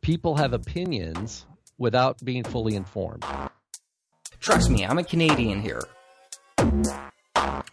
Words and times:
People 0.00 0.36
have 0.36 0.52
opinions 0.52 1.46
without 1.78 2.22
being 2.24 2.44
fully 2.44 2.76
informed. 2.76 3.24
Trust 4.40 4.70
me, 4.70 4.84
I'm 4.84 4.98
a 4.98 5.04
Canadian 5.04 5.62
here. 5.62 5.80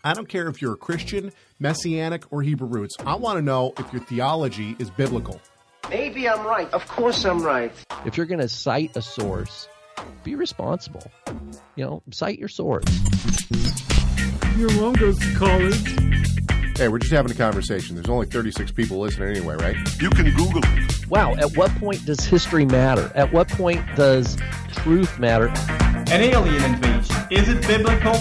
I 0.03 0.13
don't 0.13 0.27
care 0.27 0.47
if 0.47 0.61
you're 0.61 0.73
a 0.73 0.77
Christian, 0.77 1.31
Messianic, 1.59 2.23
or 2.31 2.41
Hebrew 2.41 2.67
roots. 2.67 2.95
I 3.05 3.15
want 3.15 3.37
to 3.37 3.41
know 3.41 3.73
if 3.77 3.91
your 3.93 4.01
theology 4.03 4.75
is 4.79 4.89
biblical. 4.89 5.39
Maybe 5.89 6.27
I'm 6.29 6.45
right. 6.45 6.71
Of 6.73 6.87
course 6.87 7.25
I'm 7.25 7.43
right. 7.43 7.71
If 8.05 8.17
you're 8.17 8.25
going 8.25 8.39
to 8.39 8.49
cite 8.49 8.95
a 8.95 9.01
source, 9.01 9.67
be 10.23 10.35
responsible. 10.35 11.11
You 11.75 11.85
know, 11.85 12.03
cite 12.11 12.39
your 12.39 12.47
source. 12.47 12.85
Your 14.57 14.71
mom 14.79 14.93
goes 14.93 15.19
to 15.19 15.35
college. 15.35 16.40
Hey, 16.81 16.87
we're 16.87 16.97
just 16.97 17.11
having 17.11 17.31
a 17.31 17.35
conversation. 17.35 17.95
There's 17.95 18.09
only 18.09 18.25
36 18.25 18.71
people 18.71 18.97
listening 18.97 19.29
anyway, 19.29 19.53
right? 19.57 19.75
You 20.01 20.09
can 20.09 20.25
Google 20.33 20.61
it. 20.63 21.07
Wow, 21.09 21.35
at 21.35 21.55
what 21.55 21.69
point 21.75 22.03
does 22.07 22.21
history 22.21 22.65
matter? 22.65 23.11
At 23.13 23.31
what 23.31 23.47
point 23.49 23.85
does 23.95 24.35
truth 24.77 25.19
matter? 25.19 25.49
An 26.11 26.21
alien 26.21 26.63
invasion. 26.63 27.15
Is 27.29 27.49
it 27.49 27.61
biblical? 27.67 28.15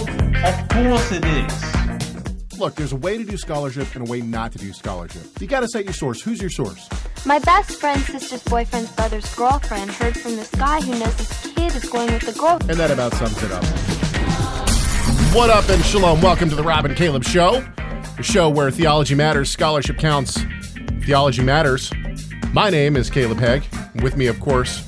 Of 0.45 0.69
course 0.69 1.11
it 1.11 1.25
is. 1.25 2.59
Look, 2.59 2.75
there's 2.75 2.91
a 2.91 2.97
way 2.97 3.17
to 3.17 3.23
do 3.23 3.35
scholarship 3.35 3.95
and 3.95 4.07
a 4.07 4.11
way 4.11 4.21
not 4.21 4.51
to 4.51 4.59
do 4.59 4.71
scholarship. 4.73 5.23
You 5.41 5.47
got 5.47 5.61
to 5.61 5.67
cite 5.67 5.85
your 5.85 5.95
source. 5.95 6.21
Who's 6.21 6.39
your 6.39 6.51
source? 6.51 6.87
My 7.25 7.39
best 7.39 7.79
friend's 7.79 8.05
sister's 8.05 8.43
boyfriend's 8.43 8.91
brother's 8.91 9.33
girlfriend 9.33 9.89
heard 9.89 10.15
from 10.15 10.35
this 10.35 10.51
guy 10.51 10.81
who 10.81 10.99
knows 10.99 11.17
his 11.17 11.51
kid 11.55 11.75
is 11.75 11.89
going 11.89 12.13
with 12.13 12.31
the 12.31 12.39
girl. 12.39 12.59
And 12.69 12.77
that 12.77 12.91
about 12.91 13.15
sums 13.15 13.41
it 13.41 13.51
up. 13.51 13.63
What 15.33 15.49
up 15.49 15.67
and 15.67 15.83
shalom. 15.83 16.21
Welcome 16.21 16.51
to 16.51 16.55
the 16.55 16.61
Rob 16.61 16.85
and 16.85 16.95
Caleb 16.95 17.23
Show, 17.23 17.65
the 18.21 18.31
show 18.31 18.47
where 18.47 18.69
theology 18.69 19.15
matters, 19.15 19.49
scholarship 19.49 19.97
counts, 19.97 20.39
theology 21.05 21.41
matters. 21.41 21.91
My 22.53 22.69
name 22.69 22.95
is 22.95 23.09
Caleb 23.09 23.39
Hegg. 23.39 23.63
With 24.03 24.15
me, 24.15 24.27
of 24.27 24.39
course, 24.39 24.87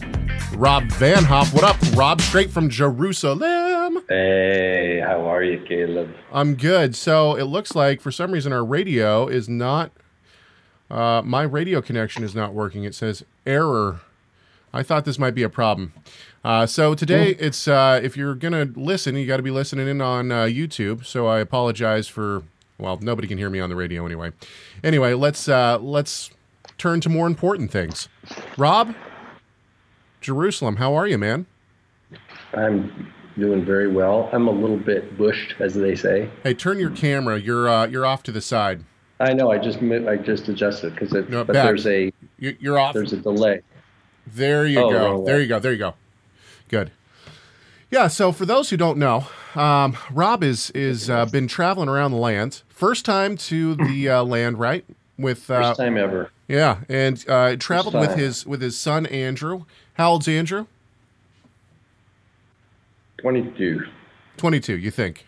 Rob 0.54 0.84
Van 0.92 1.24
Hoff. 1.24 1.52
What 1.52 1.64
up, 1.64 1.78
Rob? 1.96 2.22
Straight 2.22 2.52
from 2.52 2.70
Jerusalem. 2.70 4.04
Hey, 4.08 5.02
how 5.04 5.28
are 5.28 5.42
you, 5.44 5.66
Caleb? 5.68 6.14
I'm 6.32 6.54
good. 6.54 6.96
So 6.96 7.34
it 7.34 7.46
looks 7.46 7.74
like 7.74 8.02
for 8.02 8.12
some 8.12 8.32
reason 8.32 8.54
our 8.54 8.64
radio 8.64 9.28
is 9.28 9.50
not. 9.50 9.92
Uh, 10.92 11.24
my 11.26 11.42
radio 11.42 11.82
connection 11.82 12.24
is 12.24 12.36
not 12.36 12.54
working. 12.54 12.84
It 12.84 12.94
says 12.94 13.26
error. 13.48 14.02
I 14.72 14.84
thought 14.84 15.06
this 15.06 15.18
might 15.18 15.34
be 15.34 15.42
a 15.42 15.50
problem. 15.50 15.94
Uh, 16.46 16.68
so 16.68 16.94
today 16.94 17.30
it's 17.40 17.68
uh, 17.68 18.00
if 18.04 18.16
you're 18.16 18.36
gonna 18.36 18.70
listen, 18.76 19.16
you 19.16 19.26
got 19.26 19.38
to 19.38 19.44
be 19.44 19.50
listening 19.50 19.88
in 19.88 20.02
on 20.02 20.32
uh, 20.32 20.44
YouTube. 20.44 21.04
So 21.04 21.26
I 21.26 21.40
apologize 21.40 22.08
for. 22.08 22.44
Well, 22.84 23.00
nobody 23.02 23.30
can 23.30 23.38
hear 23.38 23.50
me 23.50 23.62
on 23.62 23.70
the 23.70 23.78
radio 23.78 24.06
anyway. 24.06 24.34
Anyway, 24.84 25.14
let's 25.14 25.48
uh, 25.48 25.78
let's 25.80 26.32
turn 26.78 27.00
to 27.00 27.08
more 27.10 27.28
important 27.28 27.72
things. 27.72 28.10
Rob, 28.58 28.94
Jerusalem, 30.20 30.76
how 30.76 30.94
are 30.94 31.08
you, 31.08 31.18
man? 31.18 31.46
I'm 32.54 33.14
doing 33.40 33.64
very 33.64 33.88
well. 33.88 34.30
I'm 34.34 34.50
a 34.50 34.52
little 34.52 34.76
bit 34.76 35.18
bushed, 35.18 35.56
as 35.62 35.76
they 35.76 35.96
say. 35.96 36.30
Hey, 36.44 36.54
turn 36.54 36.78
your 36.78 36.90
camera. 36.90 37.40
You're 37.40 37.70
uh, 37.70 37.88
you're 37.88 38.06
off 38.06 38.22
to 38.24 38.34
the 38.34 38.42
side. 38.42 38.84
I 39.22 39.32
know. 39.32 39.50
I 39.50 39.60
just 39.60 39.82
I 39.82 40.18
just 40.18 40.50
adjusted 40.50 40.94
because 40.94 41.14
it. 41.14 41.30
No, 41.30 41.46
but 41.46 41.54
back. 41.54 41.64
there's 41.68 41.88
a 41.88 42.12
You- 42.38 42.58
You're 42.60 42.78
off. 42.78 42.94
there's 42.96 43.14
a 43.14 43.18
delay. 43.18 43.62
There 44.28 44.68
you 44.68 44.80
Oh, 44.82 44.90
go. 44.92 45.24
There 45.26 45.40
you 45.40 45.48
go. 45.48 45.60
There 45.60 45.72
you 45.72 45.78
go. 45.78 45.94
Good. 46.68 46.92
Yeah. 47.94 48.08
So 48.08 48.32
for 48.32 48.48
those 48.48 48.72
who 48.72 48.78
don't 48.78 48.98
know, 48.98 49.28
um, 49.54 49.96
Rob 50.12 50.44
is 50.44 50.72
is 50.72 51.12
uh, 51.12 51.28
been 51.28 51.48
traveling 51.48 51.88
around 51.88 52.10
the 52.10 52.18
land. 52.18 52.64
First 52.68 53.06
time 53.06 53.38
to 53.38 53.76
the 53.76 54.10
uh, 54.10 54.24
land, 54.24 54.58
right? 54.58 54.84
With 55.20 55.48
uh, 55.52 55.62
First 55.62 55.80
time 55.80 55.96
ever. 55.96 56.32
yeah, 56.48 56.80
and 56.90 57.24
uh, 57.30 57.56
traveled 57.58 57.94
with 57.94 58.16
his 58.16 58.48
with 58.48 58.64
his 58.64 58.80
son 58.80 59.06
Andrew. 59.06 59.66
How 59.94 60.10
old's 60.10 60.28
Andrew? 60.28 60.66
Twenty-two. 63.20 63.84
Twenty 64.38 64.60
two. 64.60 64.76
You 64.76 64.90
think? 64.90 65.28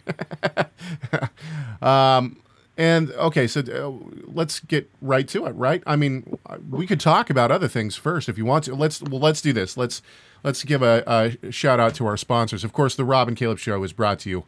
um, 1.84 2.38
and 2.78 3.12
okay, 3.12 3.46
so 3.46 3.62
uh, 3.62 4.10
let's 4.26 4.60
get 4.60 4.90
right 5.04 5.28
to 5.28 5.46
it. 5.46 5.52
Right? 5.52 5.84
I 5.86 5.96
mean, 5.96 6.40
we 6.68 6.88
could 6.88 7.00
talk 7.00 7.30
about 7.30 7.52
other 7.52 7.68
things 7.68 7.96
first 7.96 8.28
if 8.28 8.40
you 8.40 8.46
want 8.46 8.64
to. 8.64 8.74
Let's 8.74 9.04
well, 9.04 9.22
let's 9.22 9.40
do 9.40 9.54
this. 9.54 9.78
Let's 9.78 10.02
let's 10.46 10.64
give 10.64 10.82
a, 10.84 11.04
a 11.44 11.52
shout 11.52 11.80
out 11.80 11.96
to 11.96 12.06
our 12.06 12.16
sponsors. 12.16 12.64
Of 12.64 12.72
course, 12.72 12.96
the 12.96 13.04
Rob 13.04 13.28
and 13.28 13.36
Caleb 13.36 13.58
Show 13.58 13.84
is 13.84 13.92
brought 13.92 14.20
to 14.20 14.30
you 14.30 14.46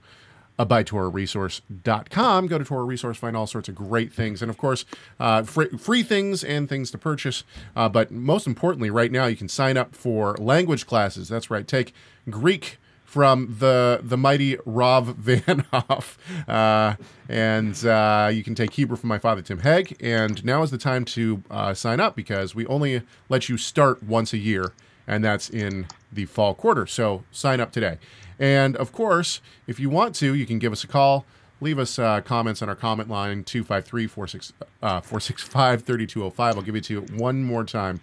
uh, 0.59 0.63
by 0.63 0.84
TorahResource.com. 0.84 2.47
Go 2.47 2.58
to 2.58 2.63
Torah 2.63 2.84
Resource, 2.84 3.18
find 3.18 3.35
all 3.35 3.47
sorts 3.47 3.68
of 3.68 3.75
great 3.75 4.13
things, 4.13 4.41
and 4.41 4.50
of 4.50 4.58
course, 4.58 4.85
uh, 5.19 5.44
free, 5.44 5.69
free 5.69 6.03
things 6.03 6.44
and 6.44 6.69
things 6.69 6.91
to 6.91 6.97
purchase. 6.97 7.44
Uh, 7.75 7.90
but 7.90 8.12
most 8.12 8.47
importantly, 8.47 8.90
right 8.90 9.12
now, 9.12 9.25
you 9.25 9.35
can 9.35 9.50
sign 9.50 9.75
up 9.75 9.96
for 9.96 10.35
language 10.38 10.85
classes. 10.85 11.28
That's 11.28 11.50
right. 11.50 11.68
Take 11.68 11.94
Greek 12.29 12.78
from 13.03 13.56
the 13.59 14.02
the 14.03 14.18
mighty 14.18 14.58
Rob 14.66 15.06
Van 15.18 15.66
Hoff, 15.72 16.18
uh, 16.47 16.96
and 17.29 17.85
uh, 17.85 18.29
you 18.31 18.44
can 18.44 18.53
take 18.53 18.74
Hebrew 18.74 18.97
from 18.97 19.08
my 19.08 19.18
father 19.18 19.41
Tim 19.41 19.62
Hegg. 19.62 19.96
And 20.00 20.46
now 20.46 20.62
is 20.62 20.69
the 20.72 20.78
time 20.78 21.06
to 21.06 21.41
uh, 21.50 21.74
sign 21.74 22.00
up 22.00 22.16
because 22.16 22.53
we 22.53 22.68
only 22.68 23.02
let 23.29 23.50
you 23.50 23.58
start 23.58 24.03
once 24.03 24.34
a 24.34 24.38
year, 24.38 24.74
and 25.07 25.23
that's 25.23 25.50
in 25.50 25.88
the 26.12 26.25
fall 26.25 26.53
quarter. 26.53 26.85
So 26.85 27.23
sign 27.31 27.59
up 27.59 27.72
today. 27.72 27.97
And 28.40 28.75
of 28.75 28.91
course, 28.91 29.41
if 29.66 29.79
you 29.79 29.90
want 29.90 30.13
to, 30.16 30.35
you 30.35 30.45
can 30.45 30.59
give 30.59 30.72
us 30.72 30.84
a 30.84 30.88
call. 30.88 31.25
Leave 31.59 31.79
us 31.79 31.97
uh, 31.97 32.22
comments 32.22 32.62
on 32.62 32.69
our 32.69 32.75
comment 32.75 33.09
line 33.09 33.44
253 33.44 34.06
465 34.07 35.81
3205. 35.81 36.56
I'll 36.56 36.62
give 36.62 36.75
it 36.75 36.84
to 36.85 36.94
you 36.94 37.01
one 37.17 37.44
more 37.44 37.63
time. 37.63 38.00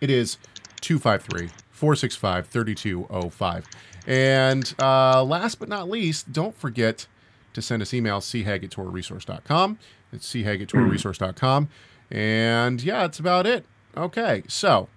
It 0.00 0.10
is 0.10 0.38
253 0.80 1.48
465 1.70 2.46
3205. 2.46 3.66
And 4.06 4.74
uh, 4.78 5.24
last 5.24 5.58
but 5.58 5.68
not 5.68 5.88
least, 5.88 6.32
don't 6.32 6.56
forget 6.56 7.08
to 7.54 7.62
send 7.62 7.82
us 7.82 7.92
email 7.92 8.20
chag 8.20 8.62
at 8.62 8.70
torahresource.com. 8.70 9.78
It's 10.12 10.32
chag. 10.32 11.68
And 12.10 12.82
yeah, 12.82 13.00
that's 13.00 13.18
about 13.18 13.46
it. 13.46 13.64
Okay, 13.96 14.44
so 14.46 14.88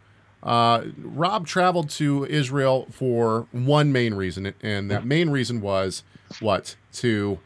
uh, 0.44 0.84
Rob 0.98 1.46
traveled 1.48 1.90
to 1.92 2.26
Israel 2.26 2.88
for 2.92 3.48
one 3.52 3.92
main 3.92 4.14
reason, 4.14 4.54
and 4.62 4.90
that 4.92 5.06
main 5.06 5.30
reason 5.30 5.62
was 5.62 6.04
what? 6.40 6.76
To 6.94 7.40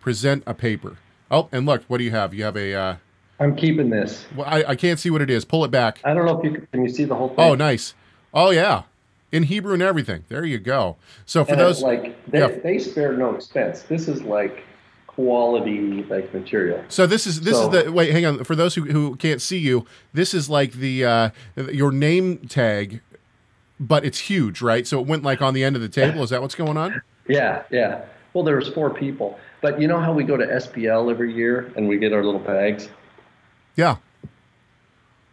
present 0.00 0.42
a 0.46 0.54
paper. 0.54 0.96
Oh, 1.30 1.48
and 1.52 1.64
look, 1.66 1.84
what 1.88 1.98
do 1.98 2.04
you 2.04 2.10
have? 2.10 2.34
You 2.34 2.44
have 2.44 2.56
a. 2.56 2.74
Uh, 2.74 2.96
I'm 3.38 3.56
keeping 3.56 3.88
this. 3.88 4.26
well, 4.36 4.46
I, 4.48 4.64
I 4.68 4.76
can't 4.76 4.98
see 4.98 5.08
what 5.10 5.22
it 5.22 5.30
is. 5.30 5.44
Pull 5.44 5.64
it 5.64 5.70
back. 5.70 6.00
I 6.04 6.12
don't 6.12 6.26
know 6.26 6.38
if 6.38 6.44
you 6.44 6.66
can, 6.72 6.82
you 6.82 6.90
see 6.90 7.04
the 7.04 7.14
whole 7.14 7.28
thing. 7.28 7.38
Oh, 7.38 7.54
nice. 7.54 7.94
Oh, 8.34 8.50
yeah. 8.50 8.82
In 9.32 9.44
Hebrew 9.44 9.72
and 9.72 9.82
everything. 9.82 10.24
There 10.28 10.44
you 10.44 10.58
go. 10.58 10.96
So 11.24 11.44
for 11.44 11.52
And 11.52 11.60
those, 11.60 11.82
like 11.82 12.22
they, 12.26 12.40
yeah. 12.40 12.48
they 12.48 12.78
spared 12.78 13.18
no 13.18 13.34
expense. 13.34 13.82
This 13.82 14.08
is 14.08 14.22
like 14.22 14.64
quality 15.14 16.04
like 16.08 16.32
material. 16.32 16.82
so 16.88 17.06
this 17.06 17.26
is 17.26 17.40
this 17.42 17.54
So- 17.56 17.72
is 17.72 17.84
the 17.84 17.92
wait. 17.92 18.10
Hang 18.12 18.24
on. 18.26 18.44
For 18.44 18.54
those 18.56 18.74
who, 18.74 18.82
who 18.84 19.16
can't 19.16 19.42
see 19.42 19.58
you, 19.58 19.84
this 20.12 20.32
is 20.34 20.48
like 20.48 20.72
the 20.72 21.04
uh, 21.04 21.30
your 21.72 21.92
name 21.92 22.38
tag, 22.48 23.00
but 23.78 24.04
it's 24.04 24.18
huge, 24.20 24.62
right? 24.62 24.86
So 24.86 25.00
it 25.00 25.06
went 25.06 25.22
like 25.22 25.42
on 25.42 25.52
the 25.54 25.64
end 25.64 25.76
of 25.76 25.82
the 25.82 25.88
table. 25.88 26.22
Is 26.22 26.30
that 26.30 26.40
what's 26.42 26.54
going 26.54 26.76
on? 26.76 27.02
Yeah, 27.28 27.62
yeah. 27.70 28.02
Well, 28.32 28.44
there 28.44 28.56
was 28.56 28.68
four 28.68 28.90
people, 28.90 29.38
but 29.60 29.80
you 29.80 29.88
know 29.88 29.98
how 30.00 30.12
we 30.12 30.22
go 30.24 30.36
to 30.36 30.46
SBL 30.46 31.10
every 31.10 31.34
year 31.34 31.72
and 31.76 31.88
we 31.88 31.98
get 31.98 32.12
our 32.12 32.24
little 32.24 32.40
bags. 32.40 32.88
Yeah. 33.76 33.96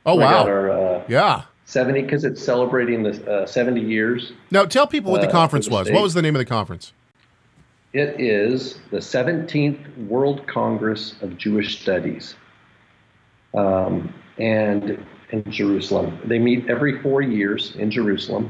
Oh 0.06 0.16
We 0.16 0.22
got 0.24 0.46
wow. 0.46 0.52
our 0.52 0.72
uh, 0.72 1.04
Yeah. 1.08 1.42
70 1.66 2.02
because 2.04 2.24
it's 2.24 2.42
celebrating 2.42 3.04
the 3.04 3.30
uh, 3.32 3.46
70 3.46 3.82
years. 3.82 4.32
Now 4.52 4.66
tell 4.66 4.88
people 4.88 5.12
what 5.12 5.22
the 5.22 5.28
Uh, 5.28 5.32
conference 5.32 5.68
the 5.68 5.74
was. 5.74 5.88
state. 5.88 5.94
What 5.94 6.02
was 6.04 6.14
the 6.14 6.22
name 6.22 6.34
of 6.36 6.40
the 6.40 6.46
conference? 6.46 6.94
It 7.94 8.20
is 8.20 8.80
the 8.92 8.98
17th 8.98 10.08
World 10.08 10.46
Congress 10.46 11.16
of 11.22 11.38
Jewish 11.38 11.82
Studies, 11.82 12.36
um, 13.56 14.14
and 14.38 15.04
in 15.32 15.52
Jerusalem. 15.52 16.20
They 16.26 16.40
meet 16.40 16.70
every 16.70 17.02
four 17.02 17.22
years 17.22 17.76
in 17.76 17.92
Jerusalem. 17.92 18.50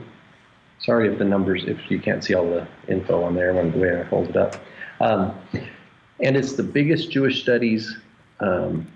Sorry 0.79 1.11
if 1.11 1.17
the 1.17 1.25
numbers, 1.25 1.63
if 1.65 1.89
you 1.89 1.99
can't 1.99 2.23
see 2.23 2.33
all 2.33 2.49
the 2.49 2.67
info 2.87 3.23
on 3.23 3.35
there 3.35 3.53
when 3.53 3.71
the 3.71 3.77
way 3.77 3.99
I 3.99 4.03
hold 4.03 4.29
it 4.29 4.37
up. 4.37 4.55
Um, 4.99 5.35
and 6.19 6.35
it's 6.35 6.53
the 6.53 6.63
biggest 6.63 7.11
Jewish 7.11 7.41
studies 7.41 7.95
um, 8.39 8.87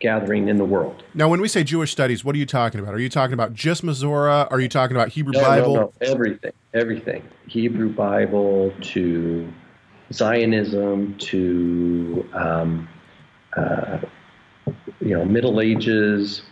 gathering 0.00 0.48
in 0.48 0.56
the 0.56 0.64
world. 0.64 1.02
Now, 1.14 1.28
when 1.28 1.40
we 1.40 1.48
say 1.48 1.64
Jewish 1.64 1.90
studies, 1.90 2.24
what 2.24 2.34
are 2.34 2.38
you 2.38 2.46
talking 2.46 2.80
about? 2.80 2.94
Are 2.94 3.00
you 3.00 3.08
talking 3.08 3.34
about 3.34 3.54
just 3.54 3.84
Masora? 3.84 4.50
Are 4.50 4.60
you 4.60 4.68
talking 4.68 4.96
about 4.96 5.08
Hebrew 5.08 5.32
No, 5.32 5.40
Bible? 5.40 5.74
no, 5.74 5.80
no, 5.80 5.92
everything, 6.02 6.52
everything. 6.74 7.22
Hebrew 7.46 7.88
Bible 7.88 8.72
to 8.82 9.52
Zionism 10.12 11.16
to 11.18 12.28
um, 12.32 12.88
uh, 13.56 13.98
you 15.00 15.14
know 15.14 15.24
Middle 15.24 15.60
Ages 15.60 16.42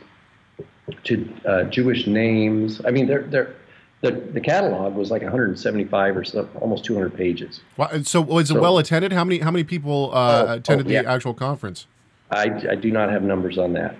to 1.04 1.34
uh, 1.46 1.62
Jewish 1.64 2.06
names. 2.06 2.80
I 2.84 2.90
mean, 2.90 3.06
they're 3.06 3.22
they're. 3.22 3.54
The, 4.02 4.10
the 4.12 4.42
catalog 4.42 4.94
was 4.94 5.10
like 5.10 5.22
175 5.22 6.16
or 6.18 6.22
so, 6.22 6.46
almost 6.60 6.84
200 6.84 7.14
pages. 7.16 7.60
Wha- 7.78 7.88
So 8.04 8.20
was 8.20 8.50
it 8.50 8.54
So- 8.54 8.60
well 8.60 8.76
attended? 8.76 9.10
How 9.10 9.24
many 9.24 9.38
how 9.40 9.50
many 9.50 9.64
people 9.64 10.10
uh, 10.12 10.44
Oh, 10.48 10.52
attended 10.52 10.86
oh, 10.86 10.90
yeah. 10.90 11.02
the 11.02 11.08
actual 11.08 11.32
conference? 11.32 11.86
I, 12.30 12.44
I 12.70 12.74
do 12.74 12.90
not 12.90 13.10
have 13.10 13.22
numbers 13.22 13.58
on 13.58 13.72
that. 13.74 13.96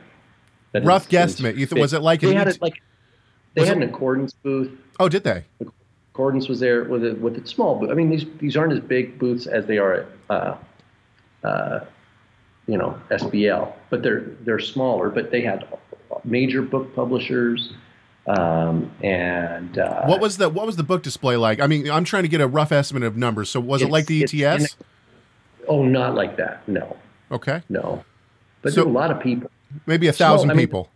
That 0.72 0.84
Rough 0.84 1.12
is- 1.12 1.36
guesstimate. 1.36 1.56
You 1.56 1.66
th- 1.66 1.80
was 1.80 1.92
it 1.92 2.02
like 2.02 2.20
they 2.20 2.34
had 2.34 2.48
it 2.48 2.60
like 2.60 2.82
they 3.54 3.64
had 3.66 3.76
it- 3.78 3.82
an 3.82 3.88
accordance 3.88 4.32
booth. 4.34 4.70
Oh, 4.98 5.08
did 5.08 5.24
they? 5.24 5.44
Accordance 6.12 6.48
was 6.48 6.60
there 6.60 6.84
with 6.84 7.04
a 7.04 7.14
with 7.14 7.36
a 7.36 7.46
small 7.46 7.78
booth. 7.78 7.90
I 7.90 7.94
mean, 7.94 8.10
these 8.10 8.24
these 8.38 8.56
aren't 8.56 8.72
as 8.72 8.80
big 8.80 9.18
booths 9.18 9.46
as 9.46 9.66
they 9.66 9.78
are 9.78 9.94
at 9.94 10.06
uh, 10.30 10.56
uh, 11.44 11.80
you 12.66 12.78
know 12.78 12.98
SBL, 13.10 13.72
but 13.90 14.02
they're 14.02 14.22
they're 14.40 14.58
smaller. 14.58 15.10
But 15.10 15.30
they 15.30 15.42
had 15.42 15.66
major 16.24 16.62
book 16.62 16.94
publishers. 16.94 17.72
Um, 18.26 18.90
and 19.04 19.78
uh, 19.78 20.02
What 20.06 20.20
was 20.20 20.36
the 20.36 20.48
what 20.48 20.66
was 20.66 20.74
the 20.74 20.82
book 20.82 21.04
display 21.04 21.36
like? 21.36 21.60
I 21.60 21.68
mean, 21.68 21.88
I'm 21.88 22.02
trying 22.02 22.24
to 22.24 22.28
get 22.28 22.40
a 22.40 22.48
rough 22.48 22.72
estimate 22.72 23.04
of 23.04 23.16
numbers. 23.16 23.50
So 23.50 23.60
was 23.60 23.82
it 23.82 23.90
like 23.90 24.06
the 24.06 24.24
ETS? 24.24 24.76
Oh, 25.68 25.84
not 25.84 26.14
like 26.16 26.36
that. 26.38 26.66
No, 26.68 26.96
okay, 27.30 27.62
no. 27.68 28.04
But 28.66 28.72
So- 28.72 28.80
there 28.80 28.84
were 28.86 28.90
a 28.90 28.94
lot 29.00 29.12
of 29.12 29.20
people. 29.20 29.48
maybe 29.86 30.08
a 30.08 30.12
thousand 30.12 30.50
I 30.50 30.54
mean- 30.54 30.66
people. 30.66 30.88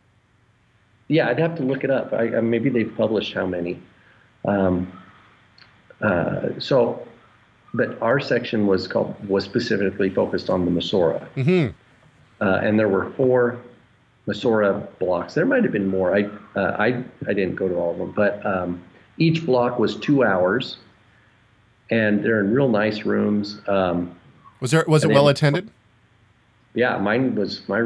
Yeah, 1.06 1.28
I'd 1.28 1.38
have 1.38 1.54
to 1.56 1.62
look 1.62 1.84
it 1.84 1.90
up. 1.90 2.12
I, 2.12 2.36
I, 2.36 2.40
maybe 2.40 2.68
they've 2.68 2.92
published 2.96 3.32
how 3.32 3.46
many. 3.46 3.80
Um, 4.44 4.90
uh, 6.00 6.48
so, 6.58 7.06
but 7.74 7.96
our 8.02 8.18
section 8.18 8.66
was 8.66 8.88
called 8.88 9.14
was 9.28 9.44
specifically 9.44 10.08
focused 10.10 10.50
on 10.50 10.64
the 10.64 10.70
Masora, 10.72 11.22
hmm 11.34 11.68
uh, 12.40 12.60
and 12.62 12.76
there 12.78 12.88
were 12.88 13.10
four 13.10 13.58
Masora 14.26 14.86
blocks. 14.98 15.34
There 15.34 15.44
might 15.46 15.62
have 15.62 15.72
been 15.72 15.86
more. 15.88 16.16
I 16.16 16.22
uh, 16.56 16.76
I 16.78 17.04
I 17.28 17.34
didn't 17.34 17.54
go 17.56 17.68
to 17.68 17.74
all 17.76 17.92
of 17.92 17.98
them, 17.98 18.12
but 18.12 18.44
um, 18.46 18.80
each 19.18 19.44
block 19.46 19.78
was 19.78 19.94
two 19.96 20.24
hours, 20.24 20.78
and 21.90 22.24
they're 22.24 22.40
in 22.40 22.52
real 22.52 22.68
nice 22.68 23.04
rooms. 23.04 23.60
Um, 23.68 24.16
Was 24.60 24.70
there 24.72 24.84
was 24.88 25.04
it 25.04 25.10
well 25.10 25.28
attended? 25.28 25.70
Yeah, 26.74 26.98
mine 26.98 27.34
was 27.34 27.62
my 27.68 27.80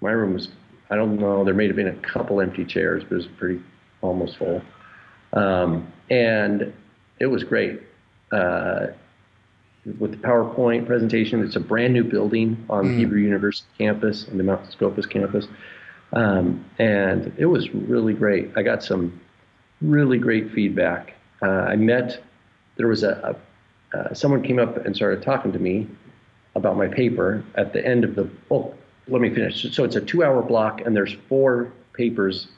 my 0.00 0.10
room 0.10 0.34
was. 0.34 0.48
I 0.90 0.96
don't 0.96 1.18
know. 1.18 1.44
There 1.44 1.54
may 1.54 1.66
have 1.66 1.76
been 1.76 1.88
a 1.88 1.94
couple 1.96 2.40
empty 2.40 2.64
chairs, 2.64 3.02
but 3.04 3.12
it 3.12 3.16
was 3.16 3.26
pretty 3.38 3.60
almost 4.02 4.36
full, 4.36 4.62
um, 5.32 5.90
and 6.10 6.72
it 7.18 7.26
was 7.26 7.42
great. 7.42 7.80
Uh, 8.30 8.88
with 9.98 10.12
the 10.12 10.16
PowerPoint 10.16 10.86
presentation, 10.86 11.42
it's 11.44 11.56
a 11.56 11.60
brand 11.60 11.92
new 11.92 12.04
building 12.04 12.64
on 12.70 12.88
the 12.88 12.96
Hebrew 12.96 13.20
University 13.20 13.68
campus, 13.76 14.26
on 14.30 14.38
the 14.38 14.44
Mount 14.44 14.70
Scopus 14.72 15.04
campus, 15.06 15.46
um, 16.12 16.64
and 16.78 17.32
it 17.38 17.46
was 17.46 17.70
really 17.74 18.14
great. 18.14 18.50
I 18.56 18.62
got 18.62 18.82
some 18.82 19.20
really 19.80 20.18
great 20.18 20.52
feedback. 20.52 21.14
Uh, 21.42 21.48
I 21.48 21.76
met. 21.76 22.22
There 22.76 22.88
was 22.88 23.02
a, 23.02 23.36
a 23.92 23.98
uh, 23.98 24.12
someone 24.14 24.42
came 24.42 24.58
up 24.58 24.84
and 24.84 24.94
started 24.94 25.22
talking 25.22 25.52
to 25.52 25.58
me 25.58 25.86
about 26.54 26.76
my 26.76 26.86
paper 26.88 27.44
at 27.56 27.72
the 27.72 27.84
end 27.84 28.04
of 28.04 28.14
the 28.14 28.28
oh 28.50 28.74
let 29.08 29.20
me 29.20 29.28
finish. 29.28 29.70
So 29.74 29.84
it's 29.84 29.96
a 29.96 30.00
two 30.00 30.24
hour 30.24 30.40
block 30.42 30.80
and 30.80 30.96
there's 30.96 31.12
four 31.28 31.70
papers 31.92 32.48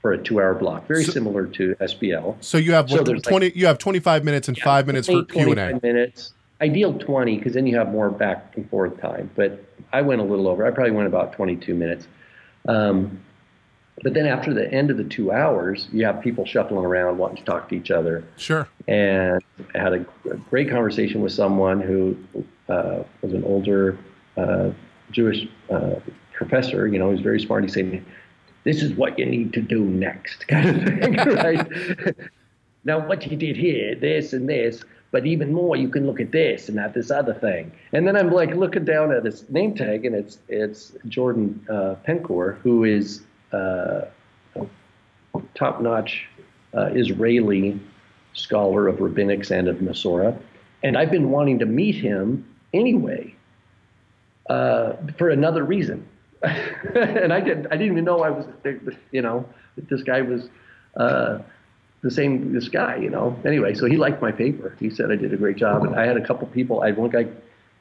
for 0.00 0.12
a 0.12 0.18
two 0.18 0.40
hour 0.40 0.54
block 0.54 0.86
very 0.86 1.04
So- 1.04 1.12
similar 1.12 1.46
to 1.46 1.74
sbl 1.80 2.36
So 2.40 2.56
you 2.58 2.72
have 2.72 2.88
So 2.88 2.96
what, 2.96 3.06
there's 3.06 3.24
like- 3.26 3.30
twenty. 3.32 3.52
you 3.54 3.66
have 3.66 3.78
twenty 3.78 3.98
five 3.98 4.24
minutes 4.24 4.48
and 4.48 4.56
five 4.58 4.86
minutes 4.86 5.06
for 5.08 5.24
q&a 5.24 5.78
minutes. 5.82 6.32
Ideal 6.62 6.94
20 6.98 7.36
because 7.36 7.52
then 7.52 7.66
you 7.66 7.76
have 7.76 7.90
more 7.90 8.08
back 8.10 8.54
and 8.56 8.68
forth 8.70 8.98
time 9.00 9.28
but 9.36 9.62
i 9.92 10.00
went 10.00 10.22
a 10.22 10.24
little 10.24 10.48
over 10.48 10.64
i 10.64 10.70
probably 10.70 10.92
went 10.92 11.06
about 11.06 11.32
22 11.34 11.74
minutes. 11.74 12.06
Um, 12.68 13.20
but 14.02 14.14
then 14.14 14.26
after 14.26 14.52
the 14.52 14.70
end 14.72 14.90
of 14.90 14.96
the 14.96 15.04
two 15.04 15.32
hours 15.32 15.88
you 15.92 16.04
have 16.04 16.20
people 16.20 16.44
shuffling 16.44 16.84
around 16.84 17.18
wanting 17.18 17.36
to 17.36 17.44
talk 17.44 17.68
to 17.68 17.74
each 17.74 17.90
other 17.90 18.24
Sure. 18.36 18.68
and 18.88 19.42
I 19.74 19.78
had 19.78 19.92
a, 19.92 20.06
a 20.30 20.36
great 20.50 20.70
conversation 20.70 21.20
with 21.22 21.32
someone 21.32 21.80
who 21.80 22.16
uh, 22.68 23.02
was 23.22 23.32
an 23.32 23.44
older 23.44 23.98
uh, 24.36 24.70
Jewish 25.12 25.46
uh, 25.70 25.94
professor. 26.34 26.86
You 26.86 26.98
know, 26.98 27.06
he 27.08 27.12
was 27.12 27.22
very 27.22 27.40
smart. 27.40 27.64
He 27.64 27.70
said, 27.70 28.04
"This 28.64 28.82
is 28.82 28.92
what 28.94 29.18
you 29.18 29.24
need 29.24 29.52
to 29.54 29.62
do 29.62 29.84
next," 29.84 30.46
kind 30.48 30.68
of 30.68 30.82
thing, 30.84 31.14
right? 31.14 32.14
now, 32.84 33.06
what 33.06 33.26
you 33.26 33.36
did 33.36 33.56
here, 33.56 33.94
this 33.94 34.32
and 34.32 34.48
this, 34.48 34.82
but 35.12 35.24
even 35.26 35.52
more, 35.52 35.76
you 35.76 35.88
can 35.88 36.06
look 36.06 36.20
at 36.20 36.32
this 36.32 36.68
and 36.68 36.78
at 36.78 36.92
this 36.92 37.10
other 37.10 37.34
thing. 37.34 37.72
And 37.92 38.06
then 38.06 38.16
I'm 38.16 38.30
like 38.30 38.54
looking 38.54 38.84
down 38.84 39.12
at 39.12 39.24
his 39.24 39.48
name 39.48 39.74
tag, 39.74 40.04
and 40.04 40.14
it's 40.14 40.38
it's 40.48 40.92
Jordan 41.08 41.64
uh, 41.70 41.94
Penkower, 42.06 42.58
who 42.58 42.84
is 42.84 43.22
uh, 43.52 44.02
top-notch 45.54 46.28
uh, 46.74 46.90
Israeli 46.92 47.80
scholar 48.32 48.88
of 48.88 48.96
rabbinics 48.96 49.50
and 49.50 49.68
of 49.68 49.76
Masorah. 49.76 50.38
And 50.82 50.96
I've 50.96 51.10
been 51.10 51.30
wanting 51.30 51.58
to 51.60 51.66
meet 51.66 51.94
him 51.94 52.46
anyway 52.72 53.34
uh, 54.48 54.94
for 55.18 55.30
another 55.30 55.64
reason. 55.64 56.06
and 56.42 57.32
I 57.32 57.40
didn't, 57.40 57.66
I 57.66 57.76
didn't 57.76 57.92
even 57.92 58.04
know 58.04 58.22
I 58.22 58.30
was, 58.30 58.46
you 59.10 59.22
know, 59.22 59.48
this 59.76 60.02
guy 60.02 60.20
was 60.20 60.48
the 62.06 62.10
same, 62.10 62.52
this 62.52 62.68
guy, 62.68 62.96
you 62.96 63.10
know. 63.10 63.38
Anyway, 63.44 63.74
so 63.74 63.86
he 63.86 63.96
liked 63.96 64.22
my 64.22 64.32
paper. 64.32 64.76
He 64.78 64.90
said 64.90 65.10
I 65.10 65.16
did 65.16 65.32
a 65.32 65.36
great 65.36 65.56
job. 65.56 65.84
And 65.84 65.96
I 65.96 66.06
had 66.06 66.16
a 66.16 66.24
couple 66.24 66.46
people, 66.48 66.82
I 66.82 66.86
had 66.86 66.96
one 66.96 67.10
guy 67.10 67.26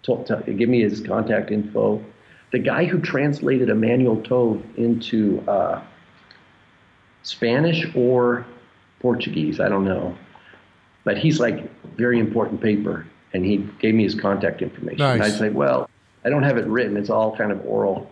told, 0.03 0.25
to 0.27 0.53
give 0.53 0.69
me 0.69 0.81
his 0.81 1.01
contact 1.01 1.51
info. 1.51 2.03
The 2.51 2.59
guy 2.59 2.85
who 2.85 2.99
translated 2.99 3.69
Emanuel 3.69 4.17
Tov 4.17 4.61
into 4.77 5.41
uh, 5.47 5.81
Spanish 7.23 7.85
or 7.95 8.45
Portuguese, 8.99 9.59
I 9.59 9.69
don't 9.69 9.85
know. 9.85 10.15
But 11.03 11.17
he's 11.17 11.39
like, 11.39 11.69
very 11.95 12.19
important 12.19 12.61
paper. 12.61 13.05
And 13.33 13.45
he 13.45 13.57
gave 13.79 13.93
me 13.95 14.03
his 14.03 14.15
contact 14.15 14.61
information. 14.61 15.01
And 15.01 15.21
I 15.21 15.27
Nice. 15.27 15.37
said, 15.37 15.53
well, 15.53 15.89
I 16.23 16.29
don't 16.29 16.43
have 16.43 16.57
it 16.57 16.65
written. 16.67 16.95
It's 16.97 17.09
all 17.09 17.35
kind 17.35 17.51
of 17.51 17.63
oral. 17.65 18.09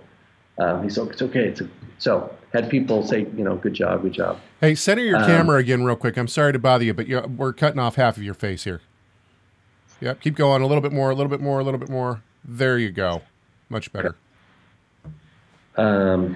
Um, 0.59 0.83
he 0.83 0.89
said, 0.89 1.07
it's 1.07 1.21
okay. 1.21 1.45
It's 1.47 1.61
a, 1.61 1.69
so 1.97 2.35
had 2.51 2.69
people 2.69 3.05
say, 3.07 3.21
you 3.35 3.43
know, 3.43 3.55
good 3.55 3.73
job, 3.73 4.01
good 4.01 4.13
job. 4.13 4.39
Hey, 4.61 4.75
center 4.75 5.01
your 5.03 5.17
Um, 5.17 5.25
camera 5.25 5.57
again, 5.57 5.83
real 5.83 5.95
quick. 5.95 6.17
I'm 6.17 6.27
sorry 6.27 6.53
to 6.53 6.59
bother 6.59 6.83
you, 6.83 6.93
but 6.93 7.07
we're 7.31 7.53
cutting 7.53 7.79
off 7.79 7.95
half 7.95 8.17
of 8.17 8.23
your 8.23 8.33
face 8.35 8.65
here. 8.65 8.81
Yep. 10.01 10.19
Keep 10.21 10.35
going. 10.35 10.61
A 10.61 10.67
little 10.67 10.81
bit 10.81 10.91
more. 10.91 11.09
A 11.09 11.15
little 11.15 11.29
bit 11.29 11.39
more. 11.39 11.59
A 11.59 11.63
little 11.63 11.79
bit 11.79 11.89
more. 11.89 12.21
There 12.43 12.77
you 12.77 12.91
go. 12.91 13.21
Much 13.69 13.91
better. 13.93 14.15
Um, 15.77 16.35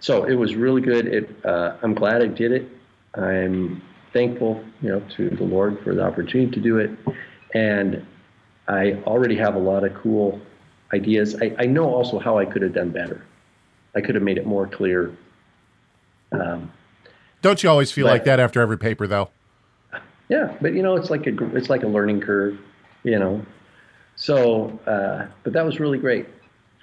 so 0.00 0.24
it 0.24 0.34
was 0.34 0.54
really 0.54 0.80
good. 0.80 1.06
It, 1.06 1.30
uh, 1.44 1.76
I'm 1.82 1.94
glad 1.94 2.22
I 2.22 2.26
did 2.26 2.52
it. 2.52 2.68
I'm 3.14 3.82
thankful, 4.12 4.62
you 4.82 4.88
know, 4.90 5.00
to 5.16 5.30
the 5.30 5.44
Lord 5.44 5.80
for 5.82 5.94
the 5.94 6.02
opportunity 6.04 6.50
to 6.52 6.60
do 6.60 6.78
it. 6.78 6.90
And 7.54 8.04
I 8.68 8.94
already 9.06 9.36
have 9.36 9.54
a 9.54 9.58
lot 9.58 9.84
of 9.84 9.94
cool 9.94 10.40
ideas. 10.92 11.36
I, 11.40 11.54
I 11.58 11.66
know 11.66 11.92
also 11.92 12.18
how 12.18 12.38
I 12.38 12.44
could 12.44 12.62
have 12.62 12.74
done 12.74 12.90
better. 12.90 13.24
I 13.94 14.00
could 14.00 14.14
have 14.14 14.24
made 14.24 14.38
it 14.38 14.46
more 14.46 14.66
clear. 14.66 15.12
Um, 16.32 16.72
Don't 17.42 17.62
you 17.62 17.70
always 17.70 17.92
feel 17.92 18.06
But- 18.06 18.12
like 18.12 18.24
that 18.24 18.40
after 18.40 18.60
every 18.60 18.78
paper, 18.78 19.06
though? 19.06 19.30
yeah, 20.28 20.54
but 20.60 20.74
you 20.74 20.82
know, 20.82 20.96
it's 20.96 21.10
like 21.10 21.26
a 21.26 21.56
it's 21.56 21.68
like 21.70 21.82
a 21.82 21.86
learning 21.86 22.20
curve, 22.22 22.58
you 23.04 23.18
know. 23.18 23.44
So, 24.16 24.78
uh, 24.86 25.26
but 25.44 25.52
that 25.52 25.64
was 25.64 25.78
really 25.78 25.98
great. 25.98 26.26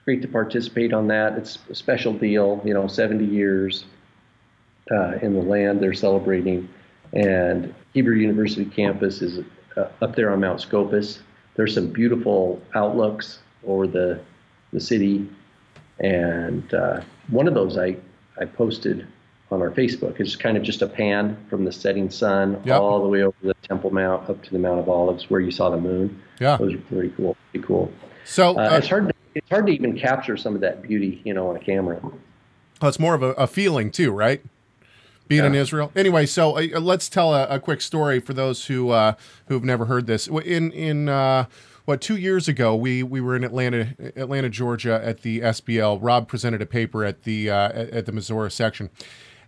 Great 0.05 0.21
to 0.23 0.27
participate 0.27 0.93
on 0.93 1.07
that. 1.07 1.37
It's 1.37 1.59
a 1.69 1.75
special 1.75 2.13
deal, 2.13 2.61
you 2.65 2.73
know, 2.73 2.87
70 2.87 3.23
years 3.25 3.85
uh, 4.91 5.13
in 5.21 5.33
the 5.35 5.41
land 5.41 5.79
they're 5.81 5.93
celebrating, 5.93 6.67
and 7.13 7.73
Hebrew 7.93 8.15
University 8.15 8.65
campus 8.65 9.21
is 9.21 9.45
uh, 9.77 9.85
up 10.01 10.15
there 10.15 10.31
on 10.31 10.39
Mount 10.41 10.59
Scopus. 10.59 11.19
There's 11.55 11.73
some 11.75 11.87
beautiful 11.87 12.61
outlooks 12.75 13.39
over 13.65 13.85
the 13.87 14.19
the 14.73 14.79
city, 14.79 15.29
and 15.99 16.73
uh, 16.73 17.01
one 17.29 17.47
of 17.47 17.53
those 17.53 17.77
I 17.77 17.97
I 18.39 18.45
posted 18.45 19.05
on 19.51 19.61
our 19.61 19.69
Facebook. 19.69 20.19
It's 20.19 20.35
kind 20.35 20.57
of 20.57 20.63
just 20.63 20.81
a 20.81 20.87
pan 20.87 21.37
from 21.49 21.63
the 21.65 21.71
setting 21.71 22.09
sun 22.09 22.59
Yep. 22.65 22.79
all 22.79 23.01
the 23.03 23.07
way 23.09 23.21
over 23.21 23.35
the 23.43 23.53
Temple 23.61 23.91
Mount 23.91 24.29
up 24.29 24.41
to 24.43 24.51
the 24.51 24.59
Mount 24.59 24.79
of 24.79 24.89
Olives, 24.89 25.29
where 25.29 25.41
you 25.41 25.51
saw 25.51 25.69
the 25.69 25.77
moon. 25.77 26.21
Yeah. 26.39 26.55
It 26.55 26.61
was 26.61 26.73
pretty 26.89 27.13
cool. 27.17 27.35
Pretty 27.51 27.67
cool. 27.67 27.91
So 28.25 28.57
Uh, 28.57 28.69
uh, 28.71 28.77
it's 28.77 28.87
hard. 28.87 29.07
To, 29.09 29.13
it's 29.35 29.49
hard 29.49 29.67
to 29.67 29.73
even 29.73 29.97
capture 29.97 30.37
some 30.37 30.55
of 30.55 30.61
that 30.61 30.81
beauty, 30.81 31.21
you 31.23 31.33
know, 31.33 31.49
on 31.49 31.55
a 31.55 31.59
camera. 31.59 31.99
well, 32.01 32.89
it's 32.89 32.99
more 32.99 33.15
of 33.15 33.23
a, 33.23 33.31
a 33.33 33.47
feeling 33.47 33.91
too, 33.91 34.11
right? 34.11 34.41
Being 35.27 35.45
in 35.45 35.55
Israel. 35.55 35.93
Anyway, 35.95 36.25
so 36.25 36.57
uh, 36.57 36.79
let's 36.81 37.07
tell 37.07 37.33
a, 37.33 37.47
a 37.47 37.59
quick 37.59 37.79
story 37.79 38.19
for 38.19 38.33
those 38.33 38.65
who 38.65 38.89
uh, 38.89 39.13
who've 39.47 39.63
never 39.63 39.85
heard 39.85 40.05
this. 40.05 40.27
In 40.27 40.73
in 40.73 41.07
uh, 41.07 41.45
what 41.85 42.01
two 42.01 42.17
years 42.17 42.49
ago 42.49 42.75
we 42.75 43.01
we 43.01 43.21
were 43.21 43.37
in 43.37 43.45
Atlanta, 43.45 43.95
Atlanta, 44.17 44.49
Georgia, 44.49 44.99
at 45.01 45.21
the 45.21 45.39
SBL. 45.39 45.99
Rob 46.01 46.27
presented 46.27 46.61
a 46.61 46.65
paper 46.65 47.05
at 47.05 47.23
the 47.23 47.49
uh, 47.49 47.69
at 47.69 48.05
the 48.05 48.11
Masora 48.11 48.51
section, 48.51 48.89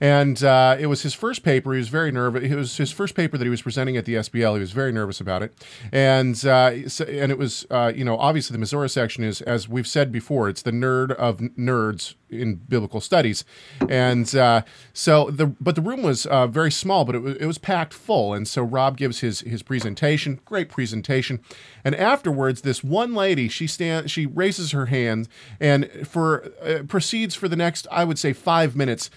And 0.02 0.44
uh, 0.44 0.76
it 0.80 0.88
was 0.88 1.04
his 1.04 1.14
first 1.14 1.44
paper. 1.44 1.74
He 1.74 1.78
was 1.78 1.90
very 1.90 2.12
nervous. 2.12 2.44
It 2.44 2.56
was 2.56 2.78
his 2.78 2.92
first 2.92 3.16
paper 3.16 3.38
that 3.38 3.44
he 3.44 3.50
was 3.50 3.62
presenting 3.62 3.98
at 3.98 4.06
the 4.06 4.16
SBL. 4.16 4.54
He 4.56 4.60
was 4.60 4.72
very 4.72 4.92
nervous 4.92 5.22
about 5.22 5.44
it, 5.44 5.54
and 5.92 6.44
uh, 6.46 6.72
and 7.08 7.32
it 7.32 7.38
was 7.38 7.66
uh, 7.70 7.92
you 7.96 8.04
know 8.04 8.18
obviously 8.18 8.58
the 8.58 8.64
Masora 8.64 8.90
section 8.90 9.24
is 9.24 9.42
as 9.42 9.70
we've 9.70 9.88
said 9.88 10.12
before, 10.12 10.50
it's 10.50 10.62
the 10.62 10.72
nerd 10.72 11.12
of 11.12 11.38
nerds 11.38 12.16
in 12.30 12.56
biblical 12.56 13.00
studies, 13.00 13.46
and 13.88 14.36
uh, 14.36 14.64
so 14.94 15.30
the 15.30 15.48
but 15.48 15.76
the 15.76 15.82
room 15.82 16.02
was 16.02 16.26
uh, 16.26 16.48
very 16.48 16.72
small, 16.72 17.06
but 17.06 17.16
it 17.16 17.20
was 17.20 17.36
it 17.38 17.46
was 17.46 17.58
packed 17.58 17.94
full, 17.94 18.34
and 18.34 18.48
so 18.48 18.62
Rob 18.62 18.98
gives 18.98 19.20
his 19.20 19.42
his 19.42 19.64
presentation, 19.64 20.40
great 20.46 20.70
presentation, 20.70 21.40
and 21.84 21.96
afterwards 21.96 22.62
this 22.62 22.84
one 22.84 23.14
lady 23.14 23.48
she 23.48 23.68
stand 23.68 24.10
she 24.10 24.26
raises 24.26 24.72
her 24.72 24.88
hand 24.88 25.28
and 25.60 25.90
for 26.06 26.52
uh, 26.62 26.84
proceeds 26.84 27.36
for 27.36 27.48
the 27.48 27.56
next 27.56 27.88
I 27.92 28.04
would 28.04 28.20
say 28.20 28.34
five 28.34 28.76
minutes 28.76 29.10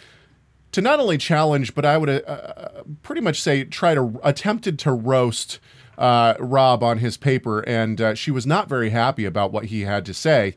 to 0.76 0.83
not 0.83 1.00
only 1.00 1.16
challenge, 1.16 1.75
but 1.75 1.87
I 1.87 1.97
would 1.97 2.11
uh, 2.11 2.21
uh, 2.26 2.83
pretty 3.00 3.23
much 3.23 3.40
say 3.40 3.64
try 3.64 3.95
to 3.95 4.21
attempted 4.23 4.78
to 4.80 4.92
roast 4.92 5.59
uh, 5.97 6.35
Rob 6.38 6.83
on 6.83 6.99
his 6.99 7.16
paper, 7.16 7.61
and 7.61 7.99
uh, 7.99 8.14
she 8.14 8.30
was 8.30 8.47
not 8.47 8.68
very 8.68 8.90
happy 8.90 9.25
about 9.25 9.52
what 9.52 9.64
he 9.64 9.83
had 9.83 10.04
to 10.04 10.12
say. 10.12 10.54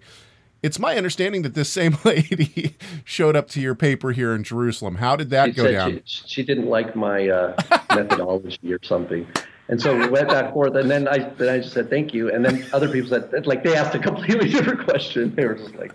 It's 0.61 0.77
my 0.77 0.97
understanding 0.97 1.43
that 1.43 1.53
this 1.53 1.69
same 1.69 1.97
lady 2.03 2.75
showed 3.05 3.37
up 3.37 3.47
to 3.51 3.61
your 3.61 3.75
paper 3.75 4.11
here 4.11 4.35
in 4.35 4.43
Jerusalem. 4.43 4.95
How 4.95 5.15
did 5.15 5.29
that 5.29 5.45
she 5.45 5.51
go 5.53 5.71
down? 5.71 6.01
She, 6.03 6.27
she 6.27 6.43
didn't 6.43 6.67
like 6.67 6.97
my 6.97 7.29
uh, 7.29 7.55
methodology 7.95 8.73
or 8.73 8.79
something. 8.83 9.25
And 9.69 9.79
so 9.79 9.95
we 9.95 10.09
went 10.09 10.27
back 10.27 10.45
and 10.45 10.53
forth, 10.53 10.75
and 10.75 10.91
then 10.91 11.07
I 11.07 11.19
then 11.19 11.47
I 11.47 11.59
just 11.59 11.73
said 11.73 11.89
thank 11.89 12.13
you, 12.13 12.29
and 12.29 12.43
then 12.43 12.65
other 12.73 12.89
people 12.89 13.09
said 13.09 13.47
like 13.47 13.63
they 13.63 13.77
asked 13.77 13.95
a 13.95 13.99
completely 13.99 14.49
different 14.51 14.83
question. 14.83 15.33
They 15.33 15.45
were 15.45 15.53
just 15.53 15.75
like, 15.75 15.93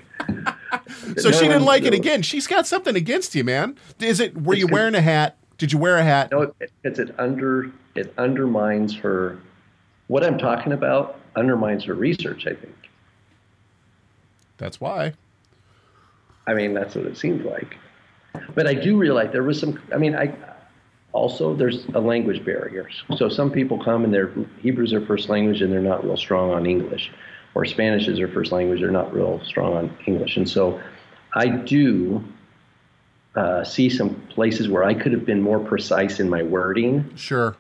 So 1.19 1.31
no 1.31 1.37
she 1.37 1.47
didn't 1.47 1.65
like 1.65 1.85
it 1.85 1.95
again. 1.95 2.23
She's 2.23 2.47
got 2.47 2.67
something 2.67 2.97
against 2.97 3.35
you, 3.35 3.45
man. 3.45 3.77
Is 4.01 4.21
it? 4.21 4.41
Were 4.43 4.55
you 4.55 4.67
wearing 4.67 4.95
a 4.95 5.01
hat? 5.01 5.37
Did 5.59 5.73
you 5.73 5.79
wear 5.79 5.97
a 5.97 6.03
hat? 6.03 6.31
No, 6.31 6.53
it, 6.61 6.73
it's 6.83 6.99
it 6.99 7.15
under 7.19 7.71
it 7.95 8.13
undermines 8.19 8.97
her. 8.97 9.39
What 10.09 10.25
I'm 10.25 10.39
talking 10.39 10.73
about 10.73 11.21
undermines 11.37 11.85
her 11.85 11.95
research. 11.95 12.47
I 12.47 12.55
think. 12.55 12.75
That's 14.59 14.81
why. 14.81 15.15
I 16.47 16.55
mean, 16.55 16.75
that's 16.75 16.95
what 16.95 17.07
it 17.07 17.17
seems 17.17 17.45
like. 17.45 17.77
But 18.55 18.67
I 18.67 18.75
do 18.75 18.97
realize 18.97 19.31
there 19.33 19.43
was 19.43 19.61
some. 19.61 19.81
I 19.93 19.99
mean, 19.99 20.15
I 20.17 20.35
also 21.15 21.55
there's 21.55 21.87
a 21.95 22.01
language 22.01 22.45
barrier. 22.45 22.89
So 23.17 23.29
some 23.29 23.51
people 23.51 23.83
come 23.83 24.05
and 24.05 24.13
their 24.13 24.29
Hebrew's 24.63 24.91
their 24.91 25.01
first 25.07 25.29
language 25.29 25.63
and 25.63 25.73
they're 25.73 25.81
not 25.81 26.05
real 26.05 26.17
strong 26.17 26.51
on 26.51 26.67
English, 26.67 27.11
or 27.55 27.65
Spanish 27.65 28.09
is 28.09 28.19
their 28.19 28.29
first 28.29 28.53
language, 28.53 28.81
they're 28.81 28.91
not 28.91 29.13
real 29.15 29.41
strong 29.45 29.75
on 29.75 29.97
English. 30.07 30.37
And 30.37 30.49
so 30.49 30.81
I 31.35 31.47
do 31.49 32.23
uh, 33.37 33.65
see 33.65 33.89
some 33.89 34.15
places 34.29 34.69
where 34.69 34.85
I 34.85 34.95
could 34.95 35.13
have 35.13 35.25
been 35.25 35.41
more 35.41 35.59
precise 35.61 36.21
in 36.21 36.29
my 36.29 36.43
wording, 36.43 37.11
Sure. 37.17 37.57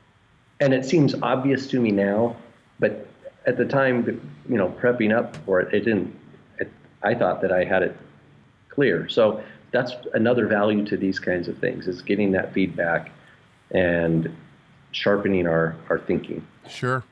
and 0.60 0.72
it 0.74 0.84
seems 0.84 1.14
obvious 1.22 1.66
to 1.68 1.80
me 1.80 1.90
now. 1.90 2.36
But 2.78 3.06
at 3.46 3.56
the 3.56 3.64
time, 3.64 4.04
you 4.48 4.56
know, 4.56 4.68
prepping 4.68 5.16
up 5.16 5.36
for 5.44 5.60
it, 5.60 5.72
it 5.74 5.80
didn't. 5.80 6.16
It, 6.58 6.70
I 7.02 7.14
thought 7.14 7.40
that 7.42 7.52
I 7.52 7.64
had 7.64 7.82
it 7.82 7.96
clear. 8.68 9.08
So 9.08 9.42
that's 9.72 9.92
another 10.14 10.46
value 10.46 10.84
to 10.86 10.96
these 10.96 11.18
kinds 11.18 11.48
of 11.48 11.58
things 11.58 11.88
is 11.88 12.02
getting 12.02 12.32
that 12.32 12.52
feedback 12.52 13.10
and 13.72 14.34
sharpening 14.92 15.46
our, 15.48 15.74
our 15.90 15.98
thinking. 15.98 16.46
Sure. 16.68 17.02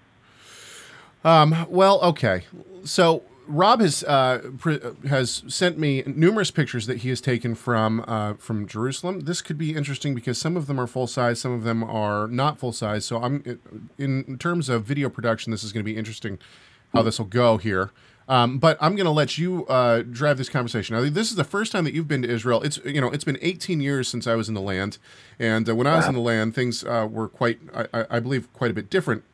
Um, 1.25 1.67
well, 1.69 2.01
okay. 2.01 2.45
So 2.85 3.23
Rob 3.47 3.81
has 3.81 4.03
uh, 4.05 4.51
pr- 4.59 5.07
has 5.09 5.43
sent 5.49 5.79
me 5.79 6.03
numerous 6.07 6.51
pictures 6.51 6.87
that 6.87 6.99
he 6.99 7.09
has 7.11 7.21
taken 7.21 7.55
from 7.55 8.05
uh, 8.09 8.35
from 8.35 8.67
Jerusalem. 8.67 9.21
This 9.21 9.43
could 9.43 9.59
be 9.59 9.75
interesting 9.75 10.15
because 10.15 10.39
some 10.39 10.57
of 10.57 10.67
them 10.67 10.81
are 10.81 10.87
full 10.87 11.07
size, 11.07 11.41
some 11.41 11.53
of 11.53 11.65
them 11.65 11.85
are 11.85 12.27
not 12.29 12.59
full 12.59 12.73
size. 12.73 13.05
So 13.05 13.23
I'm 13.23 13.61
in, 13.99 14.25
in 14.27 14.39
terms 14.39 14.69
of 14.69 14.85
video 14.85 15.09
production, 15.09 15.51
this 15.51 15.63
is 15.65 15.73
going 15.73 15.85
to 15.85 15.91
be 15.91 15.97
interesting 15.97 16.39
how 16.93 17.03
this 17.03 17.19
will 17.19 17.27
go 17.27 17.57
here. 17.57 17.91
Um, 18.29 18.59
but 18.59 18.79
I'm 18.81 18.95
going 18.95 19.05
to 19.05 19.11
let 19.11 19.37
you 19.37 19.67
uh, 19.67 20.03
drive 20.03 20.39
this 20.39 20.49
conversation. 20.49 20.95
Now, 20.95 21.03
this 21.11 21.31
is 21.31 21.37
the 21.37 21.43
first 21.45 21.73
time 21.73 21.83
that 21.85 21.93
you've 21.93 22.07
been 22.07 22.23
to 22.23 22.29
Israel. 22.31 22.63
It's 22.63 22.79
you 22.85 23.01
know 23.01 23.11
it's 23.11 23.25
been 23.25 23.39
18 23.43 23.81
years 23.81 24.09
since 24.09 24.27
I 24.29 24.35
was 24.37 24.49
in 24.49 24.55
the 24.55 24.61
land, 24.61 24.99
and 25.39 25.69
uh, 25.69 25.75
when 25.75 25.87
I 25.89 25.97
was 25.97 26.07
in 26.07 26.15
the 26.15 26.21
land, 26.21 26.55
things 26.55 26.85
uh, 26.85 27.07
were 27.11 27.29
quite, 27.29 27.59
I- 27.75 28.07
I 28.09 28.21
believe, 28.21 28.51
quite 28.53 28.71
a 28.71 28.75
bit 28.75 28.89
different. 28.91 29.25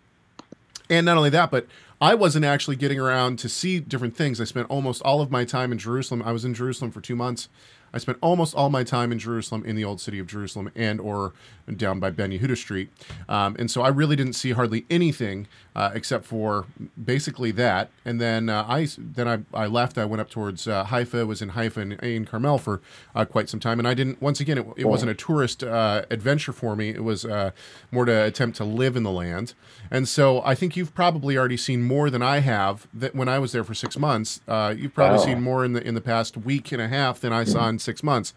And 0.90 1.06
not 1.06 1.16
only 1.16 1.30
that, 1.30 1.50
but 1.50 1.66
I 2.00 2.14
wasn't 2.14 2.44
actually 2.44 2.76
getting 2.76 2.98
around 2.98 3.38
to 3.40 3.48
see 3.48 3.80
different 3.80 4.16
things. 4.16 4.40
I 4.40 4.44
spent 4.44 4.70
almost 4.70 5.02
all 5.02 5.20
of 5.20 5.30
my 5.30 5.44
time 5.44 5.72
in 5.72 5.78
Jerusalem. 5.78 6.22
I 6.24 6.32
was 6.32 6.44
in 6.44 6.54
Jerusalem 6.54 6.90
for 6.90 7.00
two 7.00 7.16
months. 7.16 7.48
I 7.92 7.98
spent 7.98 8.18
almost 8.20 8.54
all 8.54 8.68
my 8.68 8.84
time 8.84 9.12
in 9.12 9.18
Jerusalem, 9.18 9.64
in 9.64 9.74
the 9.74 9.84
old 9.84 10.00
city 10.00 10.18
of 10.18 10.26
Jerusalem, 10.26 10.70
and 10.74 11.00
or 11.00 11.32
down 11.74 12.00
by 12.00 12.10
Ben 12.10 12.30
Yehuda 12.30 12.56
Street. 12.56 12.90
Um, 13.28 13.56
and 13.58 13.70
so 13.70 13.82
I 13.82 13.88
really 13.88 14.14
didn't 14.14 14.34
see 14.34 14.52
hardly 14.52 14.84
anything 14.90 15.48
uh, 15.78 15.90
except 15.94 16.24
for 16.24 16.66
basically 17.12 17.52
that. 17.52 17.84
And 18.04 18.20
then 18.20 18.48
uh, 18.48 18.64
I 18.68 18.88
then 18.98 19.28
I, 19.28 19.62
I 19.64 19.66
left. 19.66 19.96
I 19.96 20.04
went 20.04 20.20
up 20.20 20.28
towards 20.28 20.66
uh, 20.66 20.84
Haifa. 20.92 21.24
Was 21.24 21.40
in 21.40 21.50
Haifa 21.50 21.80
and 21.80 21.92
in 22.02 22.24
Carmel 22.24 22.58
for 22.58 22.80
uh, 23.14 23.24
quite 23.24 23.48
some 23.48 23.60
time. 23.60 23.78
And 23.78 23.86
I 23.86 23.94
didn't. 23.94 24.20
Once 24.20 24.40
again, 24.40 24.58
it, 24.58 24.66
it 24.76 24.84
wasn't 24.86 25.10
a 25.12 25.14
tourist 25.14 25.62
uh, 25.62 26.02
adventure 26.10 26.52
for 26.52 26.74
me. 26.74 26.88
It 26.90 27.04
was 27.04 27.24
uh, 27.24 27.50
more 27.92 28.04
to 28.06 28.24
attempt 28.24 28.56
to 28.56 28.64
live 28.64 28.96
in 28.96 29.04
the 29.04 29.12
land. 29.12 29.54
And 29.90 30.08
so 30.08 30.42
I 30.42 30.54
think 30.56 30.76
you've 30.76 30.94
probably 30.94 31.38
already 31.38 31.56
seen 31.56 31.82
more 31.84 32.10
than 32.10 32.22
I 32.22 32.40
have. 32.40 32.88
That 32.92 33.14
when 33.14 33.28
I 33.28 33.38
was 33.38 33.52
there 33.52 33.64
for 33.64 33.74
six 33.74 33.96
months, 33.96 34.40
uh, 34.48 34.74
you've 34.76 34.94
probably 34.94 35.18
Wow. 35.18 35.24
seen 35.24 35.40
more 35.42 35.64
in 35.64 35.72
the 35.74 35.82
in 35.88 35.94
the 35.94 36.00
past 36.00 36.36
week 36.36 36.72
and 36.72 36.82
a 36.82 36.88
half 36.88 37.20
than 37.20 37.32
I 37.32 37.44
saw 37.44 37.68
in 37.68 37.78
six 37.78 38.02
months. 38.02 38.34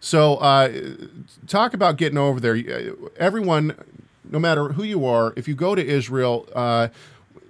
So 0.00 0.36
uh, 0.36 0.72
talk 1.46 1.74
about 1.74 1.98
getting 1.98 2.18
over 2.18 2.40
there. 2.40 2.56
Everyone, 3.16 3.74
no 4.30 4.38
matter 4.38 4.70
who 4.70 4.82
you 4.82 5.04
are, 5.04 5.32
if 5.36 5.48
you 5.48 5.54
go 5.54 5.74
to 5.74 5.84
Israel. 5.84 6.48
Uh, 6.54 6.88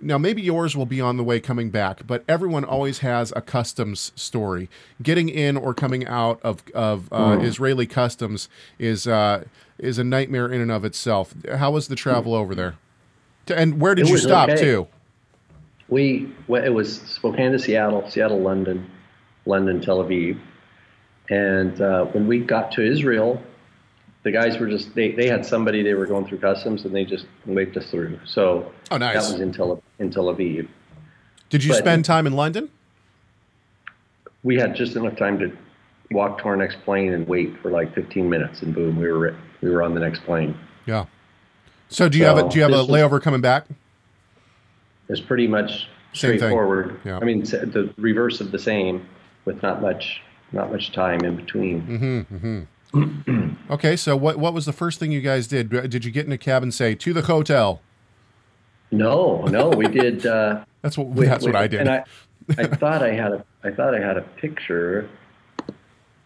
now 0.03 0.17
maybe 0.17 0.41
yours 0.41 0.75
will 0.75 0.87
be 0.87 1.01
on 1.01 1.19
the 1.19 1.25
way 1.25 1.41
coming 1.41 1.71
back, 1.71 2.07
but 2.07 2.25
everyone 2.27 2.65
always 2.65 3.01
has 3.01 3.33
a 3.37 3.43
customs 3.43 4.13
story. 4.17 4.71
Getting 5.03 5.29
in 5.29 5.57
or 5.59 5.75
coming 5.75 6.07
out 6.07 6.41
of 6.43 6.63
of 6.75 7.13
uh, 7.13 7.39
Israeli 7.41 7.87
customs 7.87 8.49
is 8.79 9.07
uh, 9.07 9.45
is 9.79 9.99
a 9.99 10.05
nightmare 10.05 10.51
in 10.51 10.61
and 10.61 10.71
of 10.71 10.85
itself. 10.85 11.35
How 11.57 11.71
was 11.71 11.89
the 11.89 11.97
travel 11.97 12.35
over 12.35 12.55
there? 12.55 12.77
And 13.49 13.81
where 13.81 13.95
did 13.95 14.09
you 14.09 14.17
stop 14.19 14.49
okay. 14.49 14.61
too? 14.61 14.87
We, 15.89 16.33
well, 16.47 16.63
it 16.65 16.69
was 16.69 17.01
Spokane 17.01 17.53
to 17.53 17.59
Seattle, 17.59 18.09
Seattle, 18.09 18.41
London, 18.41 18.89
London, 19.45 19.81
Tel 19.81 19.99
Aviv. 20.05 20.39
And 21.29 21.81
uh, 21.81 22.05
when 22.07 22.27
we 22.27 22.39
got 22.41 22.71
to 22.73 22.87
Israel, 22.87 23.43
the 24.23 24.31
guys 24.31 24.59
were 24.59 24.67
just, 24.69 24.95
they, 24.95 25.13
they 25.13 25.27
had 25.29 25.45
somebody 25.47 25.83
they 25.83 25.95
were 25.95 26.07
going 26.07 26.27
through 26.27 26.39
customs 26.39 26.85
and 26.85 26.95
they 26.95 27.05
just 27.05 27.27
waved 27.47 27.77
us 27.79 27.91
through. 27.91 28.19
So 28.27 28.71
Oh, 28.91 28.99
nice. 28.99 29.15
that 29.15 29.33
was 29.33 29.41
in 29.41 29.53
Tel, 29.53 29.83
in 29.99 30.11
Tel 30.11 30.25
Aviv. 30.25 30.69
Did 31.49 31.65
you 31.65 31.71
but- 31.71 31.79
spend 31.79 32.05
time 32.05 32.27
in 32.27 32.35
London? 32.35 32.71
we 34.43 34.57
had 34.57 34.75
just 34.75 34.97
enough 34.97 35.17
time 35.17 35.39
to 35.39 35.55
walk 36.13 36.39
to 36.39 36.45
our 36.45 36.57
next 36.57 36.81
plane 36.83 37.13
and 37.13 37.29
wait 37.29 37.59
for 37.61 37.71
like 37.71 37.95
15 37.95 38.29
minutes, 38.29 38.63
and 38.63 38.75
boom, 38.75 38.97
we 38.99 39.11
were 39.13 39.37
we 39.61 39.69
were 39.69 39.83
on 39.83 39.95
the 39.95 40.01
next 40.01 40.21
plane. 40.25 40.57
Yeah. 40.87 41.05
So 41.89 42.09
do 42.09 42.17
you 42.19 42.25
have 42.25 42.39
a 42.39 42.49
do 42.49 42.57
you 42.57 42.63
have 42.63 42.73
a 42.73 42.77
this 42.77 42.89
was- 42.89 42.97
layover 42.97 43.21
coming 43.21 43.41
back? 43.43 43.67
It's 45.11 45.21
pretty 45.21 45.47
much 45.47 45.89
straightforward. 46.15 47.01
Yeah. 47.05 47.19
I 47.21 47.25
mean, 47.25 47.43
the 47.43 47.93
reverse 47.99 48.41
of 48.41 48.51
the 48.53 48.59
same, 48.59 49.07
with 49.45 49.63
not 49.63 49.83
much 49.83 50.23
not 50.53 50.73
much 50.73 50.93
time 50.93 51.21
in 51.21 51.37
between. 51.37 51.83
Mm-hmm, 51.83 52.35
mm-hmm. 52.37 52.61
Okay, 53.71 53.95
so 53.95 54.17
what 54.17 54.37
what 54.39 54.53
was 54.53 54.67
the 54.67 54.73
first 54.73 54.99
thing 54.99 55.13
you 55.13 55.21
guys 55.21 55.47
did? 55.47 55.71
Did 55.71 56.05
you 56.05 56.11
get 56.11 56.27
in 56.27 56.33
a 56.33 56.39
cab 56.39 56.63
and 56.65 56.75
say 56.75 56.95
to 56.97 57.13
the 57.13 57.23
hotel? 57.23 57.81
No, 58.91 59.43
no, 59.43 59.69
we 59.69 59.87
did. 59.87 60.27
Uh, 60.27 60.65
That's 60.83 60.99
what 60.99 61.09
we- 61.09 61.27
that's 61.27 61.45
we- 61.45 61.53
what 61.53 61.61
I 61.61 61.69
did. 61.69 61.81
And 61.81 61.89
I, 61.89 62.05
I 62.59 62.65
thought 62.77 63.03
I 63.03 63.13
had 63.13 63.33
a 63.33 63.45
I 63.63 63.71
thought 63.71 63.95
I 63.95 64.01
had 64.01 64.17
a 64.17 64.23
picture 64.23 65.09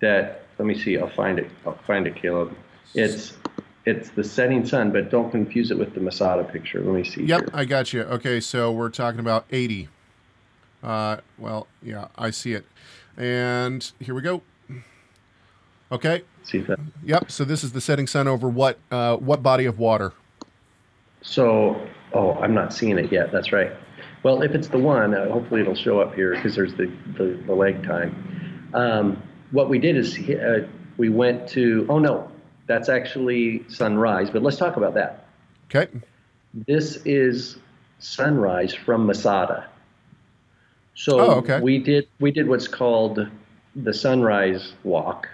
that. 0.00 0.40
Let 0.58 0.66
me 0.66 0.78
see. 0.78 0.96
I'll 0.96 1.10
find 1.10 1.38
it. 1.40 1.50
I'll 1.66 1.76
find 1.86 2.06
it, 2.06 2.14
Caleb. 2.14 2.56
It's 2.94 3.36
it's 3.84 4.10
the 4.10 4.22
setting 4.24 4.64
sun, 4.64 4.92
but 4.92 5.10
don't 5.10 5.30
confuse 5.30 5.70
it 5.72 5.78
with 5.78 5.92
the 5.94 6.00
Masada 6.00 6.44
picture. 6.44 6.80
Let 6.80 6.94
me 6.94 7.02
see. 7.04 7.24
Yep, 7.24 7.40
here. 7.40 7.50
I 7.52 7.64
got 7.64 7.92
you. 7.92 8.02
Okay, 8.02 8.38
so 8.40 8.70
we're 8.72 8.88
talking 8.88 9.18
about 9.20 9.44
80. 9.50 9.88
Uh, 10.82 11.16
well, 11.38 11.66
yeah, 11.82 12.06
I 12.16 12.30
see 12.30 12.52
it. 12.52 12.64
And 13.18 13.90
here 13.98 14.14
we 14.14 14.22
go. 14.22 14.42
Okay. 15.94 16.22
See 16.42 16.58
that. 16.58 16.78
Yep. 17.04 17.30
So 17.30 17.44
this 17.44 17.62
is 17.62 17.72
the 17.72 17.80
setting 17.80 18.06
sun 18.06 18.26
over 18.26 18.48
what 18.48 18.78
uh, 18.90 19.16
what 19.16 19.42
body 19.42 19.64
of 19.64 19.78
water? 19.78 20.12
So, 21.22 21.80
oh, 22.12 22.34
I'm 22.34 22.52
not 22.52 22.74
seeing 22.74 22.98
it 22.98 23.10
yet. 23.10 23.32
That's 23.32 23.52
right. 23.52 23.72
Well, 24.24 24.42
if 24.42 24.52
it's 24.54 24.68
the 24.68 24.78
one, 24.78 25.14
uh, 25.14 25.30
hopefully 25.30 25.60
it'll 25.60 25.74
show 25.74 26.00
up 26.00 26.14
here 26.14 26.34
because 26.34 26.54
there's 26.54 26.74
the, 26.74 26.90
the, 27.16 27.40
the 27.46 27.54
leg 27.54 27.82
time. 27.84 28.70
Um, 28.74 29.22
what 29.52 29.68
we 29.68 29.78
did 29.78 29.96
is 29.96 30.18
uh, 30.18 30.66
we 30.96 31.08
went 31.08 31.48
to, 31.50 31.86
oh 31.88 31.98
no, 31.98 32.30
that's 32.66 32.88
actually 32.88 33.64
sunrise, 33.68 34.30
but 34.30 34.42
let's 34.42 34.56
talk 34.56 34.76
about 34.76 34.94
that. 34.94 35.26
Okay. 35.66 35.88
This 36.66 36.96
is 37.04 37.58
sunrise 38.00 38.74
from 38.74 39.06
Masada. 39.06 39.68
So 40.94 41.20
Oh, 41.20 41.30
okay. 41.36 41.60
we 41.60 41.78
did 41.78 42.08
we 42.20 42.30
did 42.30 42.48
what's 42.48 42.68
called 42.68 43.26
the 43.76 43.94
sunrise 43.94 44.74
walk 44.84 45.28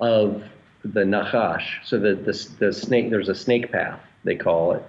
of 0.00 0.42
the 0.84 1.00
Nachash. 1.00 1.64
So 1.84 1.98
the, 1.98 2.14
the 2.14 2.48
the 2.58 2.72
snake 2.72 3.10
there's 3.10 3.28
a 3.28 3.34
snake 3.34 3.72
path 3.72 4.00
they 4.24 4.36
call 4.36 4.72
it, 4.72 4.82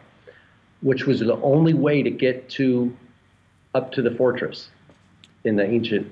which 0.81 1.05
was 1.05 1.19
the 1.19 1.39
only 1.41 1.73
way 1.73 2.03
to 2.03 2.09
get 2.09 2.49
to 2.51 2.95
up 3.73 3.91
to 3.93 4.01
the 4.01 4.11
fortress 4.11 4.69
in 5.43 5.55
the 5.55 5.65
ancient 5.65 6.11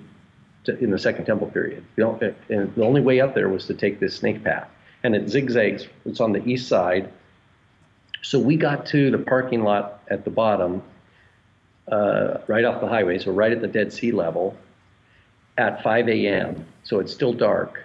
in 0.67 0.91
the 0.91 0.99
Second 0.99 1.25
Temple 1.25 1.47
period. 1.47 1.83
Know, 1.97 2.17
and 2.49 2.73
the 2.75 2.83
only 2.83 3.01
way 3.01 3.19
up 3.19 3.35
there 3.35 3.49
was 3.49 3.65
to 3.67 3.73
take 3.73 3.99
this 3.99 4.15
snake 4.15 4.43
path, 4.43 4.69
and 5.03 5.15
it 5.15 5.29
zigzags. 5.29 5.87
It's 6.05 6.21
on 6.21 6.31
the 6.31 6.43
east 6.47 6.67
side. 6.67 7.11
So 8.21 8.39
we 8.39 8.55
got 8.55 8.85
to 8.87 9.11
the 9.11 9.17
parking 9.17 9.63
lot 9.63 10.01
at 10.07 10.23
the 10.23 10.29
bottom, 10.29 10.81
uh, 11.91 12.37
right 12.47 12.63
off 12.63 12.79
the 12.79 12.87
highway, 12.87 13.19
so 13.19 13.31
right 13.31 13.51
at 13.51 13.59
the 13.59 13.67
Dead 13.67 13.91
Sea 13.91 14.13
level, 14.13 14.55
at 15.57 15.83
5 15.83 16.07
a.m. 16.07 16.65
So 16.83 16.99
it's 16.99 17.11
still 17.11 17.33
dark, 17.33 17.83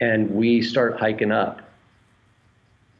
and 0.00 0.30
we 0.30 0.62
start 0.62 0.98
hiking 0.98 1.32
up. 1.32 1.62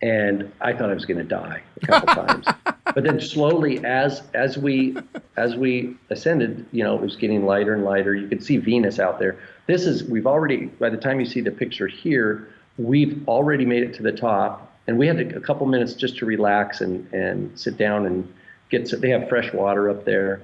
And 0.03 0.53
I 0.61 0.73
thought 0.73 0.91
I 0.91 0.95
was 0.95 1.07
going 1.07 1.19
to 1.19 1.25
die 1.25 1.63
a 1.83 1.87
couple 1.87 2.15
times, 2.27 2.47
but 2.95 3.03
then 3.03 3.19
slowly, 3.19 3.83
as 3.85 4.23
as 4.35 4.59
we 4.59 4.97
as 5.39 5.57
we 5.57 5.97
ascended, 6.11 6.67
you 6.71 6.85
know, 6.85 6.95
it 6.95 7.01
was 7.01 7.17
getting 7.17 7.47
lighter 7.47 7.75
and 7.75 7.83
lighter. 7.83 8.15
You 8.15 8.29
could 8.29 8.45
see 8.45 8.59
Venus 8.59 8.99
out 8.99 9.19
there. 9.19 9.39
This 9.67 9.87
is 9.87 10.05
we've 10.05 10.27
already. 10.27 10.67
By 10.67 10.91
the 10.91 10.99
time 10.99 11.19
you 11.19 11.25
see 11.25 11.41
the 11.41 11.51
picture 11.51 11.87
here, 11.87 12.49
we've 12.77 13.27
already 13.27 13.65
made 13.65 13.85
it 13.85 13.95
to 13.95 14.03
the 14.03 14.13
top, 14.13 14.71
and 14.87 14.99
we 14.99 15.07
had 15.07 15.19
a 15.19 15.41
couple 15.41 15.67
minutes 15.67 15.95
just 15.95 16.19
to 16.19 16.27
relax 16.27 16.83
and 16.83 17.11
and 17.15 17.59
sit 17.59 17.79
down 17.79 18.05
and 18.05 18.31
get. 18.69 18.93
They 19.01 19.09
have 19.11 19.31
fresh 19.31 19.51
water 19.55 19.89
up 19.89 20.05
there 20.05 20.43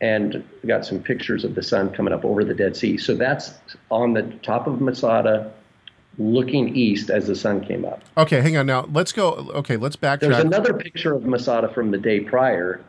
and 0.00 0.44
we 0.62 0.68
got 0.68 0.84
some 0.84 0.98
pictures 0.98 1.44
of 1.44 1.54
the 1.54 1.62
sun 1.62 1.90
coming 1.90 2.12
up 2.12 2.24
over 2.24 2.44
the 2.44 2.52
Dead 2.52 2.76
Sea. 2.76 2.98
So 2.98 3.14
that's 3.14 3.54
on 3.90 4.12
the 4.12 4.22
top 4.42 4.66
of 4.66 4.80
Masada, 4.80 5.52
looking 6.18 6.74
east 6.76 7.10
as 7.10 7.26
the 7.26 7.34
sun 7.36 7.64
came 7.64 7.84
up. 7.84 8.02
Okay, 8.16 8.40
hang 8.40 8.56
on 8.56 8.66
now. 8.66 8.88
Let's 8.92 9.12
go. 9.12 9.32
Okay, 9.54 9.76
let's 9.76 9.96
backtrack. 9.96 10.20
There's 10.20 10.38
another 10.38 10.72
picture 10.74 11.14
of 11.14 11.24
Masada 11.24 11.68
from 11.68 11.90
the 11.90 11.98
day 11.98 12.20
prior. 12.20 12.80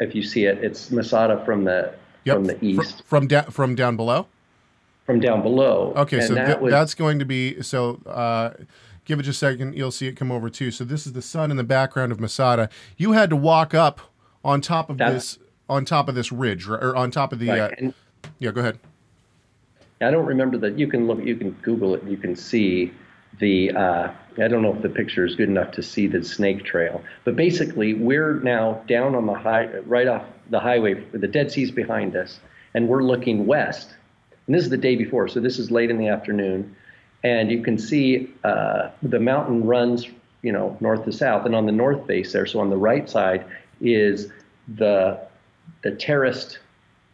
If 0.00 0.14
you 0.14 0.22
see 0.22 0.44
it, 0.46 0.58
it's 0.64 0.90
Masada 0.90 1.44
from 1.44 1.64
the 1.64 1.94
Yep, 2.24 2.36
from 2.36 2.44
the 2.44 2.54
fr- 2.54 2.64
east, 2.64 3.02
from 3.04 3.26
da- 3.26 3.42
from 3.50 3.74
down 3.74 3.96
below. 3.96 4.26
from 5.06 5.18
down 5.20 5.42
below. 5.42 5.92
Okay, 5.96 6.18
And 6.18 6.26
so 6.28 6.34
that 6.34 6.46
th- 6.46 6.58
was, 6.60 6.70
that's 6.70 6.94
going 6.94 7.18
to 7.18 7.24
be 7.24 7.60
so. 7.62 8.00
Uh, 8.06 8.50
give 9.04 9.18
it 9.18 9.24
just 9.24 9.42
a 9.42 9.46
second. 9.50 9.74
You'll 9.76 9.90
see 9.90 10.06
it 10.06 10.12
come 10.16 10.30
over 10.30 10.48
too. 10.48 10.70
So 10.70 10.84
this 10.84 11.06
is 11.06 11.12
the 11.14 11.22
sun 11.22 11.50
in 11.50 11.56
the 11.56 11.64
background 11.64 12.12
of 12.12 12.20
Masada. 12.20 12.68
You 12.96 13.12
had 13.12 13.28
to 13.30 13.36
walk 13.36 13.74
up 13.74 14.00
on 14.44 14.60
top 14.60 14.88
of 14.88 14.98
this 14.98 15.38
on 15.68 15.84
top 15.84 16.08
of 16.08 16.14
this 16.14 16.30
ridge, 16.30 16.68
or 16.68 16.94
on 16.96 17.10
top 17.10 17.32
of 17.32 17.38
the. 17.40 17.48
right. 17.48 17.60
Uh, 17.60 17.70
and 17.78 17.94
yeah, 18.38 18.52
go 18.52 18.60
ahead. 18.60 18.78
I 20.02 20.10
don't 20.10 20.26
remember 20.26 20.58
that. 20.58 20.78
You 20.78 20.86
can 20.86 21.06
look. 21.06 21.22
You 21.24 21.36
can 21.36 21.52
Google 21.62 21.94
it. 21.94 22.02
You 22.04 22.16
can 22.16 22.36
see 22.36 22.92
the. 23.38 23.70
Uh, 23.72 24.12
I 24.38 24.48
don't 24.48 24.62
know 24.62 24.74
if 24.74 24.82
the 24.82 24.88
picture 24.88 25.24
is 25.24 25.34
good 25.34 25.48
enough 25.48 25.72
to 25.72 25.82
see 25.82 26.06
the 26.06 26.24
snake 26.24 26.64
trail, 26.64 27.02
but 27.24 27.36
basically 27.36 27.94
we're 27.94 28.40
now 28.40 28.82
down 28.88 29.14
on 29.14 29.26
the 29.26 29.34
high, 29.34 29.66
right 29.80 30.08
off 30.08 30.24
the 30.50 30.60
highway. 30.60 30.94
The 30.94 31.28
Dead 31.28 31.52
Sea's 31.52 31.70
behind 31.70 32.16
us, 32.16 32.40
and 32.74 32.88
we're 32.88 33.02
looking 33.02 33.46
west. 33.46 33.94
And 34.46 34.56
this 34.56 34.64
is 34.64 34.70
the 34.70 34.76
day 34.76 34.96
before, 34.96 35.28
so 35.28 35.38
this 35.38 35.58
is 35.58 35.70
late 35.70 35.90
in 35.90 35.98
the 35.98 36.08
afternoon, 36.08 36.74
and 37.22 37.50
you 37.50 37.62
can 37.62 37.78
see 37.78 38.32
uh, 38.42 38.90
the 39.02 39.20
mountain 39.20 39.64
runs, 39.64 40.08
you 40.42 40.50
know, 40.50 40.76
north 40.80 41.04
to 41.04 41.12
south, 41.12 41.46
and 41.46 41.54
on 41.54 41.66
the 41.66 41.72
north 41.72 42.06
face 42.06 42.32
there, 42.32 42.46
so 42.46 42.58
on 42.58 42.70
the 42.70 42.76
right 42.76 43.08
side 43.08 43.44
is 43.80 44.32
the 44.76 45.20
the 45.82 45.92
terraced 45.92 46.58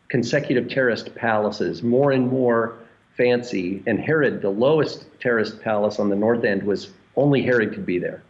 consecutive 0.09 0.69
terraced 0.69 1.15
palaces, 1.15 1.83
more 1.83 2.13
and 2.13 2.29
more 2.29 2.79
fancy. 3.17 3.83
And 3.87 4.01
Herod, 4.01 4.43
the 4.43 4.51
lowest 4.51 5.07
terraced 5.21 5.61
palace 5.61 5.99
on 5.99 6.09
the 6.09 6.17
north 6.17 6.45
end, 6.45 6.63
was 6.63 6.91
only 7.17 7.43
Herod 7.43 7.75
could 7.75 7.87
be 7.87 7.99
there. 7.99 8.23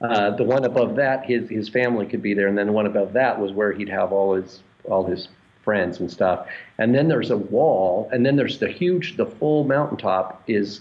Uh, 0.00 0.30
the 0.30 0.44
one 0.44 0.64
above 0.64 0.96
that, 0.96 1.24
his 1.24 1.48
his 1.48 1.68
family 1.68 2.06
could 2.06 2.22
be 2.22 2.34
there, 2.34 2.48
and 2.48 2.58
then 2.58 2.66
the 2.66 2.72
one 2.72 2.86
above 2.86 3.12
that 3.12 3.38
was 3.38 3.52
where 3.52 3.72
he'd 3.72 3.88
have 3.88 4.12
all 4.12 4.34
his 4.34 4.62
all 4.84 5.04
his 5.04 5.28
friends 5.62 6.00
and 6.00 6.10
stuff. 6.10 6.48
And 6.78 6.94
then 6.94 7.06
there's 7.08 7.30
a 7.30 7.36
wall, 7.36 8.08
and 8.12 8.24
then 8.24 8.34
there's 8.36 8.58
the 8.58 8.68
huge, 8.68 9.16
the 9.16 9.26
full 9.26 9.64
mountaintop 9.64 10.42
is 10.46 10.80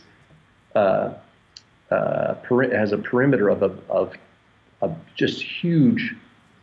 uh, 0.76 1.14
uh, 1.92 2.36
peri- 2.36 2.76
has 2.76 2.92
a 2.92 2.98
perimeter 2.98 3.50
of 3.50 3.62
a, 3.62 3.76
of 3.90 4.14
of 4.82 4.96
just 5.16 5.42
huge 5.42 6.16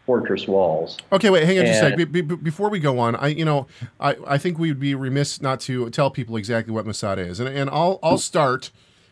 fortress 0.07 0.47
walls. 0.47 0.97
Okay, 1.13 1.29
wait, 1.31 1.45
hang 1.45 1.59
on 1.59 1.67
just 1.67 1.83
a 1.83 1.87
And- 1.87 1.99
sec. 1.99 2.13
Be, 2.13 2.23
be, 2.23 2.37
before 2.37 2.71
we 2.71 2.79
go 2.79 2.99
on, 2.99 3.17
I 3.17 3.29
you 3.29 3.45
know 3.45 3.67
I, 4.01 4.17
I 4.27 4.39
think 4.39 4.59
we 4.59 4.69
would 4.69 4.81
be 4.81 4.95
remiss 4.95 5.43
not 5.43 5.61
to 5.63 5.91
tell 5.91 6.11
people 6.11 6.37
exactly 6.37 6.73
what 6.73 6.87
Masada 6.87 7.23
is, 7.23 7.41
and 7.41 7.49
and 7.49 7.69
I'll 7.69 7.99
I'll 8.03 8.17
start 8.19 8.71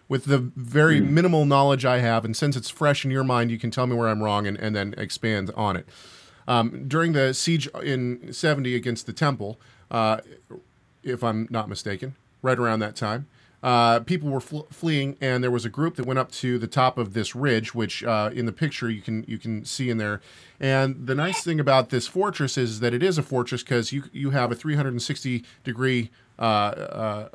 with 0.08 0.26
the 0.26 0.38
very 0.38 1.00
minimal 1.00 1.44
knowledge 1.46 1.84
I 1.84 1.98
have, 1.98 2.24
and 2.24 2.36
since 2.36 2.56
it's 2.56 2.70
fresh 2.70 3.04
in 3.04 3.10
your 3.10 3.24
mind, 3.24 3.50
you 3.50 3.58
can 3.58 3.70
tell 3.70 3.86
me 3.86 3.96
where 3.96 4.08
I'm 4.08 4.22
wrong, 4.22 4.46
and, 4.46 4.56
and 4.58 4.76
then 4.76 4.94
expand 4.98 5.50
on 5.56 5.76
it. 5.76 5.88
Um, 6.46 6.86
during 6.86 7.14
the 7.14 7.32
siege 7.32 7.66
in 7.82 8.30
70 8.30 8.74
against 8.76 9.06
the 9.06 9.14
temple, 9.14 9.58
uh, 9.90 10.18
if 11.02 11.24
I'm 11.24 11.48
not 11.50 11.70
mistaken, 11.70 12.14
right 12.42 12.58
around 12.58 12.80
that 12.80 12.96
time. 12.96 13.26
Uh, 13.64 14.00
people 14.00 14.28
were 14.28 14.42
fl- 14.42 14.68
fleeing, 14.70 15.16
and 15.22 15.42
there 15.42 15.50
was 15.50 15.64
a 15.64 15.70
group 15.70 15.96
that 15.96 16.04
went 16.04 16.18
up 16.18 16.30
to 16.30 16.58
the 16.58 16.66
top 16.66 16.98
of 16.98 17.14
this 17.14 17.34
ridge, 17.34 17.74
which 17.74 18.04
uh, 18.04 18.28
in 18.34 18.44
the 18.44 18.52
picture 18.52 18.90
you 18.90 19.00
can 19.00 19.24
you 19.26 19.38
can 19.38 19.64
see 19.64 19.88
in 19.88 19.96
there. 19.96 20.20
And 20.60 21.06
the 21.06 21.14
nice 21.14 21.42
thing 21.42 21.58
about 21.58 21.88
this 21.88 22.06
fortress 22.06 22.58
is 22.58 22.80
that 22.80 22.92
it 22.92 23.02
is 23.02 23.16
a 23.16 23.22
fortress 23.22 23.62
because 23.62 23.90
you 23.90 24.04
you 24.12 24.30
have 24.30 24.52
a 24.52 24.54
360 24.54 25.46
degree 25.64 26.10
uh, 26.38 26.42
uh, 26.42 27.28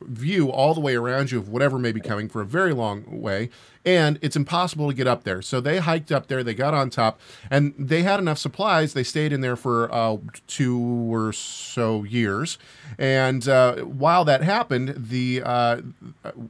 view 0.00 0.50
all 0.50 0.74
the 0.74 0.80
way 0.80 0.94
around 0.94 1.30
you 1.30 1.38
of 1.38 1.48
whatever 1.48 1.78
may 1.78 1.92
be 1.92 2.00
coming 2.00 2.28
for 2.28 2.40
a 2.40 2.46
very 2.46 2.72
long 2.72 3.20
way, 3.20 3.50
and 3.84 4.18
it's 4.22 4.34
impossible 4.34 4.88
to 4.88 4.94
get 4.94 5.06
up 5.06 5.24
there. 5.24 5.42
So 5.42 5.60
they 5.60 5.78
hiked 5.78 6.10
up 6.10 6.28
there, 6.28 6.42
they 6.42 6.54
got 6.54 6.72
on 6.72 6.88
top, 6.88 7.20
and 7.50 7.74
they 7.78 8.02
had 8.02 8.18
enough 8.18 8.38
supplies. 8.38 8.94
They 8.94 9.02
stayed 9.02 9.32
in 9.32 9.42
there 9.42 9.56
for 9.56 9.92
uh, 9.92 10.16
two 10.46 10.80
or 11.12 11.32
so 11.32 12.04
years, 12.04 12.58
and 12.98 13.46
uh, 13.48 13.76
while 13.82 14.24
that 14.24 14.42
happened, 14.42 14.94
the 14.96 15.42
uh, 15.44 15.82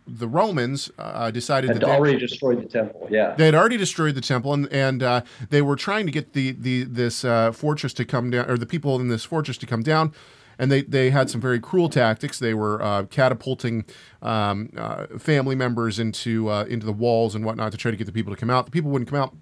the 0.06 0.28
Romans 0.28 0.90
uh, 0.98 1.30
decided 1.30 1.68
Had 1.68 1.80
that 1.80 1.87
they, 1.87 1.92
already 1.92 2.18
destroyed 2.18 2.62
the 2.62 2.68
temple. 2.68 3.09
Yeah. 3.11 3.35
they 3.35 3.46
had 3.46 3.54
already 3.54 3.76
destroyed 3.76 4.14
the 4.14 4.20
temple, 4.20 4.54
and 4.54 4.72
and 4.72 5.02
uh, 5.02 5.22
they 5.50 5.62
were 5.62 5.76
trying 5.76 6.06
to 6.06 6.12
get 6.12 6.32
the 6.32 6.52
the 6.52 6.85
this 6.85 7.24
uh, 7.24 7.50
fortress 7.52 7.92
to 7.94 8.04
come 8.04 8.30
down, 8.30 8.48
or 8.48 8.56
the 8.56 8.66
people 8.66 9.00
in 9.00 9.09
this 9.09 9.24
fortress 9.24 9.59
to 9.59 9.66
come 9.66 9.82
down. 9.82 10.12
And 10.59 10.73
they, 10.73 10.83
they 10.83 11.11
had 11.11 11.29
some 11.29 11.40
very 11.40 11.61
cruel 11.61 11.88
tactics. 11.88 12.38
They 12.38 12.55
were 12.55 12.81
uh, 12.83 13.05
catapulting 13.05 13.85
um, 14.23 14.71
uh, 14.77 15.07
family 15.19 15.55
members 15.55 15.99
into 15.99 16.49
uh, 16.49 16.64
into 16.64 16.87
the 16.87 16.92
walls 16.92 17.35
and 17.35 17.45
whatnot 17.45 17.73
to 17.73 17.79
try 17.79 17.90
to 17.90 17.97
get 17.97 18.07
the 18.07 18.12
people 18.12 18.35
to 18.35 18.40
come 18.40 18.51
out. 18.51 18.64
The 18.64 18.73
people 18.73 18.90
wouldn't 18.90 19.11
come 19.11 19.21
out. 19.21 19.35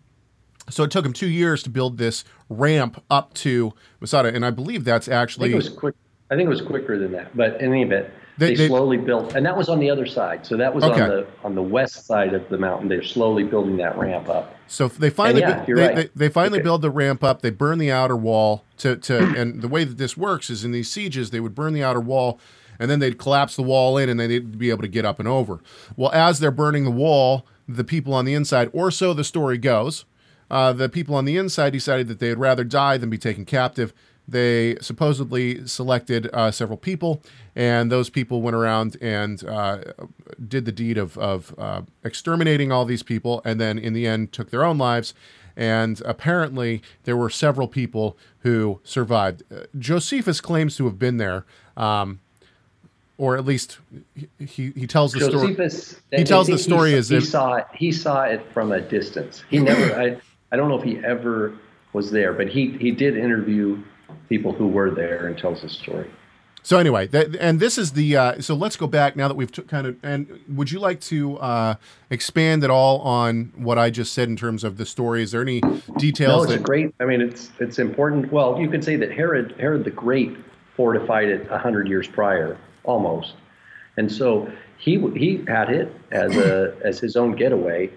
So 0.70 0.83
it 0.83 0.90
took 0.90 1.05
them 1.05 1.12
two 1.12 1.29
years 1.29 1.62
to 1.64 1.70
build 1.70 1.98
this 1.98 2.24
ramp 2.48 3.03
up 3.11 3.35
to 3.35 3.74
Masada, 4.00 4.35
and 4.35 4.46
I 4.46 4.50
believe 4.50 4.85
that's 4.85 5.09
I 5.09 5.12
think 5.12 5.22
actually 5.22 5.53
it 5.53 5.57
was 5.57 5.68
quick. 5.68 5.94
I 6.31 6.37
think 6.37 6.46
it 6.46 6.50
was 6.50 6.62
quicker 6.62 6.98
than 6.98 7.12
that, 7.12 7.37
but 7.37 7.61
in 7.61 7.70
any 7.70 7.83
event, 7.83 8.09
They- 8.38 8.48
they, 8.48 8.54
they- 8.56 8.66
slowly 8.68 8.96
built, 8.96 9.34
and 9.34 9.46
that 9.46 9.56
was 9.56 9.68
on 9.68 9.78
the 9.78 9.88
other 9.90 10.06
side. 10.06 10.44
So 10.44 10.56
that 10.56 10.74
was 10.74 10.82
Okay. 10.84 11.00
on 11.02 11.08
the 11.08 11.26
on 11.44 11.54
the 11.54 11.62
west 11.62 12.06
side 12.06 12.34
of 12.34 12.48
the 12.48 12.58
mountain. 12.58 12.88
They're 12.88 13.02
slowly 13.02 13.44
building 13.44 13.76
that 13.78 13.96
ramp 13.96 14.28
up. 14.28 14.54
So 14.66 14.88
they 14.88 15.10
finally 15.10 15.40
yeah, 15.42 15.64
bu- 15.64 15.74
they, 15.74 15.82
right. 15.82 15.96
they, 15.96 16.10
they 16.14 16.28
finally 16.28 16.58
Okay. 16.58 16.64
build 16.64 16.82
the 16.82 16.90
ramp 16.90 17.22
up. 17.22 17.42
They 17.42 17.50
burn 17.50 17.78
the 17.78 17.92
outer 17.92 18.16
wall 18.16 18.64
to 18.78 18.96
to 18.96 19.18
and 19.36 19.62
the 19.62 19.68
way 19.68 19.84
that 19.84 19.98
this 19.98 20.16
works 20.16 20.50
is 20.50 20.64
in 20.64 20.72
these 20.72 20.90
sieges 20.90 21.30
they 21.30 21.40
would 21.40 21.54
burn 21.54 21.72
the 21.74 21.82
outer 21.84 22.00
wall 22.00 22.40
and 22.80 22.90
then 22.90 22.98
they'd 22.98 23.18
collapse 23.18 23.54
the 23.54 23.62
wall 23.62 23.96
in 23.96 24.08
and 24.08 24.18
then 24.18 24.28
they'd 24.28 24.58
be 24.58 24.70
able 24.70 24.82
to 24.82 24.88
get 24.88 25.04
up 25.04 25.20
and 25.20 25.28
over. 25.28 25.60
Well, 25.96 26.10
as 26.12 26.40
they're 26.40 26.50
burning 26.50 26.84
the 26.84 26.90
wall, 26.90 27.46
the 27.68 27.84
people 27.84 28.12
on 28.14 28.24
the 28.24 28.34
inside, 28.34 28.68
or 28.72 28.90
so 28.90 29.14
the 29.14 29.22
story 29.22 29.58
goes, 29.58 30.04
uh, 30.50 30.72
the 30.72 30.88
people 30.88 31.14
on 31.14 31.24
the 31.24 31.36
inside 31.36 31.70
decided 31.72 32.08
that 32.08 32.18
they'd 32.18 32.34
rather 32.34 32.64
die 32.64 32.96
than 32.98 33.10
be 33.10 33.16
taken 33.18 33.44
captive. 33.44 33.92
They 34.26 34.76
supposedly 34.80 35.66
selected 35.66 36.30
uh, 36.32 36.50
several 36.50 36.78
people, 36.78 37.22
and 37.54 37.92
those 37.92 38.08
people 38.08 38.40
went 38.40 38.56
around 38.56 38.96
and 39.02 39.44
uh, 39.44 39.78
did 40.48 40.64
the 40.64 40.72
deed 40.72 40.96
of, 40.96 41.18
of 41.18 41.54
uh, 41.58 41.82
exterminating 42.02 42.72
all 42.72 42.87
these 42.87 43.02
people, 43.02 43.42
and 43.44 43.60
then 43.60 43.78
in 43.78 43.92
the 43.92 44.06
end 44.06 44.32
took 44.32 44.50
their 44.50 44.64
own 44.64 44.78
lives. 44.78 45.12
And 45.56 46.00
apparently, 46.04 46.82
there 47.04 47.16
were 47.16 47.30
several 47.30 47.68
people 47.68 48.16
who 48.40 48.80
survived. 48.82 49.42
Uh, 49.52 49.64
Josephus 49.78 50.40
claims 50.40 50.76
to 50.78 50.87
have 50.87 50.98
been 50.98 51.18
there, 51.18 51.44
um, 51.76 52.20
or 53.18 53.37
at 53.37 53.44
least 53.44 53.78
he, 54.38 54.72
he, 54.74 54.87
tells 54.87 55.12
the 55.12 55.20
story. 55.20 55.54
He 56.18 56.24
tells 56.24 56.48
the 56.48 56.58
story 56.58 56.92
he, 56.92 56.96
as 56.96 57.10
he 57.10 57.18
if- 57.18 57.28
saw 57.28 57.54
it. 57.54 57.66
He 57.74 57.92
saw 57.92 58.24
it 58.24 58.44
from 58.52 58.72
a 58.72 58.80
distance. 58.80 59.44
He 59.50 59.58
never. 59.58 59.94
I 59.94 60.16
I 60.50 60.56
don't 60.56 60.68
know 60.68 60.78
if 60.78 60.82
he 60.84 60.98
ever 61.04 61.52
was 61.92 62.10
there, 62.10 62.32
but 62.32 62.48
he 62.48 62.76
he 62.78 62.90
did 62.90 63.16
interview 63.16 63.80
people 64.29 64.53
who 64.53 64.68
were 64.68 64.90
there 64.90 65.27
and 65.27 65.37
tells 65.37 65.62
the 65.62 65.68
story. 65.68 66.11
So 66.64 66.79
anyway, 66.79 67.07
that, 67.09 67.37
and 67.37 67.61
this 67.61 67.77
is 67.77 67.92
the. 67.92 68.16
Uh, 68.16 68.40
so 68.40 68.55
let's 68.55 68.77
go 68.77 68.87
back 68.87 69.16
now 69.16 69.29
that 69.29 69.35
we've 69.35 69.53
took 69.53 69.68
kind 69.68 69.87
of. 69.87 69.96
And 70.03 70.40
would 70.48 70.70
you 70.70 70.81
like 70.81 70.98
to 71.03 71.37
uh, 71.38 71.74
expand 72.09 72.64
at 72.64 72.70
all 72.70 73.00
on 73.00 73.53
what 73.55 73.79
I 73.79 73.90
just 73.90 74.14
said 74.14 74.31
in 74.31 74.37
terms 74.37 74.64
of 74.64 74.79
the 74.79 74.87
story? 74.87 75.22
Is 75.22 75.33
there 75.33 75.42
any 75.42 75.61
details? 75.98 76.38
No, 76.38 76.42
it's 76.44 76.53
that? 76.55 76.62
great. 76.62 76.94
I 77.00 77.05
mean, 77.05 77.20
it's 77.20 77.53
it's 77.61 77.79
important. 77.79 78.33
Well, 78.33 78.59
you 78.59 78.70
could 78.70 78.83
say 78.83 78.96
that 78.96 79.12
Herod 79.12 79.55
Herod 79.59 79.85
the 79.85 79.90
Great 79.90 80.38
fortified 80.74 81.29
it 81.29 81.46
a 81.50 81.59
hundred 81.59 81.87
years 81.87 82.09
prior, 82.09 82.57
almost, 82.85 83.35
And 83.98 84.11
so 84.11 84.50
he 84.79 84.98
he 85.14 85.44
had 85.46 85.68
it 85.68 85.94
as 86.12 86.35
a 86.35 86.74
as 86.83 86.98
his 86.98 87.14
own 87.14 87.37
getaway. 87.37 87.90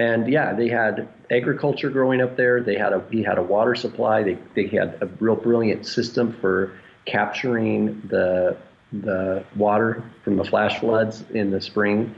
And 0.00 0.28
yeah, 0.28 0.54
they 0.54 0.68
had 0.68 1.08
agriculture 1.30 1.90
growing 1.90 2.22
up 2.22 2.34
there. 2.34 2.62
They 2.62 2.78
had 2.78 2.94
a 2.94 3.04
he 3.10 3.22
had 3.22 3.36
a 3.36 3.42
water 3.42 3.74
supply. 3.74 4.22
They 4.22 4.38
they 4.54 4.66
had 4.66 4.96
a 5.02 5.06
real 5.20 5.36
brilliant 5.36 5.84
system 5.84 6.32
for 6.40 6.72
capturing 7.04 8.00
the 8.08 8.56
the 8.94 9.44
water 9.56 10.02
from 10.24 10.36
the 10.36 10.44
flash 10.44 10.80
floods 10.80 11.22
in 11.34 11.50
the 11.50 11.60
spring, 11.60 12.14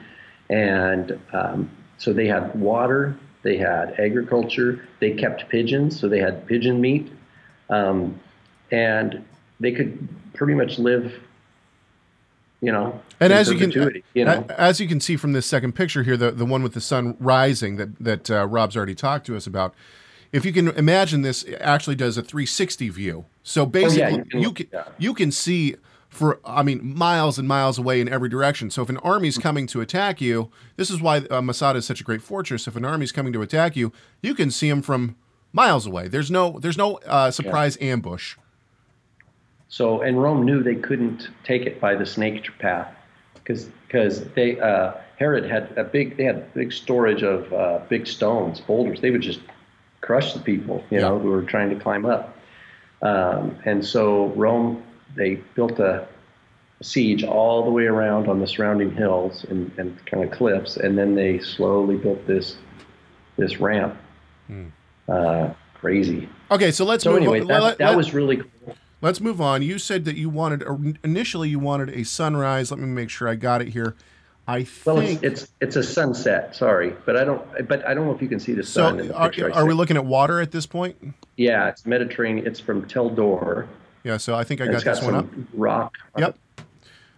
and 0.49 1.19
um, 1.33 1.69
so 1.99 2.13
they 2.13 2.29
had 2.29 2.55
water. 2.55 3.17
They 3.43 3.57
had 3.57 3.99
agriculture. 3.99 4.89
They 5.01 5.15
kept 5.15 5.49
pigeons, 5.49 5.99
so 5.99 6.09
they 6.09 6.21
had 6.21 6.47
pigeon 6.47 6.81
meat, 6.81 7.11
um, 7.69 8.21
and 8.71 9.25
they 9.59 9.73
could 9.73 10.09
pretty 10.35 10.55
much 10.55 10.79
live 10.79 11.21
you 12.63 12.73
know. 12.73 12.99
And 13.21 13.33
as 13.33 13.51
you 13.51 13.59
can, 13.59 14.03
you 14.15 14.25
know, 14.25 14.47
as 14.57 14.81
you 14.81 14.89
can 14.89 15.01
see 15.01 15.17
from 15.17 15.33
this 15.33 15.45
second 15.45 15.73
picture 15.75 16.03
here, 16.05 16.17
the 16.17 16.31
the 16.31 16.47
one 16.47 16.63
with 16.63 16.73
the 16.73 16.81
sun 16.81 17.17
rising 17.21 17.77
that 17.77 17.99
that 17.99 18.31
uh, 18.31 18.47
Rob's 18.47 18.77
already 18.77 18.95
talked 18.95 19.27
to 19.27 19.37
us 19.37 19.47
about. 19.47 19.75
If 20.31 20.47
you 20.47 20.53
can 20.53 20.69
imagine 20.69 21.21
this, 21.21 21.45
actually 21.61 21.97
does 21.97 22.17
a 22.17 22.23
360 22.23 22.89
view. 22.89 23.27
So 23.43 23.67
basically, 23.67 24.15
you 24.15 24.25
can 24.25 24.41
you 24.41 24.53
can 24.53 24.67
yeah. 24.73 24.85
you 24.97 25.13
can 25.13 25.31
see 25.31 25.77
for 26.09 26.41
I 26.45 26.63
mean 26.63 26.97
miles 26.97 27.39
and 27.39 27.47
miles 27.47 27.79
away 27.79 28.01
in 28.01 28.09
every 28.09 28.29
direction. 28.29 28.71
So 28.71 28.83
if 28.83 28.89
an 28.89 28.99
army's 28.99 29.37
coming 29.37 29.67
to 29.69 29.81
attack 29.81 30.21
you, 30.21 30.51
this 30.77 30.89
is 30.89 31.03
why 31.03 31.19
uh, 31.31 31.43
Masada 31.43 31.81
is 31.81 31.87
such 31.87 32.01
a 32.01 32.05
great 32.05 32.23
fortress. 32.23 32.67
If 32.67 32.77
an 32.77 32.85
army's 32.85 33.13
coming 33.13 33.33
to 33.35 33.43
attack 33.43 33.77
you, 33.77 33.93
you 34.23 34.35
can 34.35 34.51
see 34.51 34.71
them 34.71 34.83
from 34.83 35.17
miles 35.53 35.85
away. 35.85 36.09
There's 36.09 36.31
no 36.31 36.59
there's 36.61 36.79
no 36.79 36.95
uh, 37.07 37.31
surprise 37.33 37.77
ambush. 37.81 38.37
So, 39.73 40.03
and 40.03 40.23
Rome 40.23 40.45
knew 40.45 40.63
they 40.63 40.75
couldn't 40.75 41.31
take 41.45 41.63
it 41.63 41.81
by 41.81 41.95
the 41.95 42.05
snake 42.05 42.47
path, 42.59 42.95
because 43.35 43.71
because 43.87 44.23
they 44.35 44.61
uh, 44.61 44.93
Herod 45.19 45.45
had 45.51 45.73
a 45.79 45.85
big 45.85 46.19
they 46.19 46.25
had 46.25 46.53
big 46.53 46.73
storage 46.75 47.23
of 47.23 47.51
uh, 47.55 47.79
big 47.89 48.07
stones, 48.07 48.61
boulders. 48.61 49.01
They 49.01 49.11
would 49.11 49.23
just 49.23 49.41
crush 50.03 50.35
the 50.35 50.41
people, 50.41 50.85
you 50.91 51.01
know, 51.01 51.19
who 51.19 51.31
were 51.31 51.41
trying 51.41 51.71
to 51.71 51.77
climb 51.83 52.05
up. 52.05 52.37
Um, 53.01 53.57
and 53.65 53.83
so 53.83 54.27
Rome 54.37 54.83
they 55.17 55.37
built 55.55 55.79
a 55.81 56.07
siege 56.83 57.25
all 57.25 57.65
the 57.65 57.71
way 57.71 57.87
around 57.87 58.29
on 58.29 58.41
the 58.41 58.47
surrounding 58.47 58.91
hills 58.95 59.45
and, 59.49 59.73
and 59.79 60.05
kind 60.05 60.23
of 60.23 60.31
cliffs, 60.33 60.77
and 60.77 60.99
then 60.99 61.15
they 61.15 61.39
slowly 61.39 61.97
built 61.97 62.27
this 62.27 62.57
this 63.39 63.59
ramp. 63.59 63.97
Uh, 65.09 65.49
crazy. 65.81 66.29
Okay, 66.51 66.71
so 66.73 66.85
let's 66.85 67.05
So 67.05 67.13
move 67.13 67.21
anyway, 67.23 67.41
on. 67.41 67.47
that, 67.47 67.63
Let- 67.63 67.79
that 67.79 67.89
let- 67.89 67.97
was 67.97 68.13
really 68.13 68.37
cool. 68.37 68.77
Let's 69.03 69.21
move 69.21 69.41
on. 69.41 69.63
You 69.63 69.79
said 69.79 70.05
that 70.05 70.17
you 70.17 70.31
wanted 70.31 70.63
initially 71.03 71.49
you 71.49 71.59
wanted 71.59 71.91
a 71.91 72.05
sunrise. 72.05 72.71
Let 72.71 72.79
me 72.79 72.87
make 72.87 73.11
sure 73.11 73.29
I 73.29 73.35
got 73.35 73.61
it 73.61 73.69
here. 73.69 73.97
I 74.47 74.67
Well, 74.85 74.97
think 74.97 75.23
it's, 75.23 75.43
it's 75.43 75.53
it's 75.61 75.77
a 75.77 75.83
sunset. 75.83 76.55
Sorry, 76.55 76.95
but 77.05 77.17
I 77.17 77.25
don't. 77.25 77.69
But 77.69 77.87
I 77.87 77.95
don't 77.95 78.07
know 78.07 78.15
if 78.15 78.23
you 78.23 78.29
can 78.29 78.41
see 78.41 78.55
the 78.55 78.63
sun. 78.63 79.01
in 79.01 79.09
so. 79.09 79.13
the 79.13 79.45
Are, 79.45 79.53
are 79.53 79.67
we 79.67 79.75
looking 79.75 79.97
at 79.97 80.05
water 80.05 80.41
at 80.41 80.53
this 80.53 80.67
point? 80.67 80.97
Yeah, 81.37 81.69
it's 81.69 81.85
Mediterranean. 81.85 82.47
It's 82.47 82.61
from 82.61 82.87
Tel 82.87 83.09
Dor. 83.09 83.69
Yeah. 84.05 84.17
So 84.17 84.35
I 84.35 84.45
think 84.45 84.61
I 84.61 84.67
got 84.67 84.75
it's 84.77 84.85
got 84.85 84.97
this 84.97 85.05
one 85.05 85.15
up. 85.15 85.31
some 85.31 85.49
rock. 85.53 85.97
Yep. 86.17 86.37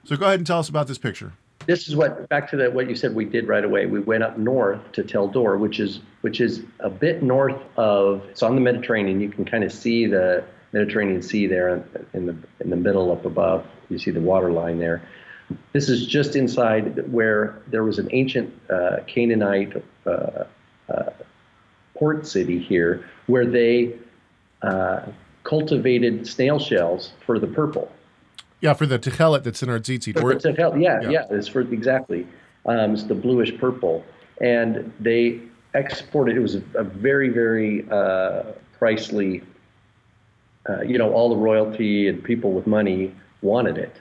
So 0.05 0.17
go 0.17 0.27
ahead 0.27 0.41
and 0.41 0.47
tell 0.47 0.59
us 0.59 0.69
about 0.69 0.87
this 0.87 0.99
picture. 0.99 1.33
This 1.67 1.89
is 1.89 1.97
what 1.97 2.29
back 2.29 2.51
to 2.51 2.57
the, 2.57 2.71
what 2.71 2.91
you 2.91 2.95
said 2.95 3.15
we 3.15 3.25
did 3.25 3.49
right 3.49 3.65
away. 3.65 3.87
We 3.87 4.01
went 4.01 4.23
up 4.23 4.37
north 4.37 4.81
to 4.93 5.03
Tel 5.03 5.29
Dor, 5.29 5.57
which 5.59 5.81
is 5.81 6.01
which 6.23 6.41
is 6.41 6.63
a 6.81 6.91
bit 6.91 7.23
north 7.23 7.61
of. 7.77 8.23
It's 8.31 8.43
on 8.43 8.55
the 8.55 8.61
Mediterranean. 8.61 9.21
You 9.21 9.31
can 9.31 9.45
kind 9.47 9.65
of 9.65 9.73
see 9.73 10.07
the 10.07 10.45
Mediterranean 10.75 11.23
Sea 11.23 11.47
there 11.47 11.69
in, 11.69 11.85
in 12.13 12.27
the 12.27 12.37
in 12.61 12.69
the 12.69 12.77
middle 12.77 13.11
up 13.13 13.25
above. 13.25 13.65
You 13.89 13.99
see 13.99 14.11
the 14.11 14.21
water 14.21 14.51
line 14.51 14.79
there. 14.79 15.01
This 15.73 15.89
is 15.89 16.07
just 16.07 16.37
inside 16.37 17.11
where 17.13 17.63
there 17.69 17.85
was 17.85 17.99
an 17.99 18.09
ancient 18.13 18.53
uh, 18.69 18.99
Canaanite 19.07 19.83
uh, 20.07 20.45
uh, 20.89 21.11
port 21.95 22.27
city 22.27 22.59
here, 22.59 23.05
where 23.27 23.47
they 23.47 23.95
uh, 24.63 25.03
cultivated 25.45 26.27
snail 26.27 26.59
shells 26.59 27.13
for 27.25 27.39
the 27.39 27.47
purple. 27.47 27.91
Yeah, 28.61 28.73
for 28.73 28.87
the 28.87 28.99
techelet 28.99 29.45
that's 29.45 29.63
in 29.63 29.69
our 29.69 29.79
tzitzit. 29.79 30.19
For 30.19 30.35
the 30.35 30.53
Tehel, 30.53 30.83
yeah, 30.83 31.01
yeah. 31.03 31.11
yeah, 31.11 31.25
it's 31.31 31.49
for 31.49 31.61
exactly. 31.61 32.27
Um, 32.67 32.95
it's 32.95 33.05
the 33.05 33.15
bluish 33.15 33.57
purple, 33.59 34.03
and 34.41 34.93
they 34.99 35.41
exported. 35.75 36.37
It 36.37 36.41
was 36.41 36.55
a, 36.57 36.63
a 36.75 36.83
very, 36.83 37.29
very 37.29 37.87
uh, 37.91 38.45
pricely. 38.81 39.45
Uh, 40.69 40.81
you 40.83 40.97
know, 40.97 41.13
all 41.13 41.29
the 41.29 41.37
royalty 41.37 42.09
and 42.09 42.23
people 42.25 42.53
with 42.53 42.67
money 42.67 43.15
wanted 43.43 43.77
it 43.77 43.97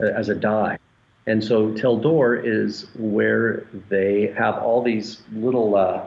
uh, 0.00 0.06
as 0.06 0.28
a 0.28 0.34
dye, 0.34 0.78
and 1.26 1.42
so 1.42 1.72
Tel 1.72 1.96
Dor 1.96 2.34
is 2.34 2.86
where 2.96 3.66
they 3.88 4.34
have 4.36 4.56
all 4.56 4.82
these 4.82 5.22
little, 5.32 5.76
uh, 5.76 6.04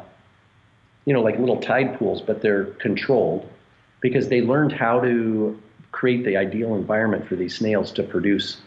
you 1.05 1.13
know, 1.13 1.21
like 1.21 1.39
little 1.39 1.59
tide 1.59 1.97
pools, 1.97 2.21
but 2.21 2.41
they're 2.41 2.65
controlled 2.65 3.49
because 4.01 4.27
they 4.27 4.41
learned 4.41 4.73
how 4.73 4.99
to 4.99 5.59
create 5.91 6.25
the 6.25 6.35
ideal 6.35 6.75
environment 6.75 7.25
for 7.27 7.35
these 7.37 7.55
snails 7.55 7.91
to 7.93 8.03
produce 8.03 8.57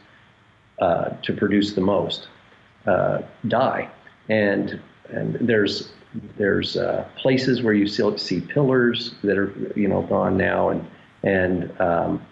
uh, 0.81 1.11
to 1.23 1.33
produce 1.33 1.75
the 1.75 1.81
most 1.81 2.29
uh, 2.87 3.21
dye. 3.49 3.89
And 4.29 4.81
and 5.11 5.35
there's 5.35 5.91
there's 6.39 6.77
uh, 6.77 7.07
places 7.17 7.63
where 7.63 7.75
you 7.75 7.87
still 7.87 8.17
see 8.17 8.41
pillars 8.41 9.15
that 9.23 9.37
are 9.37 9.53
you 9.77 9.89
know 9.89 10.03
gone 10.03 10.39
now, 10.39 10.71
and 10.71 10.87
and 11.23 11.79
um, 11.81 12.25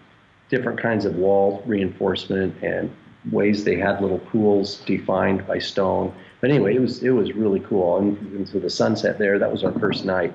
different 0.49 0.79
kinds 0.79 1.05
of 1.05 1.15
wall 1.15 1.63
reinforcement 1.65 2.55
and 2.63 2.93
ways 3.31 3.63
they 3.63 3.75
had 3.75 4.01
little 4.01 4.19
pools 4.19 4.77
defined 4.85 5.45
by 5.45 5.59
stone. 5.59 6.13
But 6.39 6.51
anyway, 6.51 6.75
it 6.75 6.81
was 6.81 7.03
it 7.03 7.09
was 7.09 7.33
really 7.33 7.59
cool. 7.61 7.97
And, 7.97 8.17
and 8.33 8.47
so 8.47 8.59
the 8.59 8.69
sunset 8.69 9.17
there, 9.17 9.39
that 9.39 9.51
was 9.51 9.63
our 9.63 9.77
first 9.79 10.05
night. 10.05 10.33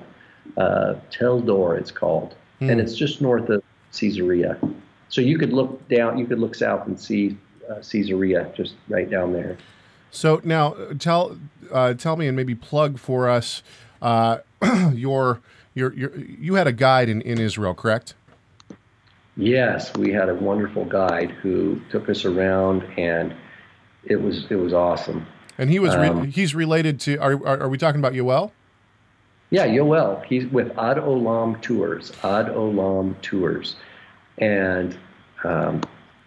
Uh, 0.57 0.95
Tel 1.09 1.39
Dor, 1.39 1.77
it's 1.77 1.91
called, 1.91 2.35
and 2.59 2.79
it's 2.81 2.95
just 2.95 3.21
north 3.21 3.49
of 3.49 3.63
Caesarea. 3.93 4.57
So 5.07 5.21
you 5.21 5.37
could 5.37 5.53
look 5.53 5.87
down, 5.87 6.17
you 6.17 6.25
could 6.25 6.39
look 6.39 6.55
south 6.55 6.87
and 6.87 6.99
see 6.99 7.37
uh, 7.69 7.75
Caesarea 7.75 8.51
just 8.55 8.73
right 8.89 9.09
down 9.09 9.31
there. 9.31 9.57
So 10.11 10.41
now 10.43 10.75
tell 10.99 11.37
uh, 11.71 11.93
tell 11.93 12.17
me 12.17 12.27
and 12.27 12.35
maybe 12.35 12.55
plug 12.55 12.99
for 12.99 13.29
us 13.29 13.63
uh, 14.01 14.39
your 14.93 15.41
your 15.73 15.93
your 15.93 16.15
you 16.17 16.55
had 16.55 16.67
a 16.67 16.71
guide 16.71 17.09
in, 17.09 17.21
in 17.21 17.39
Israel, 17.39 17.73
correct? 17.73 18.13
Yes, 19.35 19.95
we 19.95 20.11
had 20.11 20.29
a 20.29 20.35
wonderful 20.35 20.85
guide 20.85 21.31
who 21.31 21.81
took 21.89 22.09
us 22.09 22.23
around, 22.25 22.83
and 22.97 23.33
it 24.03 24.17
was 24.17 24.45
it 24.49 24.55
was 24.55 24.73
awesome. 24.73 25.25
And 25.57 25.69
he 25.69 25.79
was 25.79 25.95
re- 25.95 26.09
Um, 26.09 26.25
he's 26.25 26.53
related 26.53 26.99
to 27.01 27.17
are, 27.17 27.33
are 27.45 27.61
are 27.63 27.69
we 27.69 27.77
talking 27.77 27.99
about 27.99 28.13
Yoel? 28.13 28.51
Yeah, 29.49 29.67
Yoel. 29.67 30.23
He's 30.25 30.45
with 30.47 30.69
Ad 30.77 30.97
Olam 30.97 31.61
Tours. 31.61 32.11
Ad 32.23 32.47
Olam 32.47 33.19
Tours, 33.21 33.75
and 34.37 34.97
um, 35.43 35.81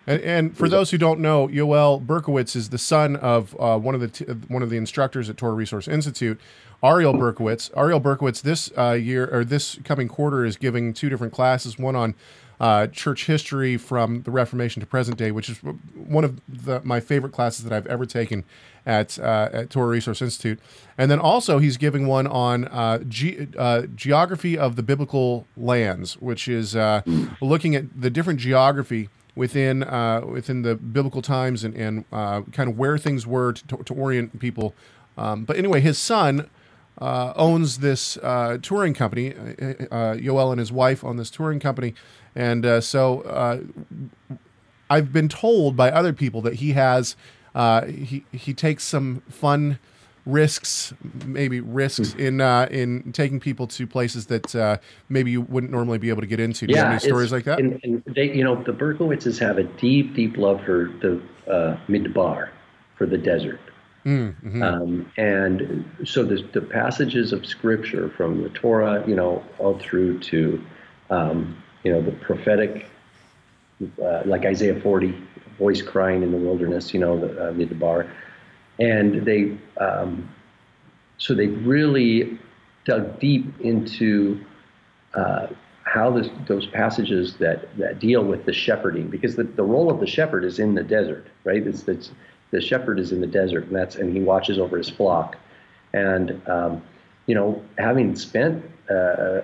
And, 0.07 0.23
and 0.23 0.57
for 0.57 0.69
those 0.69 0.91
who 0.91 0.99
don't 0.99 1.21
know, 1.21 1.49
Yoel 1.49 2.05
Berkowitz 2.05 2.55
is 2.55 2.71
the 2.71 2.79
son 2.79 3.17
of 3.17 3.57
uh, 3.59 3.79
one 3.79 3.95
of 3.95 4.01
the 4.01 4.09
t- 4.09 4.25
one 4.49 4.63
of 4.63 4.71
the 4.71 4.77
instructors 4.77 5.29
at 5.29 5.37
Torah 5.37 5.55
Resource 5.55 5.89
Institute, 5.89 6.41
Ariel 6.83 7.15
Berkowitz. 7.15 7.71
Ariel 7.77 8.01
Berkowitz 8.01 8.43
this 8.43 8.71
uh, 8.79 8.93
year 8.93 9.29
or 9.33 9.45
this 9.45 9.79
coming 9.85 10.09
quarter 10.09 10.45
is 10.45 10.57
giving 10.57 10.93
two 10.93 11.09
different 11.09 11.33
classes. 11.33 11.79
One 11.79 11.97
on 11.97 12.15
uh, 12.61 12.87
church 12.87 13.27
history 13.27 13.77
from 13.77 14.23
the 14.23 14.31
Reformation 14.31 14.81
to 14.81 14.87
present 14.87 15.19
day, 15.19 15.31
which 15.31 15.51
is 15.51 15.59
one 15.59 16.25
of 16.25 16.41
the, 16.49 16.81
my 16.85 17.01
favorite 17.01 17.33
classes 17.33 17.65
that 17.65 17.73
I've 17.73 17.87
ever 17.87 18.07
taken 18.07 18.45
at 18.87 19.19
uh, 19.19 19.49
at 19.53 19.71
Torah 19.71 19.89
Resource 19.89 20.23
Institute. 20.23 20.61
And 20.97 21.11
then 21.11 21.19
also 21.19 21.59
he's 21.59 21.77
giving 21.77 22.07
one 22.07 22.27
on 22.27 22.67
uh, 22.67 22.99
ge- 23.09 23.49
uh, 23.59 23.83
geography 23.95 24.57
of 24.57 24.77
the 24.77 24.83
biblical 24.83 25.47
lands, 25.57 26.15
which 26.19 26.49
is 26.49 26.77
uh, 26.77 27.03
looking 27.41 27.75
at 27.75 28.01
the 28.01 28.09
different 28.11 28.39
geography 28.39 29.09
within 29.37 29.85
uh, 29.85 30.23
within 30.27 30.63
the 30.63 30.75
biblical 30.75 31.23
times 31.23 31.63
and, 31.63 31.75
and 31.77 32.05
uh, 32.11 32.43
kind 32.51 32.69
of 32.69 32.77
where 32.77 32.99
things 32.99 33.27
were 33.27 33.53
to, 33.53 33.77
to 33.77 33.95
orient 33.95 34.41
people. 34.41 34.75
Um, 35.17 35.45
but 35.45 35.57
anyway, 35.57 35.81
his 35.81 35.99
son 35.99 36.51
uh, 36.99 37.33
owns 37.37 37.79
this 37.79 38.17
uh, 38.23 38.59
touring 38.61 38.95
company. 38.95 39.35
Uh, 39.35 39.39
uh, 39.93 40.15
Yoel 40.15 40.51
and 40.51 40.59
his 40.59 40.73
wife 40.73 41.05
own 41.05 41.17
this 41.17 41.31
touring 41.31 41.61
company, 41.61 41.95
and 42.35 42.67
uh, 42.67 42.81
so 42.81 43.21
uh, 43.23 43.61
I've 44.89 45.13
been 45.13 45.29
told 45.29 45.77
by 45.77 45.91
other 45.91 46.13
people 46.13 46.41
that 46.43 46.55
he 46.55 46.73
has 46.73 47.15
uh, 47.55 47.87
he 47.87 48.25
he 48.33 48.55
takes 48.55 48.85
some 48.85 49.23
fun 49.29 49.79
risks, 50.27 50.93
maybe 51.25 51.61
risks 51.61 52.15
in 52.15 52.41
uh, 52.41 52.69
in 52.71 53.13
taking 53.13 53.41
people 53.41 53.67
to 53.69 53.87
places 53.87 54.27
that 54.27 54.55
uh, 54.55 54.77
maybe 55.09 55.31
you 55.31 55.41
wouldn't 55.43 55.73
normally 55.73 55.99
be 55.99 56.11
able 56.11 56.21
to 56.21 56.27
get 56.27 56.41
into. 56.41 56.67
Do 56.67 56.75
you 56.75 56.79
have 56.79 56.91
any 56.91 57.01
stories 57.01 57.33
like 57.33 57.45
that? 57.45 57.61
And, 57.61 57.81
and 57.83 58.03
they, 58.07 58.35
you 58.35 58.45
know, 58.45 58.63
the 58.63 58.73
Berkowitzes 58.73 59.39
have 59.39 59.59
a 59.59 59.63
deep, 59.63 60.15
deep 60.15 60.37
love 60.37 60.61
for 60.65 60.93
the 61.01 61.23
uh, 61.51 61.79
midbar, 61.89 62.51
for 62.97 63.07
the 63.07 63.19
desert. 63.19 63.61
Mm-hmm. 64.05 64.63
Um, 64.63 65.13
and 65.17 65.85
so 66.05 66.23
the, 66.23 66.49
the 66.53 66.61
passages 66.61 67.33
of 67.33 67.45
scripture 67.45 68.09
from 68.11 68.43
the 68.43 68.51
Torah, 68.51 69.03
you 69.07 69.17
know, 69.17 69.45
all 69.59 69.79
through 69.79 70.21
to, 70.21 70.65
um, 71.11 71.61
you 71.83 71.93
know, 71.93 72.01
the 72.01 72.13
prophetic 72.13 72.87
uh, 74.03 74.23
like 74.25 74.45
Isaiah 74.45 74.81
40, 74.81 75.15
voice 75.59 75.83
crying 75.83 76.23
in 76.23 76.31
the 76.31 76.39
wilderness, 76.39 76.95
you 76.95 77.01
know, 77.01 77.19
the, 77.19 77.49
uh, 77.49 77.53
Midbar. 77.53 78.09
And 78.79 79.25
they, 79.25 79.57
um, 79.79 80.29
so 81.19 81.35
they 81.35 81.47
really 81.47 82.39
dug 82.85 83.19
deep 83.19 83.47
into 83.61 84.45
uh, 85.15 85.49
how 85.85 86.11
this, 86.11 86.29
those 86.47 86.67
passages 86.67 87.37
that, 87.37 87.77
that 87.79 87.99
deal 87.99 88.23
with 88.23 88.45
the 88.45 88.53
shepherding, 88.53 89.09
because 89.09 89.37
the, 89.37 89.45
the 89.45 89.63
role 89.63 89.91
of 89.91 90.01
the 90.01 90.07
shepherd 90.07 90.45
is 90.45 90.59
in 90.59 90.75
the 90.75 90.83
desert, 90.83 91.27
right? 91.45 91.67
It's, 91.67 91.87
it's, 91.89 92.11
the 92.51 92.61
shepherd 92.61 92.99
is 92.99 93.13
in 93.13 93.21
the 93.21 93.27
desert, 93.27 93.65
and 93.65 93.77
that's 93.77 93.97
and 93.97 94.15
he 94.15 94.23
watches 94.23 94.59
over 94.59 94.79
his 94.79 94.89
flock. 94.89 95.37
And 95.93 96.41
um, 96.47 96.83
you 97.27 97.35
know, 97.35 97.63
having 97.79 98.15
spent 98.15 98.65
uh, 98.89 99.41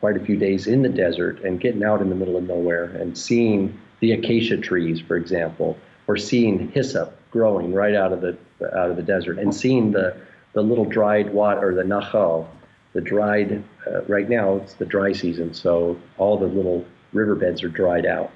quite 0.00 0.16
a 0.16 0.20
few 0.20 0.36
days 0.36 0.66
in 0.66 0.82
the 0.82 0.88
desert 0.88 1.42
and 1.44 1.60
getting 1.60 1.84
out 1.84 2.00
in 2.00 2.08
the 2.08 2.14
middle 2.14 2.36
of 2.36 2.44
nowhere 2.44 2.84
and 2.84 3.16
seeing 3.16 3.78
the 4.00 4.12
acacia 4.12 4.56
trees, 4.56 5.00
for 5.00 5.16
example, 5.16 5.78
or 6.06 6.16
seeing 6.16 6.70
hyssop 6.70 7.19
growing 7.30 7.72
right 7.72 7.94
out 7.94 8.12
of 8.12 8.20
the 8.20 8.36
out 8.76 8.90
of 8.90 8.96
the 8.96 9.02
desert, 9.02 9.38
and 9.38 9.54
seeing 9.54 9.92
the 9.92 10.16
the 10.52 10.62
little 10.62 10.84
dried 10.84 11.32
water 11.32 11.70
or 11.70 11.74
the 11.74 11.82
nachal, 11.82 12.46
the 12.92 13.00
dried. 13.00 13.62
Uh, 13.86 14.02
right 14.02 14.28
now 14.28 14.56
it's 14.56 14.74
the 14.74 14.86
dry 14.86 15.12
season, 15.12 15.54
so 15.54 15.98
all 16.18 16.38
the 16.38 16.46
little 16.46 16.84
riverbeds 17.12 17.62
are 17.62 17.68
dried 17.68 18.06
out. 18.06 18.30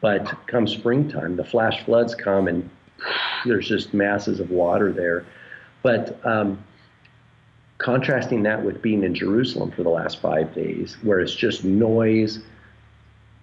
But 0.00 0.34
come 0.46 0.66
springtime, 0.66 1.36
the 1.36 1.44
flash 1.44 1.84
floods 1.84 2.14
come 2.14 2.48
and 2.48 2.68
there's 3.44 3.68
just 3.68 3.94
masses 3.94 4.40
of 4.40 4.50
water 4.50 4.92
there. 4.92 5.26
But 5.82 6.24
um, 6.26 6.62
contrasting 7.78 8.42
that 8.44 8.64
with 8.64 8.82
being 8.82 9.02
in 9.04 9.14
Jerusalem 9.14 9.70
for 9.70 9.82
the 9.82 9.90
last 9.90 10.20
five 10.20 10.54
days, 10.54 10.96
where 11.02 11.20
it's 11.20 11.34
just 11.34 11.64
noise, 11.64 12.40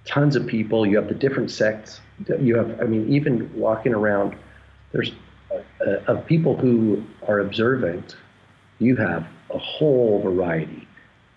tons 0.05 0.35
of 0.35 0.45
people, 0.47 0.85
you 0.85 0.95
have 0.97 1.07
the 1.07 1.15
different 1.15 1.51
sects. 1.51 2.01
You 2.39 2.55
have, 2.57 2.79
I 2.79 2.85
mean, 2.85 3.11
even 3.11 3.51
walking 3.53 3.93
around, 3.93 4.35
there's 4.91 5.11
uh, 5.51 5.97
of 6.07 6.25
people 6.25 6.55
who 6.55 7.03
are 7.27 7.39
observant, 7.39 8.15
you 8.79 8.95
have 8.95 9.27
a 9.49 9.57
whole 9.57 10.21
variety. 10.21 10.87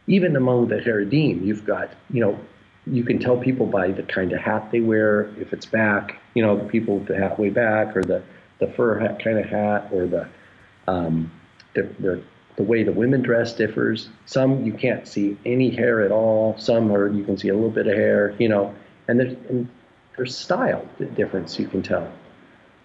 Even 0.06 0.36
among 0.36 0.68
the 0.68 0.76
Haredim, 0.76 1.44
you've 1.44 1.64
got, 1.64 1.90
you 2.10 2.20
know, 2.20 2.38
you 2.86 3.04
can 3.04 3.18
tell 3.18 3.36
people 3.36 3.66
by 3.66 3.92
the 3.92 4.02
kind 4.02 4.32
of 4.32 4.40
hat 4.40 4.70
they 4.72 4.80
wear, 4.80 5.26
if 5.38 5.52
it's 5.52 5.66
back, 5.66 6.20
you 6.34 6.42
know, 6.42 6.56
the 6.56 6.64
people 6.64 6.98
with 6.98 7.08
the 7.08 7.16
hat 7.16 7.38
way 7.38 7.50
back, 7.50 7.96
or 7.96 8.02
the, 8.02 8.22
the 8.58 8.66
fur 8.68 8.98
hat 8.98 9.22
kind 9.22 9.38
of 9.38 9.46
hat, 9.46 9.88
or 9.92 10.06
the, 10.06 10.28
um, 10.88 11.30
the, 11.74 11.82
the, 12.00 12.22
the 12.56 12.62
way 12.62 12.82
the 12.82 12.92
women 12.92 13.22
dress 13.22 13.52
differs. 13.52 14.08
Some 14.26 14.64
you 14.64 14.72
can't 14.72 15.06
see 15.06 15.38
any 15.46 15.70
hair 15.70 16.02
at 16.02 16.10
all. 16.10 16.56
Some 16.58 16.92
are 16.92 17.08
you 17.08 17.24
can 17.24 17.36
see 17.36 17.48
a 17.48 17.54
little 17.54 17.70
bit 17.70 17.86
of 17.86 17.94
hair, 17.94 18.34
you 18.38 18.48
know, 18.48 18.74
and 19.06 19.20
there's, 19.20 19.36
and 19.48 19.68
there's 20.16 20.36
style 20.36 20.86
difference 21.14 21.58
you 21.58 21.68
can 21.68 21.82
tell. 21.82 22.10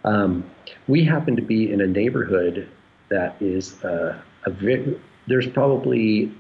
Um, 0.06 0.50
we 0.88 1.04
happen 1.04 1.36
to 1.36 1.42
be 1.42 1.72
in 1.72 1.82
a 1.82 1.88
neighborhood 1.88 2.70
that 3.10 3.36
is 3.42 3.84
uh, 3.84 4.18
a 4.46 4.50
very, 4.50 5.00
there's 5.28 5.48
probably 5.48 6.32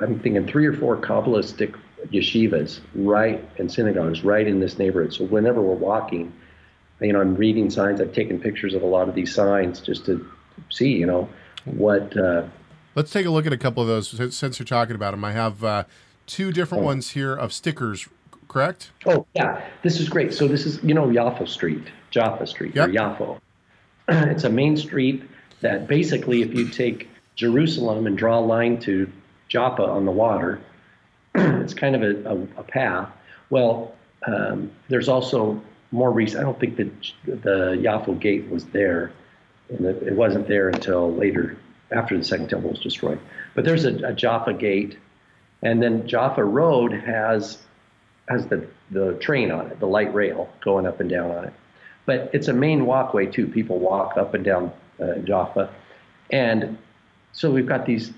I'm 0.00 0.18
thinking 0.20 0.46
three 0.46 0.66
or 0.66 0.72
four 0.72 0.96
Kabbalistic 0.96 1.78
yeshivas 2.12 2.80
right 2.94 3.48
and 3.58 3.70
synagogues 3.70 4.24
right 4.24 4.46
in 4.46 4.60
this 4.60 4.78
neighborhood. 4.78 5.12
So 5.12 5.24
whenever 5.24 5.60
we're 5.60 5.74
walking, 5.74 6.32
you 7.00 7.12
know, 7.12 7.20
I'm 7.20 7.34
reading 7.34 7.70
signs. 7.70 8.00
I've 8.00 8.12
taken 8.12 8.40
pictures 8.40 8.74
of 8.74 8.82
a 8.82 8.86
lot 8.86 9.08
of 9.08 9.14
these 9.14 9.34
signs 9.34 9.80
just 9.80 10.04
to 10.06 10.28
see, 10.70 10.88
you 10.88 11.06
know, 11.06 11.28
what. 11.64 12.16
Uh, 12.16 12.44
Let's 12.94 13.12
take 13.12 13.26
a 13.26 13.30
look 13.30 13.46
at 13.46 13.52
a 13.52 13.58
couple 13.58 13.82
of 13.82 13.88
those 13.88 14.34
since 14.34 14.58
you're 14.58 14.66
talking 14.66 14.96
about 14.96 15.12
them. 15.12 15.24
I 15.24 15.32
have 15.32 15.62
uh, 15.62 15.84
two 16.26 16.50
different 16.52 16.82
oh. 16.82 16.86
ones 16.86 17.10
here 17.10 17.34
of 17.34 17.52
stickers, 17.52 18.08
correct? 18.48 18.90
Oh 19.06 19.26
yeah, 19.34 19.64
this 19.82 20.00
is 20.00 20.08
great. 20.08 20.34
So 20.34 20.48
this 20.48 20.66
is 20.66 20.82
you 20.82 20.94
know 20.94 21.06
Yafo 21.06 21.48
Street, 21.48 21.84
Jaffa 22.10 22.46
Street 22.46 22.74
yep. 22.74 22.88
or 22.88 22.92
Yafo. 22.92 23.40
it's 24.08 24.44
a 24.44 24.50
main 24.50 24.76
street 24.76 25.22
that 25.60 25.86
basically, 25.86 26.42
if 26.42 26.54
you 26.54 26.68
take 26.68 27.08
Jerusalem 27.36 28.06
and 28.06 28.16
draw 28.16 28.38
a 28.38 28.40
line 28.40 28.80
to 28.80 29.10
Joppa 29.48 29.82
on 29.82 30.04
the 30.04 30.12
water, 30.12 30.60
it's 31.34 31.74
kind 31.74 31.94
of 31.94 32.02
a, 32.02 32.28
a, 32.28 32.36
a 32.60 32.62
path. 32.62 33.10
Well, 33.50 33.94
um, 34.26 34.70
there's 34.88 35.08
also 35.08 35.60
more 35.90 36.10
recent. 36.10 36.40
I 36.40 36.44
don't 36.44 36.58
think 36.58 36.76
that 36.76 36.90
the 37.24 37.78
Yafo 37.80 38.18
Gate 38.18 38.48
was 38.50 38.64
there, 38.66 39.12
and 39.68 39.86
it 39.86 40.14
wasn't 40.14 40.48
there 40.48 40.68
until 40.68 41.12
later, 41.14 41.56
after 41.90 42.16
the 42.16 42.24
Second 42.24 42.48
Temple 42.48 42.70
was 42.70 42.80
destroyed. 42.80 43.20
But 43.54 43.64
there's 43.64 43.84
a, 43.84 43.94
a 44.08 44.12
Jaffa 44.12 44.54
Gate, 44.54 44.98
and 45.62 45.82
then 45.82 46.06
Jaffa 46.06 46.44
Road 46.44 46.92
has 46.92 47.58
has 48.28 48.46
the 48.46 48.66
the 48.90 49.14
train 49.14 49.50
on 49.50 49.66
it, 49.66 49.80
the 49.80 49.86
light 49.86 50.12
rail 50.14 50.48
going 50.60 50.86
up 50.86 51.00
and 51.00 51.10
down 51.10 51.30
on 51.30 51.44
it. 51.44 51.52
But 52.06 52.30
it's 52.32 52.48
a 52.48 52.52
main 52.52 52.86
walkway 52.86 53.26
too. 53.26 53.46
People 53.46 53.78
walk 53.78 54.16
up 54.16 54.34
and 54.34 54.44
down 54.44 54.72
uh, 55.00 55.16
Jaffa, 55.16 55.70
and 56.30 56.78
so 57.32 57.50
we've 57.50 57.66
got 57.66 57.86
these 57.86 58.12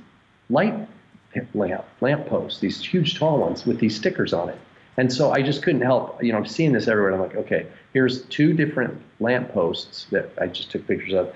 light 0.49 0.75
lamp 1.55 1.85
lamp 2.01 2.27
posts, 2.27 2.61
these 2.61 2.85
huge 2.85 3.19
tall 3.19 3.41
ones 3.41 3.67
with 3.67 3.79
these 3.79 3.97
stickers 3.97 4.33
on 4.33 4.49
it. 4.49 4.59
And 4.97 5.13
so 5.13 5.31
I 5.31 5.41
just 5.41 5.63
couldn't 5.63 5.83
help, 5.83 6.23
you 6.23 6.33
know, 6.33 6.39
I'm 6.39 6.47
seeing 6.47 6.73
this 6.73 6.89
everywhere. 6.89 7.15
I'm 7.15 7.21
like, 7.21 7.37
okay, 7.37 7.67
here's 7.93 8.23
two 8.25 8.53
different 8.53 9.01
lamp 9.19 9.53
posts 9.53 10.07
that 10.11 10.31
I 10.41 10.47
just 10.47 10.71
took 10.71 10.87
pictures 10.87 11.15
of 11.15 11.33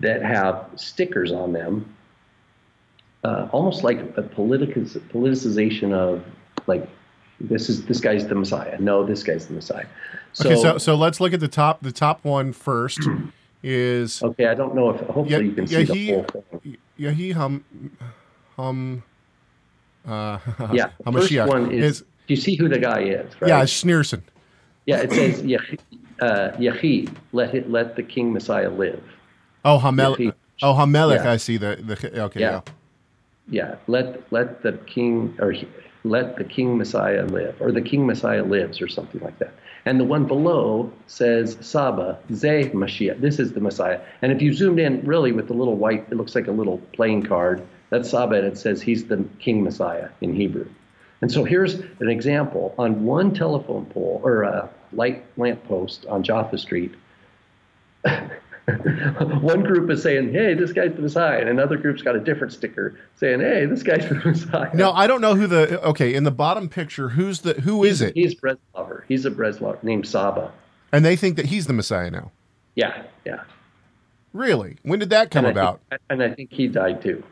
that 0.00 0.22
have 0.22 0.68
stickers 0.76 1.30
on 1.30 1.52
them, 1.52 1.94
uh, 3.24 3.48
almost 3.52 3.84
like 3.84 3.98
a 4.16 4.22
politic- 4.22 4.74
politicization 4.74 5.92
of 5.92 6.24
like 6.66 6.88
this 7.40 7.68
is 7.68 7.84
this 7.86 8.00
guy's 8.00 8.26
the 8.26 8.34
Messiah. 8.34 8.78
No, 8.80 9.04
this 9.04 9.22
guy's 9.22 9.46
the 9.46 9.54
Messiah. 9.54 9.86
So, 10.32 10.50
okay, 10.50 10.60
so 10.60 10.78
so 10.78 10.94
let's 10.94 11.20
look 11.20 11.32
at 11.32 11.40
the 11.40 11.48
top. 11.48 11.82
The 11.82 11.92
top 11.92 12.24
one 12.24 12.52
first 12.52 13.00
is 13.62 14.22
okay. 14.22 14.46
I 14.46 14.54
don't 14.54 14.74
know 14.74 14.90
if 14.90 15.00
hopefully 15.00 15.30
yeah, 15.30 15.38
you 15.38 15.52
can 15.52 15.66
yeah, 15.66 15.78
see 15.78 15.84
he, 15.84 16.06
the 16.06 16.14
whole 16.14 16.60
thing. 16.62 16.76
Yeah, 16.96 17.10
he 17.10 17.30
hum 17.30 17.64
hum 18.56 19.02
uh, 20.06 20.38
yeah, 20.72 20.90
first 21.10 21.32
one 21.36 21.70
is, 21.70 22.00
is, 22.00 22.00
Do 22.00 22.34
you 22.34 22.36
see 22.36 22.56
who 22.56 22.68
the 22.68 22.78
guy 22.78 23.02
is? 23.02 23.30
Right? 23.40 23.48
Yeah, 23.48 23.62
it's 23.62 23.82
Schneerson. 23.82 24.22
Yeah, 24.86 25.02
it 25.02 25.12
says 25.12 25.44
Yahi, 25.44 27.08
uh, 27.08 27.12
let 27.32 27.54
it, 27.54 27.70
let 27.70 27.94
the 27.94 28.02
King 28.02 28.32
Messiah 28.32 28.70
live. 28.70 29.02
Oh, 29.64 29.78
Hamelech. 29.78 30.32
Oh, 30.62 30.72
Hamelech. 30.72 31.24
Yeah. 31.24 31.32
I 31.32 31.36
see 31.36 31.58
the 31.58 31.76
the. 31.76 32.22
Okay. 32.22 32.40
Yeah. 32.40 32.50
yeah. 32.50 32.72
Yeah. 33.50 33.76
Let 33.86 34.32
let 34.32 34.62
the 34.62 34.72
king 34.86 35.36
or 35.40 35.52
let 36.04 36.36
the 36.36 36.44
King 36.44 36.78
Messiah 36.78 37.24
live, 37.26 37.60
or 37.60 37.72
the 37.72 37.82
King 37.82 38.06
Messiah 38.06 38.44
lives, 38.44 38.80
or 38.80 38.88
something 38.88 39.20
like 39.20 39.38
that. 39.38 39.52
And 39.84 39.98
the 39.98 40.04
one 40.04 40.26
below 40.26 40.92
says 41.06 41.56
Saba, 41.60 42.18
Ze 42.32 42.70
Mashiach. 42.70 43.20
This 43.20 43.38
is 43.38 43.52
the 43.52 43.60
Messiah. 43.60 44.00
And 44.22 44.32
if 44.32 44.42
you 44.42 44.52
zoomed 44.52 44.78
in 44.78 45.04
really 45.04 45.32
with 45.32 45.48
the 45.48 45.54
little 45.54 45.76
white, 45.76 46.06
it 46.10 46.16
looks 46.16 46.34
like 46.34 46.46
a 46.46 46.52
little 46.52 46.78
playing 46.92 47.24
card 47.24 47.66
that's 47.90 48.10
Saba, 48.10 48.36
and 48.36 48.46
it 48.46 48.58
says 48.58 48.82
he's 48.82 49.06
the 49.06 49.24
King 49.38 49.62
Messiah 49.62 50.10
in 50.20 50.34
Hebrew. 50.34 50.68
And 51.20 51.32
so 51.32 51.42
here's 51.44 51.74
an 51.74 52.08
example 52.08 52.74
on 52.78 53.04
one 53.04 53.34
telephone 53.34 53.86
pole 53.86 54.20
or 54.22 54.42
a 54.42 54.70
light 54.92 55.24
lamp 55.36 55.64
post 55.64 56.06
on 56.06 56.22
Jaffa 56.22 56.58
Street. 56.58 56.94
one 59.40 59.62
group 59.62 59.90
is 59.90 60.02
saying, 60.02 60.32
"Hey, 60.32 60.54
this 60.54 60.72
guy's 60.72 60.94
the 60.94 61.02
Messiah," 61.02 61.40
and 61.40 61.48
another 61.48 61.76
group's 61.76 62.02
got 62.02 62.16
a 62.16 62.20
different 62.20 62.52
sticker 62.52 62.98
saying, 63.16 63.40
"Hey, 63.40 63.66
this 63.66 63.82
guy's 63.82 64.08
the 64.08 64.14
Messiah." 64.16 64.74
No, 64.74 64.92
I 64.92 65.06
don't 65.06 65.20
know 65.20 65.34
who 65.34 65.46
the. 65.46 65.82
Okay, 65.82 66.14
in 66.14 66.24
the 66.24 66.30
bottom 66.30 66.68
picture, 66.68 67.10
who's 67.10 67.40
the 67.40 67.54
who 67.54 67.82
he's, 67.82 67.94
is 67.94 68.02
it? 68.02 68.14
He's 68.14 68.34
Breslover. 68.34 69.02
He's 69.08 69.24
a 69.24 69.30
Breslover 69.30 69.82
named 69.82 70.06
Saba. 70.06 70.52
And 70.92 71.04
they 71.04 71.16
think 71.16 71.36
that 71.36 71.46
he's 71.46 71.66
the 71.66 71.72
Messiah 71.72 72.10
now. 72.10 72.30
Yeah, 72.74 73.02
yeah. 73.24 73.42
Really? 74.32 74.76
When 74.82 74.98
did 74.98 75.10
that 75.10 75.30
come 75.30 75.44
and 75.44 75.56
about? 75.56 75.80
Think, 75.90 76.02
and 76.10 76.22
I 76.22 76.32
think 76.32 76.52
he 76.52 76.68
died 76.68 77.02
too. 77.02 77.22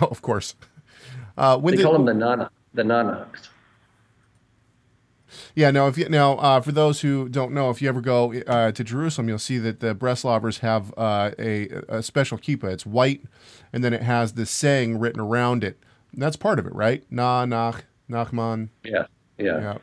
Oh, 0.00 0.06
of 0.10 0.22
course. 0.22 0.54
Uh, 1.36 1.58
when 1.58 1.72
they 1.72 1.76
did, 1.78 1.84
call 1.84 1.96
him 1.96 2.04
the 2.04 2.14
Nana, 2.14 2.50
the 2.74 2.82
Nanaks. 2.82 3.48
Yeah, 5.54 5.70
now 5.70 5.86
if 5.86 5.98
you 5.98 6.08
now 6.08 6.34
uh, 6.38 6.60
for 6.60 6.72
those 6.72 7.00
who 7.00 7.28
don't 7.28 7.52
know, 7.52 7.70
if 7.70 7.82
you 7.82 7.88
ever 7.88 8.00
go 8.00 8.32
uh, 8.46 8.72
to 8.72 8.84
Jerusalem, 8.84 9.28
you'll 9.28 9.38
see 9.38 9.58
that 9.58 9.80
the 9.80 9.94
Breslovers 9.94 10.60
have 10.60 10.92
uh, 10.96 11.30
a, 11.38 11.68
a 11.88 12.02
special 12.02 12.38
kippah. 12.38 12.72
It's 12.72 12.86
white, 12.86 13.22
and 13.72 13.82
then 13.82 13.92
it 13.92 14.02
has 14.02 14.32
this 14.32 14.50
saying 14.50 14.98
written 14.98 15.20
around 15.20 15.64
it. 15.64 15.78
And 16.12 16.22
that's 16.22 16.36
part 16.36 16.58
of 16.58 16.66
it, 16.66 16.74
right? 16.74 17.04
Na 17.10 17.44
nach 17.44 17.84
Nachman. 18.10 18.68
Yeah, 18.84 19.06
yeah, 19.38 19.60
yeah. 19.60 19.78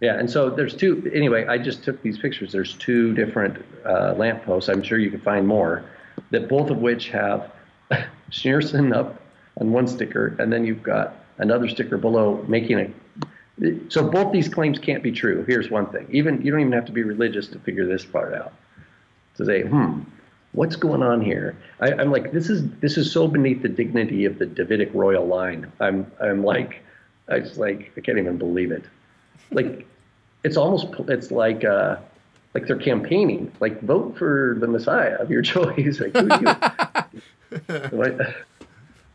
Yeah, 0.00 0.18
and 0.18 0.30
so 0.30 0.50
there's 0.50 0.74
two. 0.74 1.10
Anyway, 1.14 1.46
I 1.46 1.56
just 1.56 1.82
took 1.82 2.02
these 2.02 2.18
pictures. 2.18 2.52
There's 2.52 2.74
two 2.74 3.14
different 3.14 3.64
uh, 3.86 4.14
lampposts. 4.18 4.68
I'm 4.68 4.82
sure 4.82 4.98
you 4.98 5.10
can 5.10 5.20
find 5.20 5.46
more. 5.46 5.84
That 6.30 6.48
both 6.48 6.70
of 6.70 6.78
which 6.78 7.08
have 7.10 7.50
Schneerson 8.30 8.94
up 8.94 9.20
on 9.60 9.72
one 9.72 9.86
sticker, 9.86 10.36
and 10.38 10.52
then 10.52 10.64
you've 10.64 10.82
got 10.82 11.16
another 11.38 11.68
sticker 11.68 11.96
below 11.96 12.44
making 12.48 12.80
a. 12.80 12.90
So 13.88 14.08
both 14.08 14.32
these 14.32 14.48
claims 14.48 14.78
can't 14.78 15.02
be 15.02 15.12
true. 15.12 15.44
Here's 15.46 15.70
one 15.70 15.86
thing: 15.86 16.08
even 16.10 16.42
you 16.42 16.50
don't 16.50 16.60
even 16.60 16.72
have 16.72 16.86
to 16.86 16.92
be 16.92 17.02
religious 17.04 17.46
to 17.48 17.58
figure 17.60 17.86
this 17.86 18.04
part 18.04 18.34
out. 18.34 18.52
To 19.36 19.44
say, 19.44 19.62
hmm, 19.62 20.00
what's 20.52 20.76
going 20.76 21.02
on 21.02 21.20
here? 21.20 21.56
I, 21.80 21.90
am 21.92 22.10
like, 22.10 22.32
this 22.32 22.50
is 22.50 22.68
this 22.80 22.96
is 22.96 23.12
so 23.12 23.28
beneath 23.28 23.62
the 23.62 23.68
dignity 23.68 24.24
of 24.24 24.38
the 24.38 24.46
Davidic 24.46 24.92
royal 24.92 25.26
line. 25.26 25.70
I'm 25.80 26.10
I'm 26.20 26.42
like, 26.42 26.82
I 27.28 27.40
just 27.40 27.56
like 27.56 27.92
I 27.96 28.00
can't 28.00 28.18
even 28.18 28.38
believe 28.38 28.72
it. 28.72 28.84
Like, 29.50 29.86
it's 30.44 30.56
almost 30.56 30.88
it's 31.08 31.30
like 31.30 31.64
uh, 31.64 31.96
like 32.54 32.66
they're 32.66 32.76
campaigning, 32.76 33.52
like 33.60 33.80
vote 33.82 34.18
for 34.18 34.56
the 34.58 34.66
Messiah 34.66 35.14
of 35.16 35.30
your 35.30 35.42
choice. 35.54 36.00
Like, 36.00 36.16
who 36.16 36.28
do 36.28 36.40
you- 36.40 36.54
Like, 37.92 38.18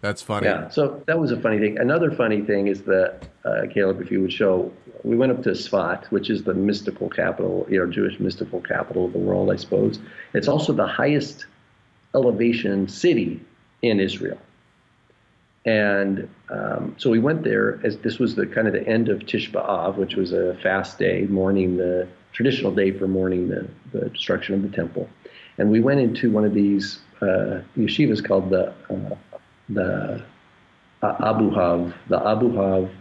That's 0.02 0.22
funny. 0.22 0.48
yeah, 0.48 0.70
so 0.70 1.04
that 1.08 1.20
was 1.20 1.32
a 1.32 1.40
funny 1.40 1.60
thing. 1.60 1.78
Another 1.78 2.10
funny 2.10 2.42
thing 2.42 2.68
is 2.68 2.84
that 2.84 3.28
uh, 3.44 3.64
Caleb, 3.74 4.02
if 4.02 4.10
you 4.10 4.22
would 4.22 4.32
show, 4.32 4.72
we 5.04 5.18
went 5.18 5.32
up 5.32 5.44
to 5.44 5.50
Sfat, 5.50 6.06
which 6.06 6.30
is 6.30 6.44
the 6.44 6.54
mystical 6.54 7.10
capital, 7.10 7.68
you 7.70 7.80
know, 7.80 7.92
Jewish 7.92 8.20
mystical 8.20 8.62
capital 8.62 9.06
of 9.06 9.14
the 9.14 9.20
world, 9.20 9.52
I 9.52 9.58
suppose. 9.58 10.00
It's 10.34 10.48
also 10.48 10.72
the 10.72 10.88
highest 10.88 11.48
elevation 12.16 12.88
city 12.88 13.42
in 13.82 14.00
Israel. 14.00 14.40
And 15.66 16.30
um, 16.50 16.96
so 16.98 17.10
we 17.10 17.20
went 17.20 17.44
there 17.44 17.80
as 17.84 17.98
this 17.98 18.20
was 18.20 18.36
the 18.36 18.48
kind 18.48 18.68
of 18.68 18.74
the 18.74 18.88
end 18.88 19.10
of 19.10 19.26
Tish 19.26 19.52
B'Av, 19.52 19.98
which 19.98 20.16
was 20.16 20.32
a 20.32 20.56
fast 20.64 20.98
day, 20.98 21.28
mourning 21.30 21.78
the 21.78 22.08
traditional 22.32 22.74
day 22.74 22.92
for 22.92 23.08
mourning 23.08 23.50
the, 23.50 23.68
the 23.92 24.10
destruction 24.10 24.56
of 24.56 24.62
the 24.62 24.70
temple. 24.70 25.10
And 25.58 25.70
we 25.70 25.82
went 25.82 26.00
into 26.00 26.32
one 26.32 26.46
of 26.46 26.54
these 26.54 27.00
uh, 27.22 27.62
yeshivas 27.78 28.26
called 28.26 28.50
the 28.50 28.74
uh, 28.90 29.16
the 29.70 30.24
uh, 31.02 31.34
Abuhav, 31.34 31.94
the 32.08 32.20
Abuhav. 32.20 32.92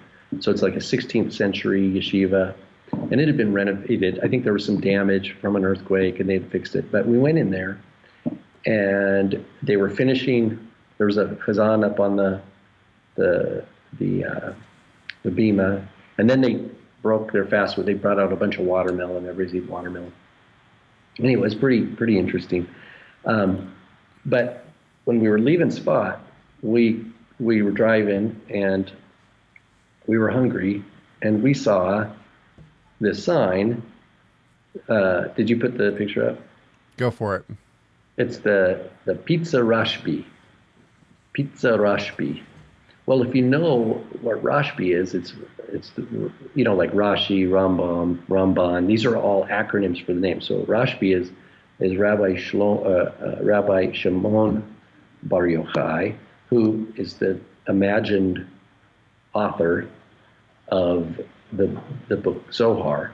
So 0.41 0.51
it's 0.51 0.63
like 0.63 0.75
a 0.75 0.79
16th 0.79 1.33
century 1.33 1.91
yeshiva, 1.91 2.55
and 2.93 3.21
it 3.21 3.27
had 3.27 3.37
been 3.37 3.53
renovated. 3.53 4.21
I 4.23 4.29
think 4.29 4.45
there 4.45 4.53
was 4.53 4.65
some 4.65 4.81
damage 4.81 5.37
from 5.41 5.57
an 5.57 5.65
earthquake, 5.65 6.21
and 6.21 6.29
they 6.29 6.35
had 6.35 6.51
fixed 6.51 6.75
it. 6.75 6.93
But 6.93 7.07
we 7.07 7.19
went 7.19 7.39
in 7.39 7.51
there, 7.51 7.81
and 8.67 9.45
they 9.63 9.77
were 9.77 9.91
finishing. 9.91 10.69
There 10.99 11.07
was 11.07 11.17
a 11.17 11.27
chazan 11.47 11.85
up 11.85 11.99
on 11.99 12.17
the 12.17 12.41
the 13.15 13.65
the 13.99 14.25
uh, 14.25 14.53
the 15.23 15.31
bima, 15.31 15.87
and 16.19 16.29
then 16.29 16.41
they 16.41 16.69
broke 17.03 17.33
their 17.33 17.47
fast. 17.47 17.83
They 17.85 17.95
brought 17.95 18.19
out 18.19 18.33
a 18.33 18.37
bunch 18.37 18.59
of 18.59 18.67
watermelon. 18.67 19.27
Everybody's 19.27 19.55
eating 19.55 19.71
watermelon. 19.71 20.13
Anyway, 21.19 21.41
it 21.41 21.41
was 21.41 21.55
pretty 21.55 21.87
pretty 21.87 22.19
interesting. 22.19 22.69
Um, 23.25 23.75
but 24.27 24.67
when 25.05 25.21
we 25.21 25.29
were 25.29 25.39
leaving 25.39 25.69
Tzfat, 25.69 26.21
we 26.63 27.05
we 27.39 27.63
were 27.63 27.71
driving 27.71 28.41
and 28.49 28.91
we 30.07 30.19
were 30.19 30.31
hungry, 30.31 30.83
and 31.23 31.43
we 31.43 31.55
saw 31.55 32.07
this 33.01 33.23
sign. 33.23 33.83
Uh, 34.89 35.29
did 35.37 35.51
you 35.51 35.59
put 35.59 35.77
the 35.77 35.93
picture 35.93 36.31
up? 36.31 36.39
Go 36.97 37.11
for 37.11 37.37
it. 37.37 37.45
It's 38.17 38.39
the 38.39 38.89
the 39.05 39.15
Pizza 39.15 39.59
Rashbi. 39.59 40.25
Pizza 41.33 41.69
Rashbi. 41.69 42.43
Well, 43.07 43.23
if 43.23 43.35
you 43.35 43.43
know 43.43 44.05
what 44.21 44.43
Rashbi 44.43 44.95
is, 44.95 45.15
it's 45.15 45.33
it's 45.69 45.91
the, 45.91 46.31
you 46.55 46.65
know 46.65 46.75
like 46.75 46.93
Rashi, 46.93 47.49
Rambam, 47.49 48.19
Ramban. 48.29 48.87
These 48.87 49.05
are 49.05 49.17
all 49.17 49.47
acronyms 49.47 50.05
for 50.05 50.13
the 50.13 50.21
name. 50.21 50.41
So 50.41 50.63
Rashbi 50.63 51.15
is 51.15 51.31
is 51.81 51.97
Rabbi 51.97 52.35
Shlo, 52.35 52.85
uh, 52.85 52.89
uh, 53.25 53.43
Rabbi 53.43 53.93
Shimon 53.93 54.63
Bar 55.23 55.45
Yochai, 55.45 56.17
who 56.49 56.93
is 56.97 57.15
the 57.15 57.41
imagined 57.69 58.47
author 59.35 59.89
of 60.69 61.21
the 61.53 61.81
the 62.09 62.17
book 62.17 62.53
Zohar. 62.53 63.13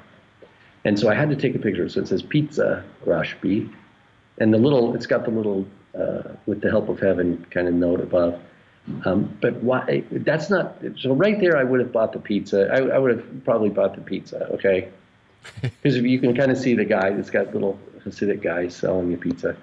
And 0.85 0.99
so 0.99 1.09
I 1.09 1.14
had 1.14 1.31
to 1.31 1.37
take 1.37 1.55
a 1.55 1.59
picture. 1.59 1.88
So 1.88 2.01
it 2.01 2.09
says 2.09 2.23
Pizza 2.23 2.85
Rashbi, 3.07 3.73
and 4.38 4.53
the 4.53 4.59
little 4.59 4.94
it's 4.94 5.07
got 5.07 5.25
the 5.25 5.31
little 5.31 5.66
uh, 5.99 6.35
with 6.47 6.61
the 6.61 6.70
help 6.70 6.88
of 6.88 7.01
heaven 7.01 7.47
kind 7.51 7.68
of 7.68 7.75
note 7.75 8.01
above. 8.01 8.40
Um, 9.05 9.37
but 9.40 9.55
why? 9.62 10.05
That's 10.11 10.51
not. 10.51 10.77
So 10.99 11.14
right 11.14 11.40
there, 11.40 11.57
I 11.57 11.64
would 11.64 11.81
have 11.81 11.92
bought 11.92 12.12
the 12.12 12.18
pizza. 12.18 12.68
I, 12.70 12.94
I 12.94 12.99
would 12.99 13.16
have 13.16 13.44
probably 13.44 13.70
bought 13.70 13.94
the 13.94 14.03
pizza. 14.03 14.47
Okay, 14.55 14.90
because 15.62 15.97
you 15.97 16.18
can 16.18 16.37
kind 16.37 16.51
of 16.51 16.59
see 16.59 16.75
the 16.75 16.85
guy 16.85 17.11
that's 17.11 17.31
got 17.31 17.55
little 17.55 17.79
Hasidic 18.05 18.42
guys 18.42 18.77
selling 18.77 19.11
you 19.11 19.16
pizza. 19.16 19.57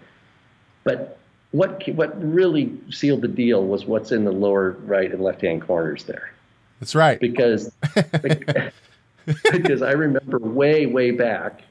But 0.84 1.20
what 1.52 1.88
what 1.90 2.12
really 2.24 2.72
sealed 2.90 3.22
the 3.22 3.28
deal 3.28 3.66
was 3.66 3.86
what's 3.86 4.12
in 4.12 4.24
the 4.26 4.32
lower 4.32 4.72
right 4.86 5.12
and 5.12 5.22
left 5.22 5.42
hand 5.42 5.62
corners 5.62 6.04
there 6.06 6.32
That's 6.80 6.96
right. 6.96 7.20
because 7.20 7.72
because 9.52 9.82
I 9.82 9.92
remember 9.92 10.40
way 10.40 10.86
way 10.86 11.12
back, 11.12 11.62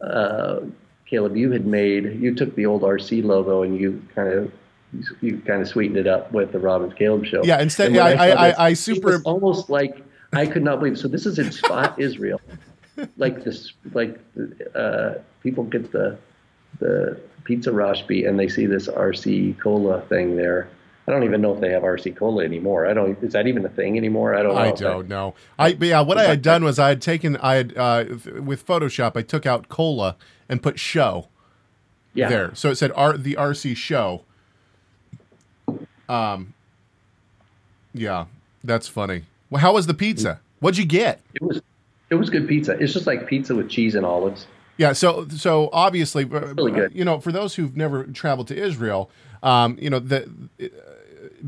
uh, 0.00 0.60
Caleb, 1.06 1.36
you 1.36 1.50
had 1.50 1.66
made 1.66 2.20
you 2.20 2.34
took 2.34 2.54
the 2.54 2.66
old 2.66 2.82
RC 2.82 3.24
logo 3.24 3.62
and 3.62 3.78
you 3.80 4.02
kind 4.14 4.28
of 4.28 4.52
you 5.20 5.38
kind 5.46 5.62
of 5.62 5.68
sweetened 5.68 5.96
it 5.98 6.06
up 6.06 6.32
with 6.32 6.52
the 6.52 6.58
Robin 6.58 6.90
Caleb 6.92 7.24
show. 7.26 7.42
Yeah, 7.44 7.60
instead- 7.62 7.92
when 7.92 8.00
I- 8.02 8.12
I- 8.30 8.48
I- 8.50 8.66
I 8.68 8.72
super- 8.74 9.22
almost 9.24 9.70
like 9.70 10.02
I 10.32 10.46
could 10.46 10.62
not 10.62 10.78
believe. 10.80 10.98
So 10.98 11.08
this 11.08 11.26
is 11.26 11.38
in 11.38 11.46
Tzfat 11.46 11.98
Israel, 12.06 12.40
like 13.16 13.44
this 13.44 13.72
like 13.92 14.18
uh, 14.74 15.14
people 15.42 15.64
get 15.64 15.90
the 15.92 16.18
the 16.78 17.18
pizza 17.44 17.70
rashbi 17.70 18.28
and 18.28 18.38
they 18.38 18.48
see 18.48 18.66
this 18.66 18.88
RC 18.88 19.58
cola 19.60 20.00
thing 20.02 20.36
there. 20.36 20.68
I 21.08 21.12
don't 21.12 21.24
even 21.24 21.40
know 21.40 21.52
if 21.54 21.60
they 21.60 21.70
have 21.70 21.82
RC 21.82 22.16
cola 22.16 22.44
anymore. 22.44 22.86
I 22.86 22.92
don't. 22.94 23.20
Is 23.22 23.32
that 23.32 23.46
even 23.48 23.64
a 23.64 23.68
thing 23.68 23.96
anymore? 23.96 24.36
I 24.36 24.42
don't 24.42 24.54
know. 24.54 24.60
I 24.60 24.70
don't 24.70 25.08
know. 25.08 25.34
I 25.58 25.72
but 25.72 25.88
yeah, 25.88 26.00
what 26.02 26.18
I 26.18 26.24
had 26.24 26.42
done 26.42 26.62
was 26.62 26.78
I 26.78 26.90
had 26.90 27.02
taken 27.02 27.36
I 27.38 27.54
had 27.56 27.76
uh, 27.76 28.04
with 28.40 28.64
Photoshop 28.64 29.16
I 29.16 29.22
took 29.22 29.44
out 29.44 29.68
cola 29.68 30.16
and 30.48 30.62
put 30.62 30.78
show 30.78 31.28
Yeah. 32.14 32.28
there, 32.28 32.54
so 32.54 32.70
it 32.70 32.76
said 32.76 32.92
R 32.94 33.16
the 33.18 33.34
RC 33.34 33.76
show. 33.76 34.22
Um. 36.08 36.54
Yeah, 37.92 38.26
that's 38.62 38.86
funny. 38.86 39.24
Well, 39.48 39.60
how 39.60 39.72
was 39.72 39.86
the 39.88 39.94
pizza? 39.94 40.40
What'd 40.60 40.78
you 40.78 40.84
get? 40.84 41.20
It 41.34 41.42
was 41.42 41.60
it 42.10 42.14
was 42.16 42.30
good 42.30 42.46
pizza. 42.46 42.72
It's 42.78 42.92
just 42.92 43.06
like 43.06 43.26
pizza 43.26 43.54
with 43.54 43.68
cheese 43.68 43.94
and 43.96 44.06
olives. 44.06 44.46
Yeah, 44.80 44.94
so 44.94 45.28
so 45.28 45.68
obviously, 45.74 46.24
uh, 46.24 46.54
Really 46.54 46.88
you 46.94 47.04
know, 47.04 47.20
for 47.20 47.32
those 47.32 47.56
who've 47.56 47.76
never 47.76 48.04
traveled 48.04 48.48
to 48.48 48.56
Israel, 48.56 49.10
um, 49.42 49.76
you 49.78 49.90
know, 49.90 49.98
the 49.98 50.22
uh, 50.58 50.68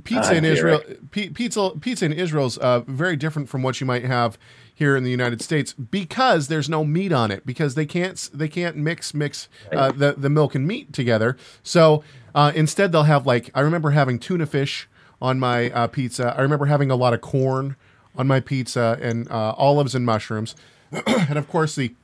pizza 0.05 0.35
Ah, 0.35 0.37
in 0.37 0.45
Israel, 0.45 0.83
pi- 1.13 1.31
pizza 1.33 1.71
pizza 1.81 2.05
in 2.05 2.13
Israel 2.13 2.45
is 2.45 2.59
uh, 2.59 2.81
very 2.81 3.17
different 3.17 3.49
from 3.49 3.63
what 3.63 3.81
you 3.81 3.87
might 3.87 4.05
have 4.05 4.37
here 4.75 4.99
in 4.99 5.03
the 5.03 5.11
United 5.11 5.41
States 5.41 5.73
because 5.73 6.49
there's 6.49 6.69
no 6.69 6.85
meat 6.85 7.11
on 7.11 7.31
it 7.31 7.47
because 7.47 7.75
they 7.75 7.87
can't 7.87 8.29
they 8.35 8.49
can't 8.49 8.77
mix 8.77 9.15
mix 9.15 9.49
uh, 9.73 9.91
the 9.93 10.13
the 10.13 10.29
milk 10.29 10.55
and 10.55 10.67
meat 10.67 10.93
together. 10.93 11.39
So 11.63 12.05
uh, 12.35 12.53
instead, 12.55 12.93
they'll 12.93 13.05
have 13.05 13.27
like 13.27 13.51
I 13.55 13.61
remember 13.61 13.93
having 13.93 14.19
tuna 14.19 14.45
fish 14.45 14.91
on 15.23 15.41
my 15.41 15.71
uh, 15.71 15.87
pizza. 15.87 16.35
I 16.37 16.43
remember 16.43 16.67
having 16.67 16.91
a 16.91 16.97
lot 16.97 17.15
of 17.15 17.23
corn 17.23 17.77
on 18.15 18.27
my 18.27 18.41
pizza 18.41 18.99
and 19.01 19.27
uh, 19.31 19.55
olives 19.57 19.95
and 19.95 20.05
mushrooms, 20.05 20.55
and 21.07 21.39
of 21.39 21.49
course 21.49 21.75
the 21.77 21.95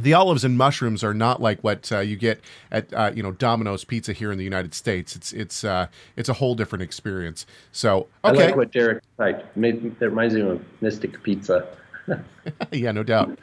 the 0.00 0.14
olives 0.14 0.44
and 0.44 0.56
mushrooms 0.56 1.04
are 1.04 1.14
not 1.14 1.40
like 1.40 1.62
what 1.62 1.90
uh, 1.92 1.98
you 2.00 2.16
get 2.16 2.40
at 2.70 2.92
uh, 2.94 3.12
you 3.14 3.22
know 3.22 3.32
Domino's 3.32 3.84
Pizza 3.84 4.12
here 4.12 4.32
in 4.32 4.38
the 4.38 4.44
United 4.44 4.74
States. 4.74 5.14
It's 5.16 5.32
it's 5.32 5.64
uh, 5.64 5.86
it's 6.16 6.28
a 6.28 6.34
whole 6.34 6.54
different 6.54 6.82
experience. 6.82 7.46
So 7.72 8.08
okay, 8.24 8.44
I 8.44 8.46
like 8.46 8.56
what 8.56 8.72
Derek 8.72 9.02
typed. 9.18 9.56
Made, 9.56 9.98
that 9.98 10.10
reminds 10.10 10.34
me 10.34 10.42
of 10.42 10.64
Mystic 10.80 11.22
Pizza. 11.22 11.66
yeah, 12.72 12.92
no 12.92 13.02
doubt. 13.02 13.38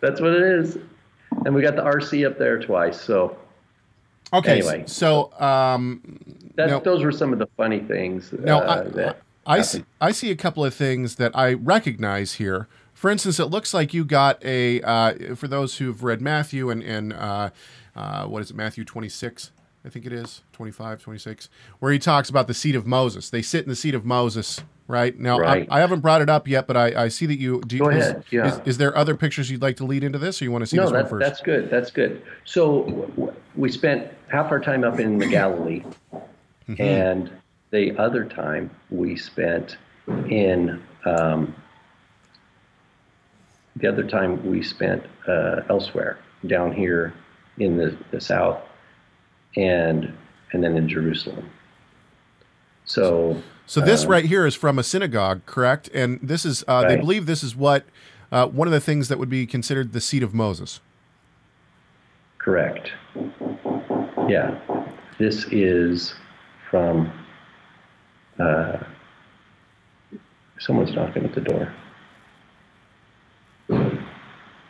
That's 0.00 0.20
what 0.20 0.32
it 0.34 0.42
is. 0.42 0.78
And 1.44 1.54
we 1.54 1.62
got 1.62 1.76
the 1.76 1.82
RC 1.82 2.26
up 2.26 2.38
there 2.38 2.58
twice. 2.58 3.00
So 3.00 3.36
Okay, 4.32 4.58
Anyway. 4.58 4.84
so 4.86 5.32
um, 5.40 6.18
that 6.56 6.84
those 6.84 7.02
were 7.02 7.12
some 7.12 7.32
of 7.32 7.38
the 7.38 7.46
funny 7.56 7.80
things. 7.80 8.32
now 8.32 8.60
uh, 8.60 9.14
I, 9.46 9.58
I 9.58 9.62
see 9.62 9.84
I 10.00 10.12
see 10.12 10.30
a 10.30 10.36
couple 10.36 10.64
of 10.64 10.74
things 10.74 11.14
that 11.16 11.34
I 11.34 11.54
recognize 11.54 12.34
here. 12.34 12.68
For 12.98 13.10
instance, 13.10 13.38
it 13.38 13.44
looks 13.44 13.72
like 13.72 13.94
you 13.94 14.04
got 14.04 14.44
a 14.44 14.80
uh, 14.82 15.36
for 15.36 15.46
those 15.46 15.78
who've 15.78 16.02
read 16.02 16.20
Matthew 16.20 16.68
and 16.68 16.82
and 16.82 17.12
uh, 17.12 17.50
uh, 17.94 18.24
what 18.26 18.42
is 18.42 18.50
it 18.50 18.56
Matthew 18.56 18.84
twenty 18.84 19.08
six. 19.08 19.52
I 19.84 19.90
think 19.90 20.04
it 20.04 20.12
is 20.12 20.42
25, 20.52 21.00
26, 21.00 21.48
where 21.78 21.92
he 21.92 22.00
talks 22.00 22.28
about 22.28 22.48
the 22.48 22.52
seat 22.52 22.74
of 22.74 22.84
Moses. 22.84 23.30
They 23.30 23.40
sit 23.40 23.62
in 23.62 23.68
the 23.70 23.76
seat 23.76 23.94
of 23.94 24.04
Moses, 24.04 24.60
right? 24.88 25.16
Now, 25.16 25.38
Right. 25.38 25.66
I, 25.70 25.76
I 25.78 25.80
haven't 25.80 26.00
brought 26.00 26.20
it 26.20 26.28
up 26.28 26.48
yet, 26.48 26.66
but 26.66 26.76
I, 26.76 27.04
I 27.04 27.08
see 27.08 27.26
that 27.26 27.38
you 27.38 27.60
do. 27.60 27.78
Go 27.78 27.88
is, 27.88 28.08
ahead, 28.08 28.24
yeah. 28.30 28.46
is, 28.48 28.60
is 28.66 28.78
there 28.78 28.94
other 28.98 29.14
pictures 29.14 29.48
you'd 29.50 29.62
like 29.62 29.76
to 29.76 29.84
lead 29.84 30.02
into 30.02 30.18
this, 30.18 30.42
or 30.42 30.44
you 30.44 30.50
want 30.52 30.62
to 30.62 30.66
see 30.66 30.76
no, 30.76 30.82
this 30.82 30.92
that, 30.92 31.08
first? 31.08 31.24
that's 31.24 31.40
good. 31.40 31.70
That's 31.70 31.92
good. 31.92 32.22
So 32.44 32.82
w- 32.82 33.06
w- 33.06 33.32
we 33.54 33.70
spent 33.70 34.12
half 34.30 34.50
our 34.50 34.58
time 34.60 34.82
up 34.82 34.98
in 34.98 35.16
the 35.16 35.26
Galilee, 35.28 35.84
Mm-hmm. 36.68 36.82
and 36.82 37.30
the 37.70 37.96
other 37.98 38.24
time 38.26 38.70
we 38.90 39.16
spent 39.16 39.78
in 40.28 40.82
um, 41.06 41.54
the 43.80 43.88
other 43.88 44.02
time 44.02 44.44
we 44.48 44.62
spent 44.62 45.04
uh, 45.26 45.62
elsewhere 45.68 46.18
down 46.46 46.72
here 46.72 47.14
in 47.58 47.76
the, 47.76 47.96
the 48.10 48.20
south, 48.20 48.60
and 49.56 50.12
and 50.52 50.62
then 50.62 50.76
in 50.76 50.88
Jerusalem. 50.88 51.50
So 52.84 53.42
So 53.66 53.80
this 53.80 54.04
Uh, 54.04 54.08
right 54.08 54.24
here 54.24 54.46
is 54.46 54.54
from 54.54 54.78
a 54.78 54.82
synagogue, 54.82 55.44
correct? 55.46 55.90
And 55.92 56.18
this 56.22 56.44
is 56.44 56.64
uh, 56.66 56.86
they 56.88 56.96
believe 56.96 57.26
this 57.26 57.42
is 57.42 57.54
what 57.54 57.84
uh, 58.32 58.46
one 58.46 58.66
of 58.68 58.72
the 58.72 58.80
things 58.80 59.08
that 59.08 59.18
would 59.18 59.28
be 59.28 59.46
considered 59.46 59.92
the 59.92 60.00
seat 60.00 60.22
of 60.22 60.32
Moses. 60.34 60.80
Correct. 62.38 62.92
Yeah. 64.28 64.58
This 65.18 65.46
is 65.50 66.14
from. 66.70 67.12
Uh, 68.38 68.78
someone's 70.60 70.92
knocking 70.92 71.24
at 71.24 71.34
the 71.34 71.40
door. 71.40 71.72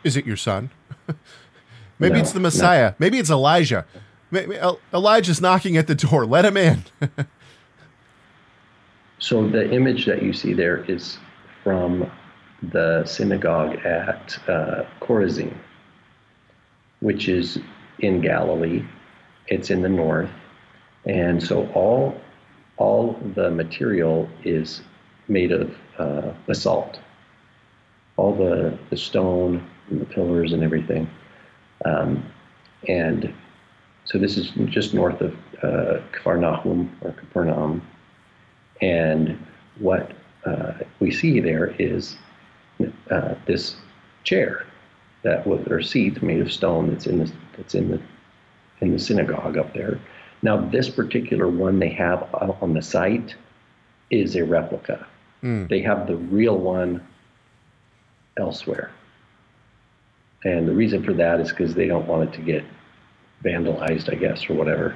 Is 0.03 0.15
it 0.17 0.25
your 0.25 0.37
son? 0.37 0.69
Maybe 1.99 2.15
No, 2.15 2.19
it's 2.21 2.31
the 2.31 2.39
no. 2.39 2.43
Messiah. 2.43 2.93
Maybe 2.99 3.17
it's 3.19 3.29
Elijah. 3.29 3.85
Maybe 4.31 4.57
El- 4.57 4.79
Elijah's 4.93 5.41
knocking 5.41 5.75
at 5.77 5.87
the 5.87 5.95
door. 5.95 6.25
Let 6.25 6.45
him 6.45 6.57
in. 6.57 6.83
So 9.21 9.45
the 9.47 9.69
image 9.71 10.05
that 10.05 10.23
you 10.23 10.31
see 10.31 10.53
there 10.53 10.85
is 10.85 11.17
from 11.63 12.09
the 12.63 13.03
synagogue 13.05 13.75
at 13.85 14.39
uh, 14.47 14.85
Chorazin, 15.01 15.53
which 17.01 17.27
is 17.27 17.59
in 17.99 18.21
Galilee. 18.21 18.83
It's 19.47 19.69
in 19.69 19.81
the 19.81 19.89
north, 19.89 20.29
and 21.05 21.43
so 21.43 21.67
all 21.73 22.15
all 22.77 23.19
the 23.35 23.51
material 23.51 24.29
is 24.45 24.81
made 25.27 25.51
of 25.51 25.75
uh, 25.97 26.31
basalt. 26.47 26.99
All 28.15 28.33
the 28.33 28.77
the 28.89 28.95
stone 28.97 29.67
the 29.97 30.05
pillars 30.05 30.53
and 30.53 30.63
everything, 30.63 31.09
um, 31.85 32.23
and 32.87 33.33
so 34.05 34.17
this 34.17 34.37
is 34.37 34.51
just 34.65 34.93
north 34.93 35.21
of 35.21 35.33
uh, 35.63 35.99
Kfar 36.11 36.39
Nahum 36.39 36.95
or 37.01 37.11
Capernaum. 37.11 37.81
And 38.81 39.37
what 39.79 40.13
uh, 40.45 40.73
we 40.99 41.11
see 41.11 41.39
there 41.39 41.75
is 41.79 42.17
uh, 43.11 43.35
this 43.45 43.75
chair 44.23 44.65
that 45.23 45.45
was, 45.45 45.65
or 45.67 45.81
seat 45.81 46.21
made 46.23 46.41
of 46.41 46.51
stone 46.51 46.89
that's 46.89 47.05
in 47.05 47.19
the 47.19 47.31
that's 47.57 47.75
in 47.75 47.91
the 47.91 48.01
in 48.81 48.93
the 48.93 48.99
synagogue 48.99 49.57
up 49.57 49.73
there. 49.73 49.99
Now, 50.41 50.57
this 50.57 50.89
particular 50.89 51.47
one 51.49 51.79
they 51.79 51.89
have 51.89 52.33
on 52.33 52.73
the 52.73 52.81
site 52.81 53.35
is 54.09 54.35
a 54.35 54.45
replica. 54.45 55.05
They 55.67 55.81
have 55.81 56.07
the 56.07 56.15
real 56.15 56.57
one 56.57 57.05
elsewhere, 58.37 58.91
and 60.43 60.67
the 60.67 60.73
reason 60.73 61.03
for 61.03 61.13
that 61.13 61.39
is 61.39 61.49
because 61.49 61.73
they 61.73 61.87
don't 61.87 62.07
want 62.07 62.29
it 62.29 62.33
to 62.33 62.41
get 62.41 62.63
vandalized, 63.43 64.11
I 64.11 64.15
guess, 64.15 64.49
or 64.49 64.53
whatever. 64.53 64.95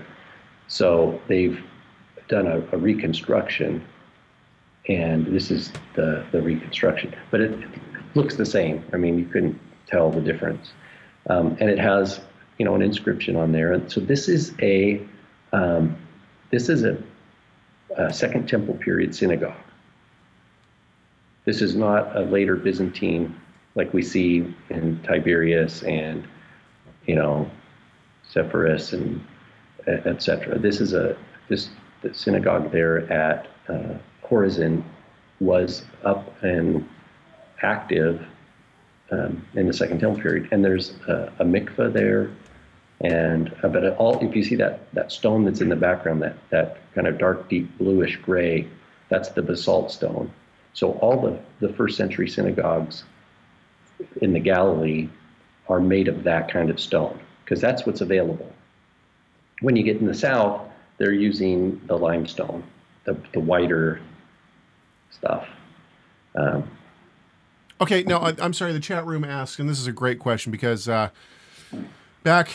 So 0.68 1.20
they've 1.28 1.60
done 2.28 2.48
a, 2.48 2.60
a 2.72 2.78
reconstruction, 2.78 3.86
and 4.88 5.26
this 5.28 5.52
is 5.52 5.72
the, 5.96 6.26
the 6.32 6.42
reconstruction. 6.42 7.16
But 7.32 7.42
it, 7.42 7.70
looks 8.16 8.36
the 8.36 8.46
same. 8.46 8.84
I 8.94 8.98
mean, 8.98 9.18
you 9.18 9.26
couldn't 9.26 9.60
tell 9.88 10.12
the 10.12 10.22
difference. 10.22 10.72
Um, 11.30 11.58
and 11.60 11.70
it 11.70 11.80
has, 11.80 12.22
you 12.58 12.66
know, 12.66 12.76
an 12.76 12.82
inscription 12.82 13.36
on 13.36 13.52
there. 13.52 13.74
And 13.74 13.92
so 13.92 14.00
this 14.00 14.28
is 14.28 14.54
a 14.62 15.02
um, 15.52 15.96
this 16.52 16.70
is 16.70 16.84
a, 16.84 17.02
a 17.98 18.14
Second 18.14 18.48
Temple 18.48 18.76
period 18.76 19.16
synagogue. 19.16 19.56
This 21.46 21.62
is 21.62 21.76
not 21.76 22.16
a 22.16 22.22
later 22.22 22.56
Byzantine 22.56 23.36
like 23.76 23.94
we 23.94 24.02
see 24.02 24.54
in 24.70 25.00
Tiberias 25.04 25.84
and, 25.84 26.28
you 27.06 27.16
know, 27.16 27.50
Sepphoris 28.32 28.94
and 28.94 29.24
etc. 29.88 30.58
This 30.58 30.80
is 30.80 30.94
a 30.94 31.18
this 31.50 31.70
the 32.02 32.14
synagogue 32.14 32.72
there 32.72 33.12
at 33.12 33.48
uh, 33.68 33.98
Chorazin 34.24 34.84
was 35.40 35.84
up 36.04 36.34
and 36.44 36.88
active 37.62 38.26
um, 39.12 39.46
in 39.56 39.68
the 39.68 39.74
Second 39.74 40.00
Temple 40.00 40.22
period, 40.22 40.50
and 40.52 40.64
there's 40.64 40.92
a, 41.08 41.32
a 41.40 41.46
mikveh 41.46 41.92
there, 41.92 42.32
and 43.02 43.54
uh, 43.64 43.68
but 43.68 43.96
all 43.98 44.20
if 44.26 44.36
you 44.36 44.44
see 44.44 44.56
that 44.56 44.92
that 44.94 45.12
stone 45.12 45.46
that's 45.46 45.62
in 45.62 45.70
the 45.70 45.76
background, 45.76 46.22
that 46.22 46.38
that 46.50 46.78
kind 46.94 47.08
of 47.08 47.18
dark, 47.18 47.50
deep 47.50 47.78
bluish 47.78 48.18
gray, 48.18 48.68
that's 49.10 49.30
the 49.30 49.42
basalt 49.42 49.92
stone. 49.92 50.32
So 50.74 50.94
all 50.94 51.22
the 51.22 51.40
the 51.66 51.74
first 51.74 51.98
century 51.98 52.28
synagogues 52.28 53.04
in 54.22 54.34
the 54.34 54.40
Galilee 54.40 55.10
are 55.70 55.80
made 55.80 56.08
of 56.08 56.24
that 56.24 56.52
kind 56.52 56.70
of 56.70 56.80
stone 56.80 57.20
because 57.44 57.62
that's 57.62 57.86
what's 57.86 58.02
available. 58.02 58.52
When 59.62 59.76
you 59.76 59.84
get 59.84 59.98
in 59.98 60.06
the 60.06 60.14
south, 60.14 60.62
they're 60.98 61.14
using 61.14 61.82
the 61.88 61.98
limestone, 61.98 62.64
the, 63.06 63.18
the 63.32 63.40
whiter 63.40 64.02
stuff. 65.12 65.48
Um, 66.36 66.70
Okay, 67.82 68.04
no, 68.04 68.20
I, 68.20 68.34
I'm 68.40 68.54
sorry. 68.54 68.72
The 68.72 68.80
chat 68.80 69.06
room 69.06 69.26
asked, 69.26 69.60
and 69.60 69.68
this 69.68 69.78
is 69.78 69.88
a 69.88 69.92
great 69.92 70.18
question 70.18 70.54
because 70.54 70.88
uh, 70.88 71.10
back, 72.24 72.50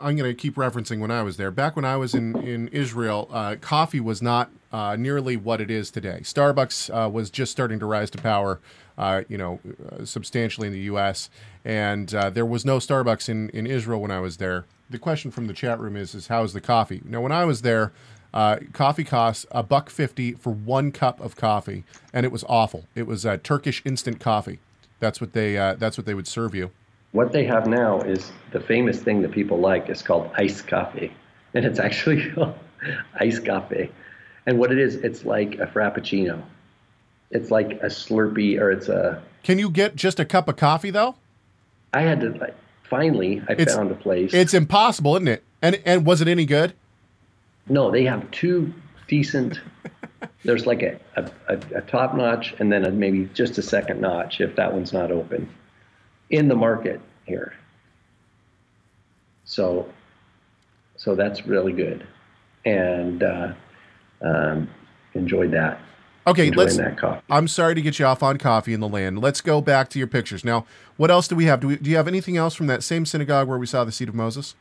I'm 0.00 0.16
going 0.16 0.30
to 0.30 0.34
keep 0.34 0.54
referencing 0.54 1.00
when 1.00 1.10
I 1.10 1.22
was 1.22 1.36
there. 1.36 1.50
Back 1.50 1.76
when 1.76 1.84
I 1.84 1.96
was 1.96 2.14
in 2.14 2.36
in 2.46 2.68
Israel, 2.68 3.28
uh, 3.32 3.56
coffee 3.60 4.00
was 4.00 4.22
not 4.22 4.50
uh, 4.72 4.96
nearly 4.96 5.36
what 5.36 5.60
it 5.60 5.70
is 5.70 5.90
today. 5.90 6.20
Starbucks 6.22 6.90
uh, 6.90 7.08
was 7.08 7.30
just 7.30 7.52
starting 7.52 7.78
to 7.80 7.86
rise 7.86 8.10
to 8.10 8.18
power, 8.18 8.60
uh, 8.98 9.22
you 9.28 9.38
know, 9.38 9.60
uh, 9.90 10.04
substantially 10.04 10.68
in 10.68 10.72
the 10.72 10.80
U.S. 10.80 11.30
And 11.64 12.14
uh, 12.14 12.30
there 12.30 12.46
was 12.46 12.64
no 12.64 12.78
Starbucks 12.78 13.28
in 13.28 13.50
in 13.50 13.66
Israel 13.66 14.00
when 14.00 14.10
I 14.10 14.20
was 14.20 14.36
there. 14.36 14.64
The 14.88 14.98
question 14.98 15.30
from 15.30 15.46
the 15.48 15.54
chat 15.54 15.80
room 15.80 15.96
is, 15.96 16.14
is 16.14 16.28
how's 16.28 16.52
the 16.52 16.60
coffee? 16.60 17.02
Now, 17.04 17.20
when 17.20 17.32
I 17.32 17.44
was 17.44 17.62
there. 17.62 17.92
Coffee 18.74 19.04
costs 19.04 19.46
a 19.50 19.62
buck 19.62 19.88
fifty 19.88 20.32
for 20.32 20.52
one 20.52 20.92
cup 20.92 21.22
of 21.22 21.36
coffee, 21.36 21.84
and 22.12 22.26
it 22.26 22.30
was 22.30 22.44
awful. 22.46 22.84
It 22.94 23.06
was 23.06 23.26
Turkish 23.42 23.80
instant 23.86 24.20
coffee. 24.20 24.58
That's 25.00 25.22
what 25.22 25.32
they. 25.32 25.54
That's 25.54 25.96
what 25.96 26.04
they 26.04 26.12
would 26.12 26.28
serve 26.28 26.54
you. 26.54 26.70
What 27.16 27.32
they 27.32 27.44
have 27.44 27.66
now 27.66 28.00
is 28.02 28.30
the 28.52 28.60
famous 28.60 29.00
thing 29.02 29.22
that 29.22 29.32
people 29.32 29.58
like 29.58 29.88
is 29.88 30.02
called 30.02 30.30
iced 30.34 30.66
coffee, 30.68 31.10
and 31.54 31.64
it's 31.64 31.78
actually 31.78 32.30
iced 33.20 33.46
coffee. 33.46 33.90
And 34.44 34.58
what 34.58 34.70
it 34.70 34.78
is, 34.78 34.96
it's 34.96 35.24
like 35.24 35.54
a 35.54 35.66
frappuccino. 35.66 36.42
It's 37.30 37.50
like 37.50 37.72
a 37.82 37.86
Slurpee, 37.86 38.60
or 38.60 38.70
it's 38.70 38.88
a. 38.88 39.22
Can 39.42 39.58
you 39.58 39.70
get 39.70 39.96
just 39.96 40.20
a 40.20 40.24
cup 40.26 40.46
of 40.48 40.56
coffee 40.56 40.90
though? 40.90 41.16
I 41.94 42.02
had 42.02 42.20
to 42.20 42.30
like, 42.34 42.54
finally. 42.82 43.42
I 43.48 43.52
It's- 43.52 43.74
found 43.74 43.90
a 43.90 43.94
place. 43.94 44.34
It's 44.34 44.52
impossible, 44.52 45.16
isn't 45.16 45.28
it? 45.28 45.42
And 45.62 45.80
and 45.86 46.04
was 46.04 46.20
it 46.20 46.28
any 46.28 46.44
good? 46.44 46.74
No, 47.68 47.90
they 47.90 48.04
have 48.04 48.30
two 48.30 48.72
decent. 49.08 49.58
there's 50.44 50.66
like 50.66 50.82
a, 50.82 51.00
a, 51.16 51.30
a, 51.48 51.58
a 51.76 51.80
top 51.82 52.14
notch 52.14 52.54
and 52.58 52.70
then 52.70 52.84
a, 52.84 52.90
maybe 52.90 53.28
just 53.32 53.56
a 53.58 53.62
second 53.62 54.00
notch 54.02 54.40
if 54.40 54.54
that 54.56 54.72
one's 54.72 54.92
not 54.92 55.10
open 55.10 55.48
in 56.30 56.48
the 56.48 56.54
market 56.54 57.00
here. 57.26 57.54
So, 59.44 59.88
so 60.96 61.14
that's 61.14 61.46
really 61.46 61.72
good, 61.72 62.06
and 62.64 63.22
uh, 63.22 63.52
um, 64.22 64.68
enjoyed 65.14 65.52
that. 65.52 65.80
Okay, 66.26 66.48
enjoying 66.48 66.76
let's. 66.76 67.22
I'm 67.30 67.46
sorry 67.46 67.76
to 67.76 67.82
get 67.82 68.00
you 68.00 68.06
off 68.06 68.22
on 68.22 68.38
coffee 68.38 68.74
in 68.74 68.80
the 68.80 68.88
land. 68.88 69.20
Let's 69.20 69.40
go 69.40 69.60
back 69.60 69.88
to 69.90 69.98
your 69.98 70.08
pictures 70.08 70.44
now. 70.44 70.66
What 70.96 71.10
else 71.10 71.28
do 71.28 71.36
we 71.36 71.44
have? 71.44 71.60
Do, 71.60 71.68
we, 71.68 71.76
do 71.76 71.88
you 71.88 71.96
have 71.96 72.08
anything 72.08 72.36
else 72.36 72.54
from 72.54 72.66
that 72.66 72.82
same 72.82 73.06
synagogue 73.06 73.46
where 73.46 73.58
we 73.58 73.66
saw 73.66 73.84
the 73.84 73.92
seat 73.92 74.08
of 74.08 74.14
Moses? 74.16 74.56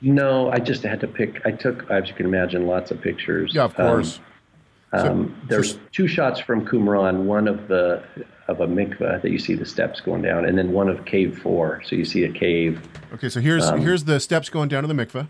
No, 0.00 0.50
I 0.50 0.58
just 0.60 0.82
had 0.82 1.00
to 1.00 1.06
pick. 1.06 1.42
I 1.44 1.50
took, 1.50 1.90
as 1.90 2.08
you 2.08 2.14
can 2.14 2.24
imagine, 2.24 2.66
lots 2.66 2.90
of 2.90 3.02
pictures. 3.02 3.54
Yeah, 3.54 3.64
of 3.64 3.78
Um, 3.78 3.86
course. 3.86 4.20
So- 4.92 4.98
Um, 5.10 5.40
there's 5.46 5.78
two 5.92 6.08
shots 6.08 6.40
from 6.40 6.66
Qumran, 6.66 7.24
one 7.24 7.46
of 7.46 7.68
the 7.68 8.02
of 8.50 8.60
a 8.60 8.66
mikveh 8.66 9.22
that 9.22 9.30
you 9.30 9.38
see 9.38 9.54
the 9.54 9.64
steps 9.64 10.00
going 10.00 10.22
down, 10.22 10.44
and 10.44 10.58
then 10.58 10.72
one 10.72 10.88
of 10.88 11.04
cave 11.04 11.38
four. 11.38 11.82
So 11.84 11.96
you 11.96 12.04
see 12.04 12.24
a 12.24 12.32
cave. 12.32 12.80
Okay, 13.14 13.28
so 13.28 13.40
here's 13.40 13.66
um, 13.66 13.80
here's 13.80 14.04
the 14.04 14.20
steps 14.20 14.48
going 14.48 14.68
down 14.68 14.82
to 14.82 14.88
the 14.88 14.94
mikveh. 14.94 15.28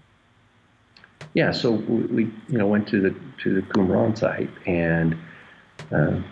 Yeah, 1.34 1.52
so 1.52 1.72
we 1.72 2.02
we, 2.02 2.22
you 2.48 2.58
know 2.58 2.66
went 2.66 2.88
to 2.88 3.00
the 3.00 3.14
to 3.42 3.54
the 3.54 3.62
Qumran 3.62 4.18
site, 4.18 4.50
and 4.66 5.16
um, 5.92 6.24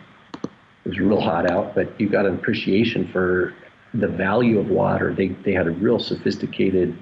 it 0.43 0.89
was 0.89 0.99
real 0.99 1.20
hot 1.20 1.51
out, 1.51 1.74
but 1.74 2.01
you 2.01 2.09
got 2.09 2.26
an 2.26 2.34
appreciation 2.34 3.07
for 3.09 3.55
the 3.95 4.09
value 4.09 4.59
of 4.59 4.68
water. 4.68 5.14
They 5.14 5.28
they 5.28 5.53
had 5.53 5.66
a 5.66 5.72
real 5.72 5.99
sophisticated 5.99 6.97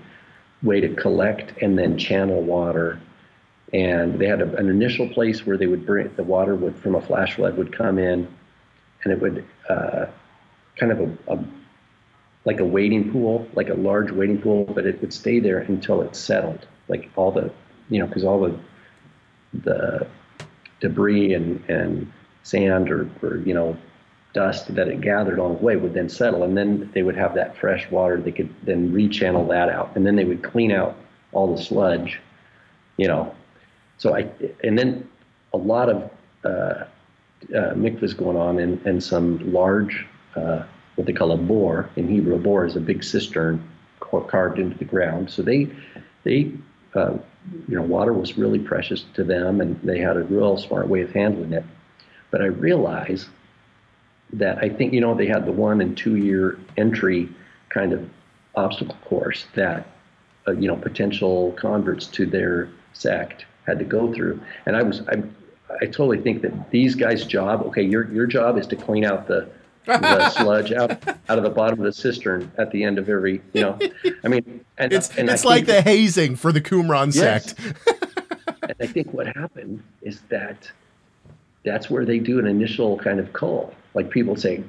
way 0.63 0.81
to 0.81 0.95
collect 0.95 1.63
and 1.63 1.79
then 1.79 1.99
channel 1.99 2.43
water. 2.43 3.01
And 3.73 4.19
they 4.19 4.27
had 4.27 4.41
a, 4.41 4.57
an 4.57 4.69
initial 4.69 5.09
place 5.09 5.45
where 5.45 5.57
they 5.57 5.67
would 5.67 5.85
bring 5.87 6.13
the 6.17 6.23
water 6.23 6.55
would 6.55 6.77
from 6.79 6.95
a 6.95 7.01
flash 7.01 7.35
flood 7.35 7.57
would 7.57 7.77
come 7.77 7.99
in, 7.99 8.29
and 9.07 9.13
it 9.13 9.21
would 9.21 9.45
uh, 9.69 10.07
kind 10.77 10.91
of 10.91 10.99
a, 11.01 11.33
a 11.33 11.45
like 12.45 12.59
a 12.59 12.65
waiting 12.65 13.13
pool, 13.13 13.47
like 13.55 13.69
a 13.69 13.75
large 13.75 14.11
waiting 14.11 14.41
pool, 14.41 14.65
but 14.65 14.85
it 14.85 15.01
would 15.01 15.13
stay 15.13 15.39
there 15.39 15.59
until 15.59 16.03
it 16.03 16.17
settled. 16.17 16.67
Like 16.89 17.09
all 17.15 17.31
the, 17.31 17.53
you 17.89 18.01
know, 18.01 18.07
because 18.09 18.25
all 18.25 18.41
the 18.41 18.59
the 19.63 20.07
debris 20.81 21.35
and, 21.35 21.63
and 21.69 22.13
sand 22.43 22.91
or, 22.91 23.09
or, 23.23 23.37
you 23.39 23.55
know, 23.55 23.77
dust 24.33 24.75
that 24.75 24.89
it 24.89 25.01
gathered 25.01 25.39
along 25.39 25.59
the 25.59 25.63
way 25.63 25.77
would 25.77 25.95
then 25.95 26.09
settle. 26.09 26.43
And 26.43 26.57
then 26.57 26.91
they 26.93 27.03
would 27.05 27.17
have 27.17 27.35
that 27.35 27.57
fresh 27.57 27.89
water. 27.93 28.21
They 28.21 28.33
could 28.33 28.53
then 28.65 28.93
rechannel 28.93 29.49
that 29.49 29.69
out. 29.69 29.93
And 29.95 30.05
then 30.05 30.17
they 30.17 30.25
would 30.25 30.43
clean 30.43 30.73
out 30.73 30.97
all 31.33 31.55
the 31.55 31.63
sludge, 31.63 32.21
you 32.97 33.07
know. 33.07 33.33
So 33.99 34.17
I, 34.17 34.29
and 34.65 34.77
then 34.77 35.09
a 35.55 35.57
lot 35.57 35.89
of 35.89 36.11
uh, 36.45 36.85
uh, 37.55 37.75
mikvahs 37.75 38.17
going 38.17 38.37
on 38.37 38.59
and, 38.59 38.85
and 38.87 39.03
some 39.03 39.53
large, 39.53 40.07
uh, 40.35 40.65
what 40.97 41.07
they 41.07 41.13
call 41.13 41.33
a 41.33 41.37
bore 41.37 41.91
in 41.97 42.09
Hebrew. 42.09 42.35
A 42.35 42.39
bore 42.39 42.65
is 42.65 42.77
a 42.77 42.81
big 42.81 43.05
cistern 43.05 43.67
carved 44.29 44.59
into 44.59 44.77
the 44.79 44.85
ground. 44.85 45.31
So 45.31 45.43
they, 45.43 45.69
they, 46.25 46.53
uh, 46.95 47.15
you 47.69 47.77
know, 47.77 47.83
water 47.83 48.13
was 48.13 48.39
really 48.39 48.59
precious 48.59 49.05
to 49.15 49.25
them, 49.25 49.61
and 49.61 49.81
they 49.83 49.99
had 49.99 50.17
a 50.17 50.23
real 50.23 50.57
smart 50.57 50.89
way 50.89 51.03
of 51.03 51.13
handling 51.13 51.53
it. 51.53 51.65
But 52.31 52.43
I 52.43 52.47
realized 52.47 53.29
that 54.33 54.59
I 54.59 54.69
think 54.69 54.93
you 54.93 55.01
know 55.01 55.15
they 55.15 55.27
had 55.27 55.47
the 55.47 55.53
one 55.53 55.81
and 55.81 55.97
two 55.97 56.17
year 56.17 56.59
entry 56.77 57.29
kind 57.69 57.93
of 57.93 58.09
obstacle 58.55 58.97
course 59.05 59.47
that 59.55 59.87
uh, 60.49 60.53
you 60.53 60.67
know 60.67 60.77
potential 60.77 61.53
converts 61.53 62.07
to 62.09 62.27
their 62.27 62.69
sect 62.93 63.47
had 63.67 63.79
to 63.79 63.85
go 63.85 64.13
through. 64.13 64.41
And 64.67 64.77
I 64.77 64.83
was 64.83 65.03
I, 65.09 65.23
I 65.81 65.87
totally 65.87 66.21
think 66.21 66.43
that 66.43 66.71
these 66.71 66.95
guys' 66.95 67.25
job, 67.25 67.63
okay, 67.67 67.83
your 67.83 68.11
your 68.13 68.27
job 68.27 68.59
is 68.59 68.67
to 68.69 68.77
clean 68.77 69.05
out 69.05 69.27
the 69.27 69.49
the 69.87 70.29
sludge 70.37 70.73
out 70.73 70.91
out 71.29 71.39
of 71.39 71.43
the 71.45 71.51
bottom 71.51 71.79
of 71.79 71.85
the 71.85 71.93
cistern 71.93 72.51
at 72.59 72.71
the 72.71 72.83
end 72.85 72.99
of 72.99 73.09
every 73.09 73.41
you 73.53 73.63
know. 73.63 73.79
I 74.25 74.29
mean, 74.29 74.65
and 74.79 74.93
It's 74.93 75.17
and 75.17 75.31
I 75.31 75.35
it's 75.35 75.45
like 75.45 75.67
the 75.67 75.83
hazing 75.83 76.37
for 76.37 76.53
the 76.53 76.61
Qumran 76.61 77.15
Yes. 77.15 77.55
sect. 77.57 77.77
and 78.63 78.75
I 78.81 78.87
think 78.87 79.13
what 79.13 79.27
happened 79.37 79.83
is 80.03 80.21
that 80.29 80.71
that's 81.65 81.91
where 81.91 82.05
they 82.05 82.19
do 82.19 82.39
an 82.39 82.47
initial 82.47 82.97
kind 82.99 83.19
of 83.19 83.33
cull. 83.33 83.75
Like 83.95 84.11
people 84.11 84.37
say, 84.37 84.63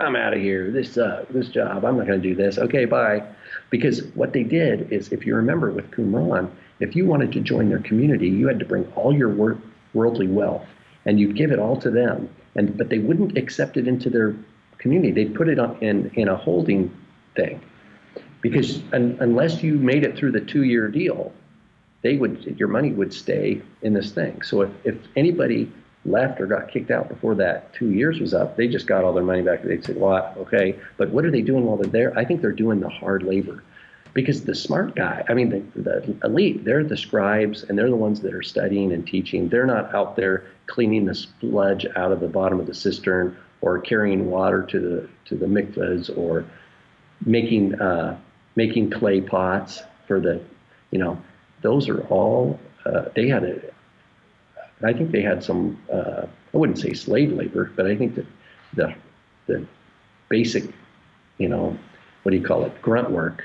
I'm 0.00 0.16
out 0.16 0.32
of 0.34 0.40
here. 0.40 0.70
This 0.70 0.96
uh, 0.96 1.24
this 1.30 1.48
job, 1.48 1.84
I'm 1.84 1.96
not 1.98 2.06
going 2.06 2.20
to 2.20 2.28
do 2.28 2.34
this. 2.34 2.58
Okay, 2.58 2.86
bye. 2.86 3.22
Because 3.70 4.02
what 4.14 4.32
they 4.32 4.42
did 4.42 4.90
is, 4.92 5.12
if 5.12 5.26
you 5.26 5.34
remember 5.36 5.70
with 5.70 5.90
Qumran, 5.90 6.50
if 6.80 6.96
you 6.96 7.06
wanted 7.06 7.30
to 7.32 7.40
join 7.40 7.68
their 7.68 7.78
community, 7.80 8.28
you 8.28 8.46
had 8.48 8.58
to 8.58 8.64
bring 8.64 8.90
all 8.96 9.14
your 9.14 9.28
wor- 9.28 9.58
worldly 9.94 10.28
wealth 10.28 10.66
and 11.06 11.20
you'd 11.20 11.36
give 11.36 11.52
it 11.52 11.58
all 11.58 11.76
to 11.80 11.90
them. 11.90 12.28
And 12.56 12.76
but 12.76 12.88
they 12.88 12.98
wouldn't 12.98 13.36
accept 13.36 13.76
it 13.76 13.88
into 13.88 14.10
their 14.10 14.34
community. 14.78 15.12
They'd 15.12 15.34
put 15.34 15.48
it 15.48 15.58
in 15.80 16.10
in 16.14 16.28
a 16.28 16.36
holding 16.36 16.94
thing 17.34 17.60
because 18.40 18.82
un, 18.92 19.16
unless 19.20 19.62
you 19.62 19.78
made 19.78 20.04
it 20.04 20.16
through 20.16 20.32
the 20.32 20.40
two 20.40 20.62
year 20.62 20.88
deal, 20.88 21.32
they 22.02 22.16
would 22.16 22.56
your 22.58 22.68
money 22.68 22.92
would 22.92 23.12
stay 23.12 23.62
in 23.82 23.94
this 23.94 24.12
thing. 24.12 24.42
So 24.42 24.62
if, 24.62 24.70
if 24.84 24.96
anybody 25.16 25.70
left 26.04 26.40
or 26.40 26.46
got 26.46 26.68
kicked 26.68 26.90
out 26.90 27.08
before 27.08 27.34
that 27.36 27.72
two 27.72 27.90
years 27.90 28.20
was 28.20 28.34
up, 28.34 28.56
they 28.56 28.68
just 28.68 28.86
got 28.86 29.02
all 29.02 29.14
their 29.14 29.24
money 29.24 29.42
back. 29.42 29.62
They'd 29.62 29.84
say, 29.84 29.94
"Well, 29.94 30.34
okay, 30.36 30.78
but 30.96 31.10
what 31.10 31.24
are 31.24 31.30
they 31.30 31.40
doing 31.40 31.64
while 31.64 31.76
they're 31.76 31.90
there?" 31.90 32.18
I 32.18 32.24
think 32.24 32.42
they're 32.42 32.52
doing 32.52 32.80
the 32.80 32.88
hard 32.88 33.22
labor, 33.22 33.62
because 34.14 34.44
the 34.44 34.54
smart 34.54 34.94
guy, 34.94 35.24
I 35.28 35.34
mean, 35.34 35.50
the, 35.74 35.82
the 35.82 36.16
elite, 36.24 36.64
they're 36.64 36.84
the 36.84 36.96
scribes 36.96 37.64
and 37.64 37.76
they're 37.76 37.90
the 37.90 37.96
ones 37.96 38.20
that 38.20 38.32
are 38.32 38.42
studying 38.42 38.92
and 38.92 39.06
teaching. 39.06 39.48
They're 39.48 39.66
not 39.66 39.92
out 39.94 40.14
there 40.14 40.44
cleaning 40.66 41.04
the 41.04 41.14
sludge 41.14 41.84
out 41.96 42.12
of 42.12 42.20
the 42.20 42.28
bottom 42.28 42.60
of 42.60 42.66
the 42.66 42.74
cistern 42.74 43.36
or 43.60 43.80
carrying 43.80 44.30
water 44.30 44.62
to 44.62 44.80
the 44.80 45.08
to 45.26 45.36
the 45.36 45.46
mikvahs 45.46 46.16
or 46.16 46.44
making 47.26 47.80
uh, 47.80 48.18
making 48.56 48.90
clay 48.90 49.20
pots 49.20 49.82
for 50.06 50.20
the, 50.20 50.40
you 50.90 50.98
know, 50.98 51.20
those 51.62 51.88
are 51.88 52.02
all. 52.02 52.58
Uh, 52.86 53.06
they 53.16 53.28
had 53.28 53.42
a. 53.42 53.60
I 54.82 54.92
think 54.92 55.10
they 55.10 55.22
had 55.22 55.42
some. 55.42 55.80
Uh, 55.92 56.26
I 56.52 56.56
wouldn't 56.56 56.78
say 56.78 56.92
slave 56.92 57.32
labor, 57.32 57.72
but 57.74 57.86
I 57.86 57.96
think 57.96 58.14
that 58.14 58.26
the 58.74 58.94
the 59.46 59.66
basic, 60.28 60.64
you 61.38 61.48
know, 61.48 61.76
what 62.22 62.30
do 62.30 62.36
you 62.36 62.44
call 62.44 62.64
it, 62.64 62.80
grunt 62.80 63.10
work, 63.10 63.44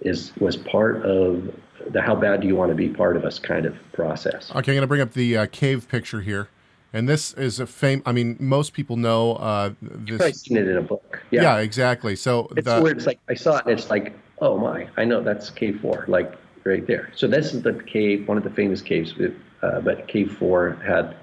is 0.00 0.32
was 0.38 0.56
part 0.56 1.02
of 1.04 1.54
the 1.90 2.00
how 2.00 2.14
bad 2.14 2.40
do 2.40 2.46
you 2.46 2.56
want 2.56 2.70
to 2.70 2.74
be 2.74 2.88
part 2.88 3.16
of 3.16 3.24
us 3.24 3.38
kind 3.38 3.66
of 3.66 3.76
process. 3.92 4.50
Okay, 4.50 4.58
I'm 4.58 4.76
going 4.76 4.80
to 4.80 4.86
bring 4.86 5.00
up 5.00 5.12
the 5.12 5.36
uh, 5.36 5.46
cave 5.46 5.88
picture 5.88 6.20
here, 6.20 6.48
and 6.92 7.08
this 7.08 7.32
is 7.34 7.60
a 7.60 7.66
fame. 7.66 8.02
I 8.06 8.12
mean, 8.12 8.36
most 8.40 8.72
people 8.72 8.96
know 8.96 9.34
uh, 9.34 9.70
this. 9.80 10.40
seen 10.42 10.56
it 10.56 10.68
in 10.68 10.76
a 10.76 10.82
book. 10.82 11.22
Yeah. 11.30 11.42
Yeah, 11.42 11.58
exactly. 11.58 12.16
So 12.16 12.48
it's 12.56 12.66
the, 12.66 12.80
where 12.80 12.92
it's 12.92 13.06
like 13.06 13.20
I 13.28 13.34
saw 13.34 13.58
it 13.58 13.66
and 13.66 13.78
it's 13.78 13.90
like, 13.90 14.14
oh 14.40 14.58
my, 14.58 14.88
I 14.96 15.04
know 15.04 15.22
that's 15.22 15.50
cave 15.50 15.80
four, 15.80 16.04
like 16.08 16.34
right 16.64 16.86
there. 16.86 17.10
So 17.14 17.26
this 17.26 17.54
is 17.54 17.62
the 17.62 17.74
cave, 17.74 18.26
one 18.26 18.36
of 18.36 18.44
the 18.44 18.50
famous 18.50 18.82
caves, 18.82 19.14
uh, 19.62 19.80
but 19.80 20.08
cave 20.08 20.36
four 20.36 20.78
had 20.84 21.16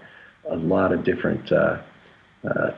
a 0.50 0.56
lot 0.56 0.92
of 0.92 1.04
different 1.04 1.52
uh, 1.52 1.80
uh, 2.46 2.72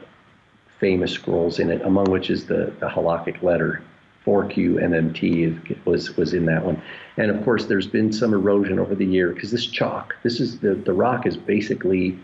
famous 0.79 1.11
scrolls 1.11 1.59
in 1.59 1.69
it, 1.71 1.81
among 1.83 2.05
which 2.05 2.29
is 2.29 2.45
the, 2.45 2.73
the 2.79 2.87
halakhic 2.87 3.41
letter 3.41 3.81
4QMMT 4.25 5.85
was 5.85 6.17
was 6.17 6.33
in 6.33 6.45
that 6.45 6.65
one. 6.65 6.81
And 7.17 7.29
of 7.31 7.43
course, 7.43 7.65
there's 7.65 7.87
been 7.87 8.11
some 8.11 8.33
erosion 8.33 8.79
over 8.79 8.95
the 8.95 9.05
year 9.05 9.31
because 9.31 9.51
this 9.51 9.65
chalk, 9.65 10.15
this 10.23 10.39
is 10.39 10.59
the 10.59 10.75
the 10.75 10.93
rock 10.93 11.25
is 11.25 11.37
basically 11.37 12.19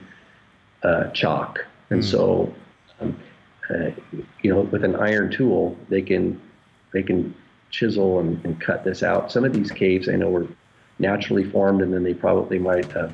uh, 0.84 1.10
chalk, 1.12 1.66
and 1.89 2.04
so 2.04 2.54
um, 2.99 3.18
uh, 3.70 3.91
you 4.41 4.54
know 4.54 4.62
with 4.62 4.84
an 4.84 4.95
iron 4.95 5.32
tool 5.32 5.78
they 5.89 6.02
can 6.02 6.41
they 6.91 7.04
can 7.04 7.34
chisel 7.70 8.20
and, 8.20 8.43
and 8.43 8.60
cut 8.60 8.84
this 8.84 9.04
out. 9.04 9.32
Some 9.32 9.45
of 9.45 9.54
these 9.54 9.72
caves 9.72 10.10
I 10.10 10.16
know 10.16 10.30
were 10.30 10.47
naturally 10.99 11.43
formed, 11.43 11.82
and 11.82 11.93
then 11.93 12.04
they 12.04 12.14
probably 12.14 12.60
might 12.60 12.91
have 12.91 13.14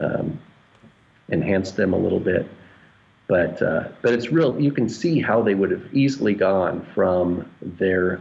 um, 0.00 0.38
enhanced 1.28 1.76
them 1.76 1.92
a 1.92 1.98
little 1.98 2.20
bit. 2.20 2.48
But 3.26 3.62
uh, 3.62 3.88
but 4.02 4.12
it's 4.12 4.30
real. 4.30 4.60
You 4.60 4.70
can 4.70 4.88
see 4.88 5.20
how 5.20 5.42
they 5.42 5.54
would 5.54 5.70
have 5.70 5.94
easily 5.94 6.34
gone 6.34 6.86
from 6.94 7.50
their 7.62 8.20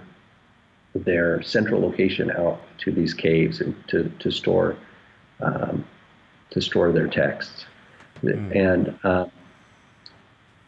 their 0.96 1.42
central 1.42 1.82
location 1.82 2.32
out 2.32 2.62
to 2.80 2.92
these 2.92 3.14
caves 3.14 3.60
and 3.60 3.76
to 3.90 4.10
to 4.20 4.32
store 4.32 4.78
um, 5.42 5.86
to 6.52 6.62
store 6.62 6.92
their 6.92 7.08
texts. 7.08 7.66
And 8.22 8.98
uh, 9.04 9.26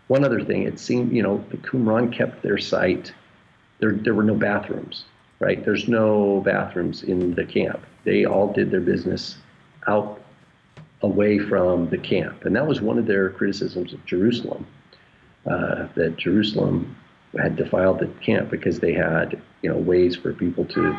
one 0.08 0.26
other 0.26 0.44
thing, 0.44 0.64
it 0.64 0.80
seemed 0.80 1.14
you 1.14 1.24
know 1.24 1.44
the 1.50 1.58
Qumran 1.58 2.12
kept 2.12 2.42
their 2.42 2.58
site. 2.58 3.14
There 3.80 3.94
there 3.94 4.14
were 4.14 4.24
no 4.24 4.36
bathrooms, 4.36 5.06
right? 5.40 5.64
There's 5.64 5.88
no 5.88 6.42
bathrooms 6.42 7.04
in 7.04 7.36
the 7.36 7.46
camp. 7.46 7.86
They 8.04 8.26
all 8.26 8.52
did 8.52 8.70
their 8.70 8.82
business 8.82 9.38
out 9.88 10.22
away 11.06 11.38
from 11.38 11.88
the 11.90 11.98
camp. 11.98 12.46
And 12.46 12.56
that 12.56 12.68
was 12.68 12.82
one 12.82 12.98
of 12.98 13.06
their 13.06 13.30
criticisms 13.30 13.94
of 13.94 14.04
Jerusalem, 14.06 14.66
uh, 15.46 15.88
that 15.96 16.18
Jerusalem 16.18 16.96
had 17.40 17.56
defiled 17.56 18.00
the 18.00 18.08
camp 18.26 18.50
because 18.50 18.80
they 18.80 18.94
had, 18.94 19.40
you 19.62 19.70
know, 19.70 19.78
ways 19.78 20.16
for 20.16 20.34
people 20.34 20.66
to, 20.66 20.98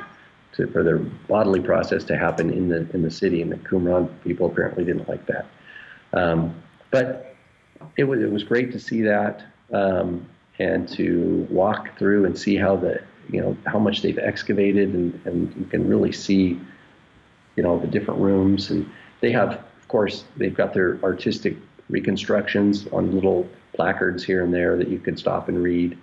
to 0.53 0.69
for 0.69 0.85
their 0.85 0.99
bodily 0.99 1.61
process 1.61 2.05
to 2.05 2.17
happen 2.17 2.53
in 2.53 2.69
the 2.69 2.89
in 2.95 3.03
the 3.03 3.11
city, 3.11 3.43
and 3.43 3.51
the 3.51 3.57
Qumran 3.57 4.09
people 4.23 4.47
apparently 4.47 4.85
didn't 4.85 5.09
like 5.09 5.27
that. 5.27 5.47
Um, 6.13 6.55
but 6.93 7.35
it 7.97 8.05
was 8.05 8.21
it 8.21 8.31
was 8.31 8.45
great 8.45 8.71
to 8.73 8.79
see 8.79 9.03
that 9.03 9.43
um, 9.73 10.27
and 10.61 10.89
to 10.91 11.47
walk 11.51 11.99
through 11.99 12.27
and 12.27 12.39
see 12.39 12.55
how 12.55 12.77
the 12.77 13.01
you 13.29 13.41
know 13.41 13.57
how 13.67 13.81
much 13.81 14.03
they've 14.03 14.19
excavated, 14.19 14.95
and, 14.95 15.21
and 15.25 15.55
you 15.57 15.65
can 15.65 15.89
really 15.89 16.13
see, 16.13 16.61
you 17.57 17.63
know, 17.65 17.81
the 17.81 17.89
different 17.89 18.21
rooms 18.21 18.71
and 18.71 18.89
they 19.21 19.33
have 19.33 19.65
course, 19.97 20.25
they've 20.37 20.55
got 20.55 20.75
their 20.75 21.03
artistic 21.03 21.57
reconstructions 21.89 22.87
on 22.93 23.15
little 23.15 23.49
placards 23.73 24.23
here 24.23 24.45
and 24.45 24.53
there 24.53 24.77
that 24.77 24.89
you 24.89 24.99
can 24.99 25.17
stop 25.17 25.49
and 25.49 25.63
read. 25.63 25.97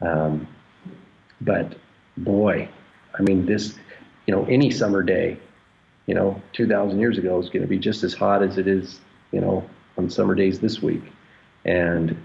Um, 0.00 0.48
but 1.40 1.76
boy, 2.16 2.68
I 3.16 3.22
mean, 3.22 3.46
this, 3.46 3.78
you 4.26 4.34
know, 4.34 4.44
any 4.46 4.68
summer 4.72 5.04
day, 5.04 5.38
you 6.06 6.14
know, 6.16 6.42
2,000 6.54 6.98
years 6.98 7.18
ago 7.18 7.38
is 7.38 7.48
going 7.48 7.62
to 7.62 7.68
be 7.68 7.78
just 7.78 8.02
as 8.02 8.14
hot 8.14 8.42
as 8.42 8.58
it 8.58 8.66
is, 8.66 8.98
you 9.30 9.40
know, 9.40 9.64
on 9.96 10.10
summer 10.10 10.34
days 10.34 10.58
this 10.58 10.82
week. 10.82 11.04
And 11.64 12.16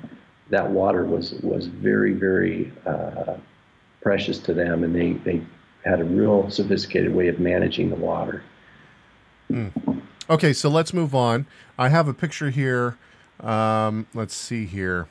that 0.50 0.68
water 0.68 1.06
was 1.06 1.34
was 1.44 1.68
very, 1.68 2.14
very 2.14 2.74
uh, 2.88 3.36
precious 4.02 4.40
to 4.40 4.56
them, 4.56 4.84
and 4.84 4.96
they, 4.96 5.14
they 5.30 5.46
had 5.84 6.00
a 6.02 6.04
real 6.04 6.50
sophisticated 6.50 7.14
way 7.14 7.28
of 7.28 7.40
managing 7.40 7.92
the 7.92 7.96
water. 7.96 8.42
Okay, 10.28 10.54
so 10.54 10.70
let's 10.70 10.92
move 10.92 11.14
on. 11.14 11.46
I 11.78 11.90
have 11.90 12.08
a 12.08 12.14
picture 12.14 12.50
here. 12.50 12.98
Um, 13.42 14.08
let's 14.16 14.34
see 14.34 14.66
here. 14.66 15.08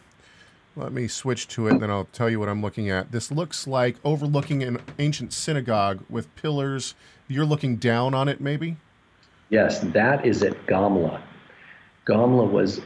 Let 0.75 0.93
me 0.93 1.07
switch 1.07 1.47
to 1.49 1.69
it, 1.69 1.75
and 1.75 1.83
then 1.83 1.89
I'll 1.89 2.09
tell 2.12 2.29
you 2.29 2.41
what 2.41 2.49
I'm 2.49 2.61
looking 2.61 2.91
at. 2.91 3.12
This 3.12 3.31
looks 3.31 3.69
like 3.69 3.95
overlooking 4.03 4.65
an 4.65 4.81
ancient 4.99 5.33
synagogue 5.33 6.01
with 6.11 6.35
pillars. 6.35 6.97
You're 7.29 7.45
looking 7.45 7.77
down 7.77 8.12
on 8.12 8.29
it, 8.29 8.41
maybe? 8.41 8.77
Yes, 9.51 9.79
that 9.79 10.27
is 10.27 10.43
at 10.43 10.67
Gamla. 10.67 11.23
Gamla 12.07 12.51
was 12.51 12.81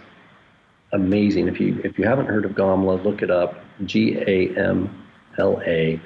amazing. 0.92 1.48
If 1.48 1.58
you 1.58 1.80
if 1.82 1.98
you 1.98 2.04
haven't 2.04 2.26
heard 2.26 2.44
of 2.44 2.50
Gamla, 2.52 3.02
look 3.02 3.22
it 3.22 3.30
up. 3.30 3.64
G 3.86 4.18
A 4.18 4.54
M 4.54 5.02
L 5.38 5.62
A. 5.64 5.98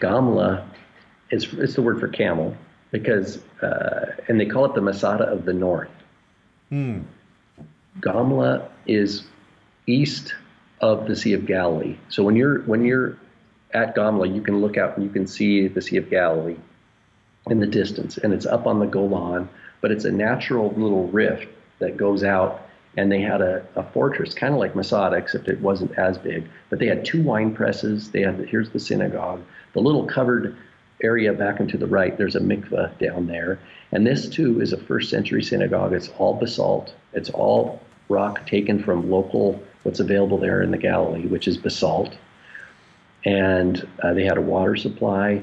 Gamla 0.00 0.66
is 1.30 1.52
it's 1.52 1.74
the 1.74 1.82
word 1.82 2.00
for 2.00 2.08
camel 2.08 2.56
because 2.90 3.38
uh, 3.62 4.16
and 4.28 4.40
they 4.40 4.46
call 4.46 4.64
it 4.64 4.74
the 4.74 4.80
Masada 4.80 5.24
of 5.24 5.44
the 5.44 5.52
North. 5.52 5.90
Gamla 8.00 8.68
is 8.86 9.24
east 9.86 10.34
of 10.80 11.06
the 11.06 11.16
Sea 11.16 11.32
of 11.32 11.46
Galilee. 11.46 11.96
So 12.08 12.22
when 12.22 12.36
you're 12.36 12.60
when 12.62 12.84
you're 12.84 13.16
at 13.72 13.94
Gamla, 13.96 14.34
you 14.34 14.42
can 14.42 14.60
look 14.60 14.76
out 14.76 14.96
and 14.96 15.04
you 15.04 15.10
can 15.10 15.26
see 15.26 15.68
the 15.68 15.82
Sea 15.82 15.96
of 15.98 16.10
Galilee 16.10 16.56
in 17.48 17.60
the 17.60 17.66
distance, 17.66 18.18
and 18.18 18.32
it's 18.32 18.46
up 18.46 18.66
on 18.66 18.80
the 18.80 18.86
Golan, 18.86 19.48
but 19.80 19.92
it's 19.92 20.04
a 20.04 20.12
natural 20.12 20.70
little 20.76 21.06
rift 21.08 21.46
that 21.78 21.96
goes 21.96 22.24
out. 22.24 22.62
And 22.98 23.12
they 23.12 23.20
had 23.20 23.42
a, 23.42 23.62
a 23.76 23.82
fortress, 23.82 24.32
kind 24.32 24.54
of 24.54 24.58
like 24.58 24.74
Masada, 24.74 25.16
except 25.16 25.48
it 25.48 25.60
wasn't 25.60 25.98
as 25.98 26.16
big. 26.16 26.48
But 26.70 26.78
they 26.78 26.86
had 26.86 27.04
two 27.04 27.22
wine 27.22 27.54
presses. 27.54 28.10
They 28.10 28.22
had 28.22 28.40
here's 28.48 28.70
the 28.70 28.80
synagogue, 28.80 29.42
the 29.74 29.80
little 29.80 30.06
covered 30.06 30.56
area 31.02 31.32
back 31.32 31.60
and 31.60 31.68
to 31.68 31.76
the 31.78 31.86
right. 31.86 32.16
There's 32.16 32.36
a 32.36 32.40
mikveh 32.40 32.98
down 32.98 33.26
there, 33.26 33.58
and 33.92 34.06
this 34.06 34.28
too 34.28 34.60
is 34.60 34.72
a 34.72 34.76
first 34.76 35.10
century 35.10 35.42
synagogue. 35.42 35.92
It's 35.92 36.08
all 36.18 36.34
basalt. 36.34 36.94
It's 37.12 37.30
all 37.30 37.80
rock 38.08 38.46
taken 38.46 38.82
from 38.82 39.10
local 39.10 39.60
what's 39.82 40.00
available 40.00 40.38
there 40.38 40.62
in 40.62 40.70
the 40.70 40.78
Galilee, 40.78 41.26
which 41.26 41.48
is 41.48 41.56
basalt. 41.56 42.16
and 43.26 43.86
uh, 44.02 44.14
they 44.14 44.24
had 44.24 44.38
a 44.38 44.40
water 44.40 44.76
supply. 44.76 45.42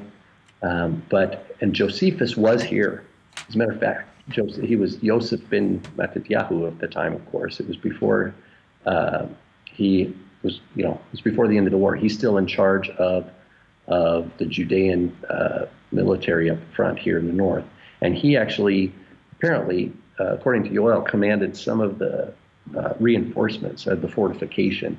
Um, 0.63 1.03
but 1.09 1.55
and 1.61 1.73
Josephus 1.75 2.37
was 2.37 2.63
here. 2.63 3.03
As 3.47 3.55
a 3.55 3.57
matter 3.57 3.73
of 3.73 3.79
fact, 3.79 4.09
Joseph, 4.29 4.63
he 4.63 4.77
was 4.77 4.95
Joseph 4.97 5.41
bin 5.49 5.81
Mattatyahu 5.97 6.67
at 6.67 6.79
the 6.79 6.87
time. 6.87 7.13
Of 7.13 7.29
course, 7.29 7.59
it 7.59 7.67
was 7.67 7.75
before 7.75 8.33
uh, 8.85 9.25
he 9.65 10.15
was, 10.43 10.61
you 10.75 10.83
know, 10.83 10.93
it 10.93 11.11
was 11.11 11.21
before 11.21 11.47
the 11.47 11.57
end 11.57 11.67
of 11.67 11.71
the 11.71 11.77
war. 11.77 11.95
He's 11.95 12.13
still 12.13 12.37
in 12.37 12.47
charge 12.47 12.89
of 12.91 13.29
of 13.87 14.31
the 14.37 14.45
Judean 14.45 15.15
uh, 15.29 15.65
military 15.91 16.49
up 16.49 16.59
front 16.75 16.99
here 16.99 17.17
in 17.17 17.27
the 17.27 17.33
north, 17.33 17.65
and 18.01 18.15
he 18.15 18.37
actually, 18.37 18.93
apparently, 19.33 19.91
uh, 20.19 20.33
according 20.35 20.63
to 20.63 20.69
Yoel, 20.69 21.07
commanded 21.07 21.55
some 21.57 21.81
of 21.81 21.99
the 21.99 22.33
uh, 22.77 22.93
reinforcements 22.99 23.87
of 23.87 24.01
the 24.01 24.07
fortification. 24.07 24.97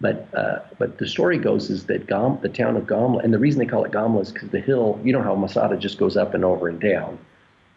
But 0.00 0.28
uh, 0.34 0.58
but 0.78 0.98
the 0.98 1.06
story 1.06 1.38
goes 1.38 1.70
is 1.70 1.86
that 1.86 2.06
Gam, 2.06 2.38
the 2.42 2.48
town 2.48 2.76
of 2.76 2.84
Gamla, 2.84 3.22
and 3.22 3.32
the 3.32 3.38
reason 3.38 3.60
they 3.60 3.66
call 3.66 3.84
it 3.84 3.92
Gamla 3.92 4.22
is 4.22 4.32
because 4.32 4.50
the 4.50 4.60
hill, 4.60 5.00
you 5.04 5.12
know 5.12 5.22
how 5.22 5.34
Masada 5.34 5.76
just 5.76 5.98
goes 5.98 6.16
up 6.16 6.34
and 6.34 6.44
over 6.44 6.68
and 6.68 6.80
down. 6.80 7.18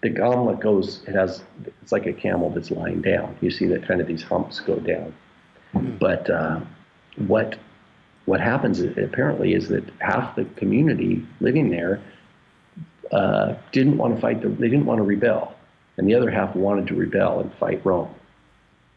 The 0.01 0.09
Gamla 0.09 0.59
goes, 0.59 1.03
it 1.07 1.15
has, 1.15 1.41
it's 1.81 1.91
like 1.91 2.05
a 2.05 2.13
camel 2.13 2.49
that's 2.49 2.69
lying 2.69 3.01
down. 3.01 3.35
You 3.41 3.49
see 3.49 3.65
that 3.67 3.87
kind 3.87 3.99
of 3.99 4.07
these 4.07 4.23
humps 4.23 4.59
go 4.59 4.77
down. 4.79 5.13
But 5.99 6.29
uh, 6.29 6.61
what 7.27 7.57
what 8.27 8.41
happens 8.41 8.81
apparently 8.81 9.53
is 9.53 9.69
that 9.69 9.85
half 9.99 10.35
the 10.35 10.43
community 10.57 11.25
living 11.39 11.69
there 11.69 12.01
uh, 13.13 13.55
didn't 13.71 13.97
want 13.97 14.13
to 14.13 14.21
fight. 14.21 14.41
The, 14.41 14.49
they 14.49 14.67
didn't 14.67 14.85
want 14.85 14.97
to 14.97 15.03
rebel, 15.03 15.55
and 15.95 16.05
the 16.09 16.13
other 16.13 16.29
half 16.29 16.53
wanted 16.53 16.87
to 16.87 16.95
rebel 16.95 17.39
and 17.39 17.53
fight 17.53 17.81
Rome. 17.85 18.13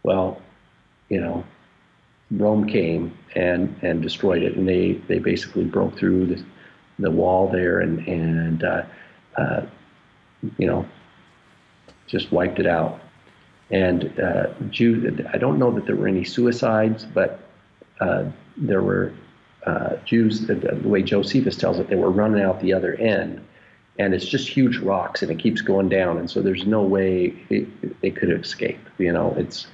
Well, 0.03 0.43
you 1.09 1.21
know, 1.21 1.45
Rome 2.33 2.67
came 2.67 3.17
and 3.37 3.73
and 3.83 4.03
destroyed 4.03 4.43
it, 4.43 4.57
and 4.57 4.69
they 4.69 4.95
they 5.07 5.21
basically 5.21 5.65
broke 5.65 5.97
through 5.97 6.27
the 6.27 6.45
the 6.99 7.11
wall 7.13 7.49
there 7.49 7.79
and 7.79 8.01
and 8.09 8.65
uh, 8.65 8.83
uh, 9.37 9.63
you 10.59 10.67
know 10.67 10.85
just 12.09 12.33
wiped 12.33 12.59
it 12.59 12.67
out. 12.67 13.01
And 13.71 14.19
uh, 14.19 14.49
Jew, 14.71 15.25
I 15.33 15.39
don't 15.39 15.61
know 15.61 15.71
that 15.71 15.87
there 15.87 15.95
were 15.95 16.09
any 16.09 16.25
suicides, 16.25 17.05
but 17.05 17.50
there 18.57 18.83
were 18.83 19.13
uh, 19.67 19.97
Jews. 20.05 20.47
The, 20.47 20.55
the 20.55 20.89
way 20.89 21.03
Josephus 21.03 21.57
tells 21.57 21.79
it, 21.79 21.89
they 21.89 21.97
were 21.97 22.11
running 22.11 22.43
out 22.43 22.61
the 22.61 22.73
other 22.73 22.95
end, 22.95 23.45
and 23.99 24.15
it's 24.15 24.27
just 24.27 24.49
huge 24.49 24.79
rocks, 24.79 25.23
and 25.23 25.31
it 25.31 25.39
keeps 25.39 25.61
going 25.61 25.89
down, 25.89 26.19
and 26.19 26.31
so 26.31 26.41
there's 26.41 26.67
no 26.67 26.83
way 26.83 27.35
it, 27.51 28.01
they 28.01 28.11
could 28.11 28.31
escape. 28.31 28.81
You 28.99 29.13
know, 29.13 29.35
it's 29.37 29.67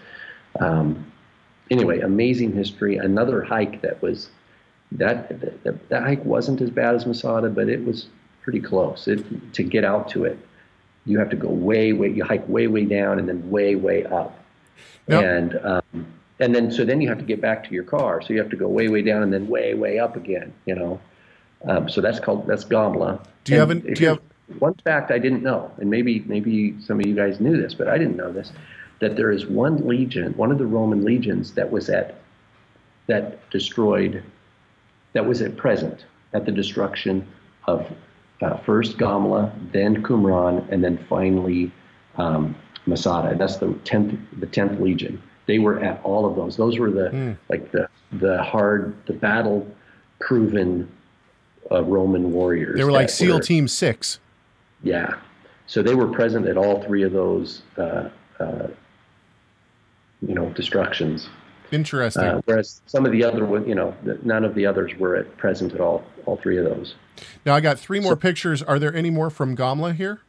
um, 0.61 1.11
anyway, 1.71 2.01
amazing 2.01 2.53
history. 2.53 2.97
Another 2.97 3.43
hike 3.43 3.83
that 3.83 4.01
was 4.03 4.29
that, 4.93 5.29
that 5.65 5.89
that 5.89 6.03
hike 6.03 6.25
wasn't 6.25 6.61
as 6.61 6.71
bad 6.71 6.95
as 6.95 7.07
Masada, 7.07 7.49
but 7.49 7.69
it 7.69 7.85
was 7.85 8.07
pretty 8.43 8.61
close. 8.61 9.09
It, 9.09 9.53
to 9.55 9.63
get 9.63 9.85
out 9.85 10.09
to 10.11 10.25
it, 10.25 10.39
you 11.05 11.19
have 11.19 11.31
to 11.31 11.37
go 11.37 11.49
way, 11.49 11.93
way. 11.93 12.09
You 12.09 12.25
hike 12.25 12.49
way, 12.49 12.67
way 12.67 12.85
down, 12.85 13.19
and 13.19 13.29
then 13.29 13.51
way, 13.51 13.75
way 13.75 14.05
up. 14.05 14.39
Yep. 15.09 15.25
And 15.25 15.61
um, 15.65 16.07
and 16.41 16.55
then 16.55 16.71
so 16.71 16.85
then 16.85 17.01
you 17.01 17.09
have 17.09 17.19
to 17.19 17.25
get 17.25 17.41
back 17.41 17.65
to 17.65 17.75
your 17.75 17.85
car. 17.85 18.21
So 18.23 18.33
you 18.33 18.39
have 18.39 18.51
to 18.51 18.57
go 18.57 18.69
way, 18.69 18.89
way 18.89 19.03
down, 19.03 19.23
and 19.23 19.33
then 19.33 19.49
way, 19.49 19.75
way 19.75 19.99
up 19.99 20.17
again. 20.17 20.53
You 20.67 20.75
know. 20.75 21.01
Um, 21.67 21.89
so 21.89 22.01
that's 22.01 22.21
called 22.21 22.47
that's 22.47 22.65
Gamla. 22.65 23.27
Do 23.45 23.53
you 23.53 23.59
have 23.59 23.71
an- 23.71 23.81
do 23.81 24.03
you 24.03 24.09
have- 24.09 24.21
one 24.59 24.75
fact 24.85 25.11
I 25.11 25.19
didn't 25.19 25.43
know, 25.43 25.73
and 25.79 25.91
maybe 25.91 26.23
maybe 26.27 26.81
some 26.81 27.01
of 27.01 27.07
you 27.07 27.15
guys 27.15 27.41
knew 27.41 27.57
this, 27.61 27.75
but 27.75 27.89
I 27.89 27.99
didn't 27.99 28.17
know 28.17 28.33
this, 28.33 28.53
that 29.01 29.17
there 29.17 29.33
is 29.33 29.47
one 29.47 29.89
legion, 29.89 30.35
one 30.37 30.53
of 30.53 30.59
the 30.59 30.67
Roman 30.67 31.05
legions 31.05 31.53
that 31.55 31.71
was 31.71 31.89
at 31.91 32.15
that 33.09 33.51
destroyed, 33.51 34.23
that 35.15 35.27
was 35.27 35.43
at 35.43 35.57
present 35.57 36.05
at 36.33 36.45
the 36.45 36.53
destruction 36.53 37.27
of 37.67 37.87
uh, 38.43 38.57
first 38.59 38.99
Gamla, 38.99 39.51
then 39.73 40.03
Qumran, 40.03 40.71
and 40.71 40.85
then 40.85 40.99
finally 41.09 41.73
um, 42.17 42.55
Masada. 42.87 43.35
That's 43.37 43.57
the 43.57 43.73
tenth 43.85 44.19
the 44.39 44.47
tenth 44.47 44.81
legion. 44.81 45.21
They 45.47 45.59
were 45.59 45.79
at 45.81 46.01
all 46.03 46.27
of 46.27 46.35
those. 46.37 46.57
Those 46.57 46.79
were 46.79 46.91
the 46.91 47.37
like 47.49 47.71
the 47.73 47.89
the 48.13 48.43
hard, 48.43 48.95
the 49.07 49.13
battle 49.13 49.67
proven 50.21 50.91
uh, 51.71 51.83
Roman 51.85 52.33
warriors. 52.33 52.77
They 52.77 52.85
were 52.85 52.93
like 52.93 53.11
SEAL 53.11 53.37
were- 53.37 53.41
Team 53.43 53.69
Six. 53.69 54.19
yeah. 54.83 55.15
So 55.69 55.83
they 55.83 55.97
were 55.97 56.07
present 56.07 56.47
at 56.47 56.57
all 56.57 56.81
three 56.85 57.03
of 57.03 57.11
those, 57.13 57.63
uh, 57.77 58.09
uh, 58.39 58.69
you 60.23 60.33
know, 60.33 60.49
destructions. 60.51 61.29
Interesting. 61.73 62.23
Uh, 62.23 62.41
whereas 62.45 62.81
some 62.87 63.05
of 63.05 63.11
the 63.11 63.25
other, 63.25 63.41
you 63.67 63.75
know, 63.75 63.93
the, 64.05 64.17
none 64.23 64.45
of 64.45 64.55
the 64.55 64.65
others 64.65 64.93
were 64.97 65.17
at 65.17 65.37
present 65.37 65.73
at 65.75 65.81
all, 65.81 66.05
all 66.25 66.37
three 66.37 66.57
of 66.57 66.65
those. 66.65 66.95
now 67.45 67.53
I 67.57 67.61
got 67.61 67.81
three 67.81 67.99
more 67.99 68.15
pictures. 68.15 68.63
Are 68.63 68.79
there 68.79 68.95
any 68.95 69.11
more 69.11 69.29
from 69.29 69.57
Gamla 69.57 69.97
here? 69.97 70.21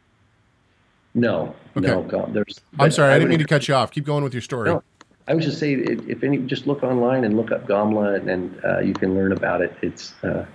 No, 1.14 1.56
Okay. 1.76 1.86
no, 1.88 2.02
God, 2.02 2.34
there's. 2.34 2.60
I'm 2.80 2.90
sorry, 2.90 3.14
I, 3.14 3.20
didn't 3.20 3.30
mean 3.30 3.40
to 3.40 3.46
cut 3.46 3.68
you 3.68 3.76
off. 3.76 3.92
Keep 3.92 4.06
going 4.06 4.24
with 4.24 4.34
your 4.34 4.42
story. 4.42 4.70
No, 4.72 4.82
I 5.28 5.36
was 5.36 5.44
just 5.44 5.60
saying, 5.60 6.06
if, 6.08 6.24
any, 6.24 6.38
just 6.38 6.68
look 6.68 6.84
online 6.84 7.26
and 7.26 7.36
look 7.36 7.52
up 7.52 7.68
Gamla, 7.68 8.16
and, 8.16 8.30
and 8.30 8.66
uh, 8.66 8.80
you 8.80 8.94
can 8.94 9.14
learn 9.14 9.34
about 9.34 9.62
it. 9.62 9.76
It's, 9.82 10.14
uh, 10.24 10.46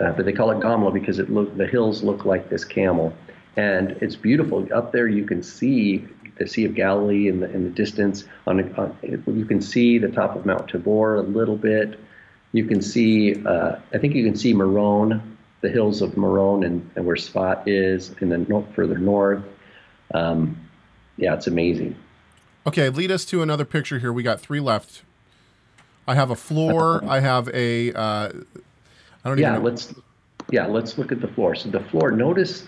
uh, 0.00 0.12
but 0.12 0.24
they 0.24 0.32
call 0.32 0.50
it 0.50 0.60
Gamla 0.60 0.92
because 0.92 1.18
it 1.18 1.30
look 1.30 1.54
the 1.56 1.66
hills 1.66 2.02
look 2.02 2.24
like 2.24 2.48
this 2.48 2.64
camel, 2.64 3.12
and 3.56 3.90
it's 4.00 4.16
beautiful. 4.16 4.66
Up 4.72 4.92
there, 4.92 5.06
you 5.06 5.24
can 5.24 5.42
see 5.42 6.06
the 6.38 6.48
Sea 6.48 6.64
of 6.64 6.74
Galilee 6.74 7.28
in 7.28 7.40
the 7.40 7.50
in 7.50 7.64
the 7.64 7.70
distance. 7.70 8.24
On, 8.46 8.74
on 8.74 8.96
you 9.02 9.44
can 9.44 9.60
see 9.60 9.98
the 9.98 10.08
top 10.08 10.34
of 10.34 10.46
Mount 10.46 10.68
Tabor 10.68 11.16
a 11.16 11.22
little 11.22 11.56
bit. 11.56 12.00
You 12.52 12.64
can 12.64 12.80
see, 12.80 13.44
uh, 13.44 13.76
I 13.92 13.98
think 13.98 14.14
you 14.14 14.24
can 14.24 14.36
see 14.36 14.54
Meron, 14.54 15.36
the 15.60 15.68
hills 15.68 16.02
of 16.02 16.16
Meron, 16.16 16.64
and, 16.64 16.88
and 16.96 17.04
where 17.04 17.16
Tzfat 17.16 17.64
is, 17.66 18.14
and 18.20 18.30
then 18.32 18.46
no, 18.48 18.66
further 18.74 18.96
north. 18.96 19.42
Um, 20.12 20.68
yeah, 21.16 21.34
it's 21.34 21.48
amazing. 21.48 21.96
Okay, 22.66 22.88
lead 22.88 23.10
us 23.10 23.24
to 23.26 23.42
another 23.42 23.64
picture 23.64 23.98
here. 23.98 24.12
We 24.12 24.22
got 24.22 24.40
three 24.40 24.60
left. 24.60 25.02
I 26.06 26.14
have 26.14 26.30
a 26.30 26.36
floor. 26.36 27.02
I 27.04 27.20
have 27.20 27.48
a. 27.48 27.92
Uh, 27.92 28.32
I 29.24 29.28
don't 29.28 29.38
yeah 29.38 29.52
even. 29.52 29.62
know. 29.62 29.68
let's 29.70 29.94
yeah 30.50 30.66
let's 30.66 30.98
look 30.98 31.10
at 31.12 31.20
the 31.20 31.28
floor 31.28 31.54
so 31.54 31.70
the 31.70 31.80
floor 31.80 32.10
notice 32.10 32.64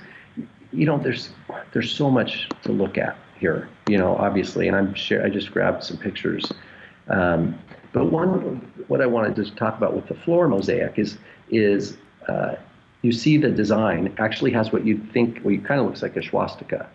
you 0.73 0.87
know 0.87 0.99
there's 0.99 1.31
there's 1.73 1.93
so 1.93 2.11
much 2.11 2.49
to 2.63 2.73
look 2.73 2.97
at 2.97 3.17
here 3.39 3.69
you 3.89 3.99
know 3.99 4.17
obviously 4.17 4.67
and 4.67 4.75
i'm 4.77 4.95
sure 4.95 5.23
i 5.25 5.29
just 5.29 5.51
grabbed 5.53 5.85
some 5.85 5.99
pictures 5.99 6.51
um, 7.09 7.59
but 7.93 8.11
one 8.11 8.57
what 8.89 9.03
i 9.03 9.07
wanted 9.07 9.37
to 9.37 9.55
talk 9.57 9.77
about 9.77 9.95
with 9.95 10.07
the 10.09 10.15
floor 10.15 10.49
mosaic 10.49 10.99
is 10.99 11.19
is 11.51 11.99
uh, 12.29 12.55
you 13.03 13.13
see 13.13 13.37
the 13.37 13.51
design 13.51 14.15
actually 14.19 14.51
has 14.51 14.73
what 14.73 14.87
you'd 14.87 15.13
think 15.13 15.41
well 15.45 15.53
it 15.55 15.63
kind 15.65 15.79
of 15.79 15.87
looks 15.87 16.01
like 16.01 16.17
a 16.17 16.23
swastika 16.23 16.89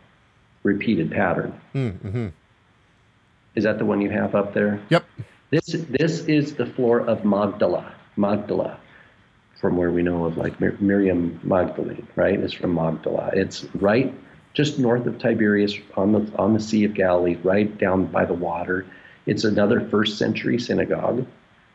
repeated 0.64 1.12
pattern 1.12 1.54
Mm-hmm. 1.76 2.30
Is 3.56 3.64
that 3.64 3.78
the 3.78 3.86
one 3.86 4.02
you 4.02 4.10
have 4.10 4.36
up 4.36 4.54
there 4.54 4.80
Yep. 4.90 5.06
this 5.50 5.66
this 5.90 6.20
is 6.28 6.56
the 6.56 6.66
floor 6.66 7.02
of 7.02 7.26
Magdala. 7.26 7.94
Magdala, 8.18 8.78
from 9.60 9.78
where 9.78 9.92
we 9.92 10.02
know 10.04 10.26
of 10.26 10.38
like 10.38 10.60
Mir- 10.60 10.78
Miriam 10.80 11.40
Magdalene, 11.44 12.08
right? 12.16 12.40
It's 12.40 12.54
from 12.54 12.74
Magdala. 12.76 13.32
It's 13.34 13.66
right 13.76 14.14
just 14.54 14.80
north 14.80 15.06
of 15.06 15.18
Tiberias 15.18 15.78
on 15.96 16.12
the 16.12 16.32
on 16.38 16.54
the 16.54 16.60
Sea 16.60 16.84
of 16.86 16.94
Galilee, 16.94 17.38
right 17.44 17.78
down 17.78 18.06
by 18.06 18.26
the 18.26 18.34
water. 18.34 18.86
It's 19.26 19.44
another 19.44 19.80
first 19.90 20.18
century 20.18 20.60
synagogue. 20.60 21.26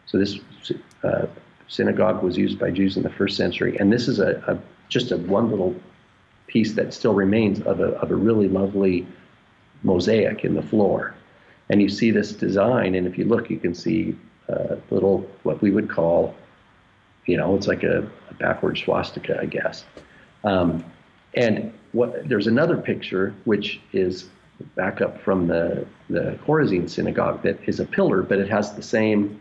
So 0.06 0.18
this 0.18 0.38
uh, 1.02 1.26
synagogue 1.68 2.22
was 2.22 2.36
used 2.36 2.58
by 2.58 2.70
Jews 2.70 2.96
in 2.96 3.02
the 3.02 3.10
first 3.10 3.36
century, 3.36 3.76
and 3.78 3.92
this 3.92 4.08
is 4.08 4.18
a, 4.18 4.42
a 4.46 4.58
just 4.88 5.10
a 5.10 5.16
one 5.16 5.50
little 5.50 5.74
piece 6.46 6.74
that 6.74 6.92
still 6.94 7.14
remains 7.14 7.60
of 7.62 7.80
a 7.80 7.92
of 8.00 8.10
a 8.10 8.14
really 8.14 8.48
lovely 8.48 9.06
mosaic 9.82 10.44
in 10.44 10.54
the 10.54 10.62
floor. 10.62 11.14
And 11.68 11.82
you 11.82 11.88
see 11.88 12.10
this 12.10 12.32
design, 12.32 12.94
and 12.94 13.06
if 13.06 13.18
you 13.18 13.24
look, 13.24 13.50
you 13.50 13.58
can 13.58 13.74
see 13.74 14.16
uh, 14.48 14.76
little 14.90 15.28
what 15.42 15.60
we 15.60 15.70
would 15.70 15.90
call, 15.90 16.34
you 17.26 17.36
know, 17.36 17.56
it's 17.56 17.66
like 17.66 17.82
a, 17.82 18.08
a 18.30 18.34
backward 18.34 18.78
swastika, 18.78 19.40
I 19.40 19.46
guess. 19.46 19.84
Um, 20.44 20.84
and 21.34 21.72
what 21.92 22.28
there's 22.28 22.46
another 22.46 22.76
picture 22.76 23.34
which 23.44 23.80
is 23.92 24.28
back 24.74 25.00
up 25.00 25.20
from 25.20 25.48
the 25.48 25.86
the 26.08 26.38
Chorazin 26.46 26.88
synagogue 26.88 27.42
that 27.42 27.58
is 27.68 27.80
a 27.80 27.84
pillar, 27.84 28.22
but 28.22 28.38
it 28.38 28.48
has 28.48 28.74
the 28.74 28.82
same 28.82 29.40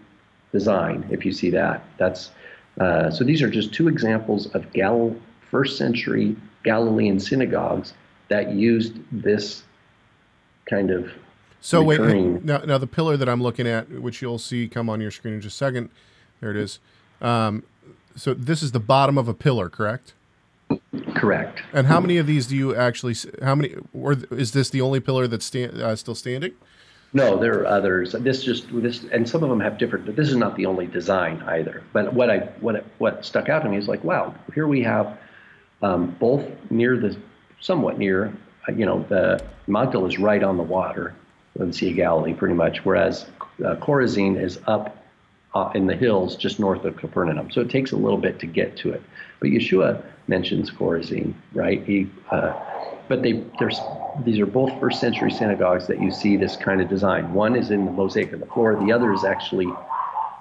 design. 0.51 1.05
If 1.11 1.25
you 1.25 1.31
see 1.31 1.49
that, 1.51 1.85
that's 1.97 2.31
uh, 2.79 3.11
so. 3.11 3.23
These 3.23 3.41
are 3.41 3.49
just 3.49 3.73
two 3.73 3.87
examples 3.87 4.47
of 4.47 4.71
Gal 4.73 5.15
first 5.51 5.77
century 5.77 6.35
Galilean 6.63 7.19
synagogues 7.19 7.93
that 8.27 8.53
used 8.53 8.97
this 9.11 9.63
kind 10.65 10.89
of 10.89 11.11
So 11.61 11.81
wait, 11.81 11.99
now, 11.99 12.59
now 12.59 12.77
the 12.77 12.87
pillar 12.87 13.17
that 13.17 13.27
I'm 13.27 13.41
looking 13.41 13.67
at, 13.67 13.89
which 13.89 14.21
you'll 14.21 14.37
see 14.37 14.67
come 14.67 14.89
on 14.89 15.01
your 15.01 15.11
screen 15.11 15.33
in 15.33 15.41
just 15.41 15.55
a 15.55 15.57
second. 15.57 15.89
There 16.39 16.51
it 16.51 16.57
is. 16.57 16.79
Um, 17.21 17.63
so 18.15 18.33
this 18.33 18.61
is 18.61 18.71
the 18.71 18.79
bottom 18.79 19.17
of 19.17 19.27
a 19.27 19.33
pillar, 19.33 19.69
correct? 19.69 20.13
correct. 21.15 21.61
And 21.73 21.87
how 21.87 21.99
many 21.99 22.17
of 22.17 22.27
these 22.27 22.47
do 22.47 22.55
you 22.55 22.75
actually? 22.75 23.15
How 23.41 23.55
many? 23.55 23.75
Or 23.93 24.13
is 24.31 24.51
this 24.51 24.69
the 24.69 24.81
only 24.81 24.99
pillar 24.99 25.27
that's 25.27 25.45
sta- 25.45 25.71
uh, 25.71 25.95
still 25.95 26.15
standing? 26.15 26.53
No, 27.13 27.37
there 27.37 27.61
are 27.61 27.67
others. 27.67 28.11
This 28.11 28.43
just 28.43 28.65
this, 28.71 29.05
and 29.11 29.27
some 29.27 29.43
of 29.43 29.49
them 29.49 29.59
have 29.59 29.77
different. 29.77 30.05
But 30.05 30.15
this 30.15 30.29
is 30.29 30.35
not 30.35 30.55
the 30.57 30.65
only 30.65 30.87
design 30.87 31.41
either. 31.47 31.83
But 31.93 32.13
what 32.13 32.29
I 32.29 32.39
what 32.59 32.85
what 32.97 33.25
stuck 33.25 33.49
out 33.49 33.63
to 33.63 33.69
me 33.69 33.77
is 33.77 33.87
like, 33.87 34.03
wow, 34.03 34.35
here 34.53 34.67
we 34.67 34.81
have 34.83 35.17
um, 35.81 36.15
both 36.19 36.43
near 36.69 36.97
the 36.97 37.15
somewhat 37.61 37.97
near, 37.97 38.33
uh, 38.67 38.73
you 38.73 38.85
know, 38.85 39.05
the 39.09 39.43
Magdala 39.67 40.07
is 40.07 40.19
right 40.19 40.43
on 40.43 40.57
the 40.57 40.63
water 40.63 41.15
of 41.59 41.67
the 41.67 41.73
Sea 41.73 41.89
of 41.91 41.95
Galilee, 41.95 42.33
pretty 42.33 42.55
much, 42.55 42.83
whereas 42.83 43.25
uh, 43.65 43.75
Chorazin 43.75 44.41
is 44.41 44.59
up 44.67 44.97
uh, 45.53 45.71
in 45.73 45.87
the 45.87 45.95
hills 45.95 46.35
just 46.35 46.59
north 46.59 46.83
of 46.83 46.97
Capernaum. 46.97 47.49
So 47.51 47.61
it 47.61 47.69
takes 47.69 47.91
a 47.91 47.95
little 47.95 48.17
bit 48.17 48.39
to 48.39 48.45
get 48.45 48.75
to 48.77 48.91
it. 48.91 49.01
But 49.39 49.49
Yeshua 49.49 50.03
mentions 50.27 50.69
Chorazin, 50.69 51.33
right? 51.53 51.81
He, 51.83 52.09
uh, 52.29 52.53
but 53.07 53.21
they 53.21 53.43
there's 53.59 53.79
these 54.25 54.39
are 54.39 54.45
both 54.45 54.77
first 54.79 54.99
century 54.99 55.31
synagogues 55.31 55.87
that 55.87 56.01
you 56.01 56.11
see 56.11 56.35
this 56.37 56.55
kind 56.55 56.81
of 56.81 56.89
design. 56.89 57.33
One 57.33 57.55
is 57.55 57.69
in 57.71 57.85
the 57.85 57.91
mosaic 57.91 58.33
of 58.33 58.39
the 58.39 58.45
floor. 58.47 58.75
The 58.75 58.91
other 58.91 59.13
is 59.13 59.23
actually 59.23 59.67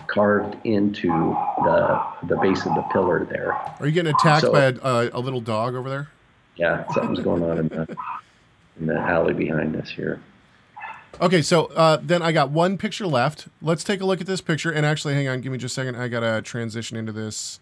carved 0.06 0.56
into 0.64 1.08
the 1.08 2.02
the 2.28 2.36
base 2.36 2.64
of 2.66 2.74
the 2.74 2.82
pillar 2.92 3.24
there. 3.24 3.52
Are 3.52 3.86
you 3.86 3.92
getting 3.92 4.14
attacked 4.14 4.42
So- 4.42 4.52
by 4.52 4.64
a, 4.64 4.74
a, 4.82 5.10
a 5.14 5.20
little 5.20 5.40
dog 5.40 5.74
over 5.74 5.88
there? 5.88 6.08
Yeah, 6.56 6.90
something's 6.92 7.20
going 7.20 7.42
on 7.42 7.58
in 7.58 7.68
the 7.68 7.96
in 8.80 8.86
the 8.86 8.96
alley 8.98 9.34
behind 9.34 9.76
us 9.76 9.88
here. 9.90 10.20
Okay, 11.20 11.42
so 11.42 11.66
uh, 11.66 11.98
then 12.02 12.22
I 12.22 12.32
got 12.32 12.50
one 12.50 12.76
picture 12.76 13.06
left. 13.06 13.46
Let's 13.62 13.84
take 13.84 14.00
a 14.00 14.04
look 14.04 14.20
at 14.20 14.26
this 14.26 14.40
picture. 14.40 14.70
And 14.70 14.84
actually, 14.84 15.14
hang 15.14 15.28
on, 15.28 15.40
give 15.40 15.52
me 15.52 15.58
just 15.58 15.72
a 15.72 15.80
second. 15.80 15.96
I 15.96 16.08
got 16.08 16.20
to 16.20 16.42
transition 16.42 16.96
into 16.96 17.12
this. 17.12 17.60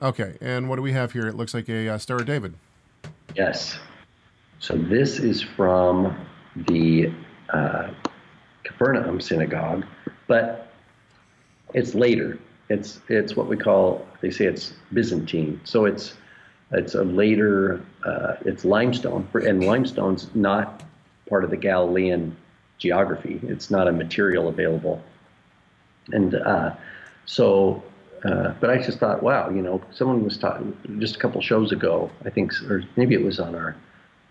Okay, 0.00 0.36
and 0.40 0.68
what 0.68 0.76
do 0.76 0.82
we 0.82 0.92
have 0.92 1.12
here? 1.12 1.26
It 1.26 1.34
looks 1.34 1.54
like 1.54 1.68
a 1.68 1.88
uh, 1.88 1.98
Star 1.98 2.18
of 2.18 2.26
David. 2.26 2.54
Yes. 3.34 3.78
So 4.58 4.76
this 4.76 5.18
is 5.18 5.42
from 5.42 6.26
the 6.56 7.12
uh, 7.50 7.90
Capernaum 8.64 9.20
synagogue, 9.20 9.84
but 10.26 10.72
it's 11.74 11.94
later. 11.94 12.38
It's 12.68 13.00
it's 13.08 13.36
what 13.36 13.46
we 13.46 13.56
call 13.56 14.06
they 14.20 14.30
say 14.30 14.46
it's 14.46 14.74
Byzantine. 14.92 15.60
So 15.64 15.84
it's 15.84 16.14
it's 16.72 16.94
a 16.94 17.04
later 17.04 17.80
uh, 18.04 18.34
it's 18.44 18.64
limestone, 18.64 19.28
and 19.34 19.64
limestone's 19.64 20.28
not 20.34 20.82
part 21.28 21.44
of 21.44 21.50
the 21.50 21.56
Galilean 21.56 22.36
geography. 22.78 23.40
It's 23.44 23.70
not 23.70 23.88
a 23.88 23.92
material 23.92 24.48
available, 24.48 25.02
and 26.12 26.34
uh, 26.34 26.74
so. 27.24 27.82
Uh, 28.24 28.54
but 28.60 28.70
I 28.70 28.78
just 28.82 28.98
thought, 28.98 29.22
wow, 29.22 29.50
you 29.50 29.62
know, 29.62 29.80
someone 29.92 30.24
was 30.24 30.36
talking 30.38 30.76
just 30.98 31.14
a 31.14 31.18
couple 31.18 31.40
shows 31.42 31.70
ago, 31.70 32.10
I 32.24 32.30
think, 32.30 32.50
or 32.68 32.82
maybe 32.96 33.14
it 33.14 33.22
was 33.22 33.38
on 33.38 33.54
our 33.54 33.76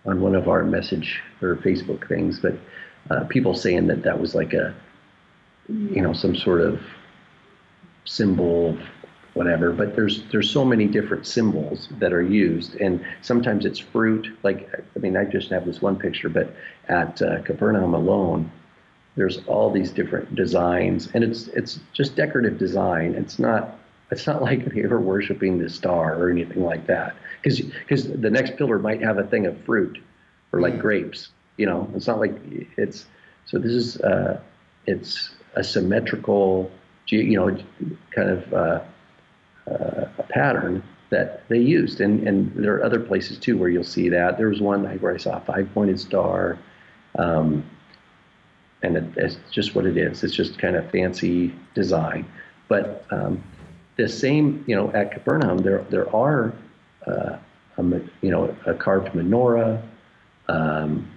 on 0.06 0.22
one 0.22 0.36
of 0.36 0.48
our 0.48 0.64
message 0.64 1.22
or 1.42 1.56
Facebook 1.58 2.08
things, 2.08 2.40
but 2.40 2.54
uh, 3.10 3.24
people 3.26 3.54
saying 3.54 3.88
that 3.88 4.04
that 4.04 4.20
was 4.20 4.36
like 4.36 4.54
a, 4.54 4.76
you 5.68 6.02
know, 6.02 6.14
some 6.14 6.36
sort 6.36 6.62
of 6.62 6.82
symbol, 8.06 8.78
whatever. 9.36 9.72
But 9.72 9.96
there's 9.96 10.24
there's 10.32 10.50
so 10.50 10.66
many 10.66 10.88
different 10.88 11.28
symbols 11.28 11.90
that 12.00 12.12
are 12.12 12.24
used, 12.24 12.76
and 12.76 13.06
sometimes 13.22 13.66
it's 13.66 13.80
fruit. 13.80 14.28
Like 14.42 14.68
I 14.96 15.00
mean, 15.00 15.16
I 15.16 15.26
just 15.26 15.52
have 15.52 15.66
this 15.66 15.82
one 15.82 15.98
picture, 15.98 16.30
but 16.30 16.56
at 16.88 17.22
uh, 17.22 17.44
Capernaum 17.44 17.94
alone, 17.94 18.52
there's 19.16 19.40
all 19.46 19.70
these 19.70 19.92
different 19.92 20.34
designs, 20.34 21.10
and 21.14 21.24
it's 21.24 21.48
it's 21.50 21.80
just 21.94 22.16
decorative 22.16 22.58
design. 22.58 23.14
It's 23.14 23.38
not 23.38 23.78
it's 24.12 24.26
not 24.26 24.42
like 24.42 24.66
they 24.74 24.86
were 24.88 25.00
worshiping 25.00 25.60
the 25.60 25.70
star 25.70 26.16
or 26.16 26.32
anything 26.32 26.64
like 26.64 26.88
that. 26.88 27.16
Because 27.42 27.62
because 27.62 28.08
the 28.08 28.30
next 28.30 28.58
pillar 28.58 28.80
might 28.80 29.02
have 29.02 29.18
a 29.18 29.24
thing 29.24 29.46
of 29.46 29.58
fruit 29.66 30.00
or 30.52 30.62
like 30.62 30.80
grapes. 30.80 31.30
You 31.58 31.66
know, 31.66 31.90
it's 31.96 32.08
not 32.08 32.20
like 32.20 32.36
it's 32.78 33.06
so. 33.46 33.60
This 33.60 33.72
is 33.72 34.02
uh, 34.02 34.42
it's 34.88 35.32
a 35.56 35.64
symmetrical, 35.64 36.70
you 37.08 37.38
know, 37.38 37.58
kind 38.12 38.30
of 38.30 38.54
uh, 38.54 38.82
uh, 39.70 40.06
a 40.18 40.24
pattern 40.24 40.84
that 41.10 41.48
they 41.50 41.60
used, 41.60 42.02
and 42.02 42.28
and 42.28 42.52
there 42.56 42.76
are 42.76 42.84
other 42.84 43.00
places 43.00 43.38
too 43.38 43.58
where 43.58 43.70
you'll 43.70 43.84
see 43.84 44.10
that. 44.10 44.38
There 44.38 44.50
was 44.50 44.62
one 44.62 44.84
where 45.00 45.14
I 45.14 45.18
saw 45.18 45.38
a 45.38 45.42
five-pointed 45.42 46.00
star. 46.00 46.58
Um, 47.18 47.64
and 48.86 48.98
it, 48.98 49.04
it's 49.18 49.38
just 49.52 49.76
what 49.76 49.86
it 49.86 49.98
is. 49.98 50.24
It's 50.24 50.36
just 50.36 50.60
kind 50.60 50.76
of 50.76 50.90
fancy 50.92 51.54
design. 51.74 52.26
But 52.68 53.06
um, 53.12 53.44
the 53.98 54.08
same, 54.08 54.64
you 54.68 54.76
know, 54.76 54.92
at 54.92 55.12
Capernaum, 55.12 55.60
there 55.60 55.86
there 55.90 56.14
are, 56.16 56.54
uh, 57.08 57.38
a, 57.78 57.84
you 58.22 58.32
know, 58.32 58.56
a 58.66 58.74
carved 58.74 59.14
menorah. 59.14 59.82
Um, 60.48 61.10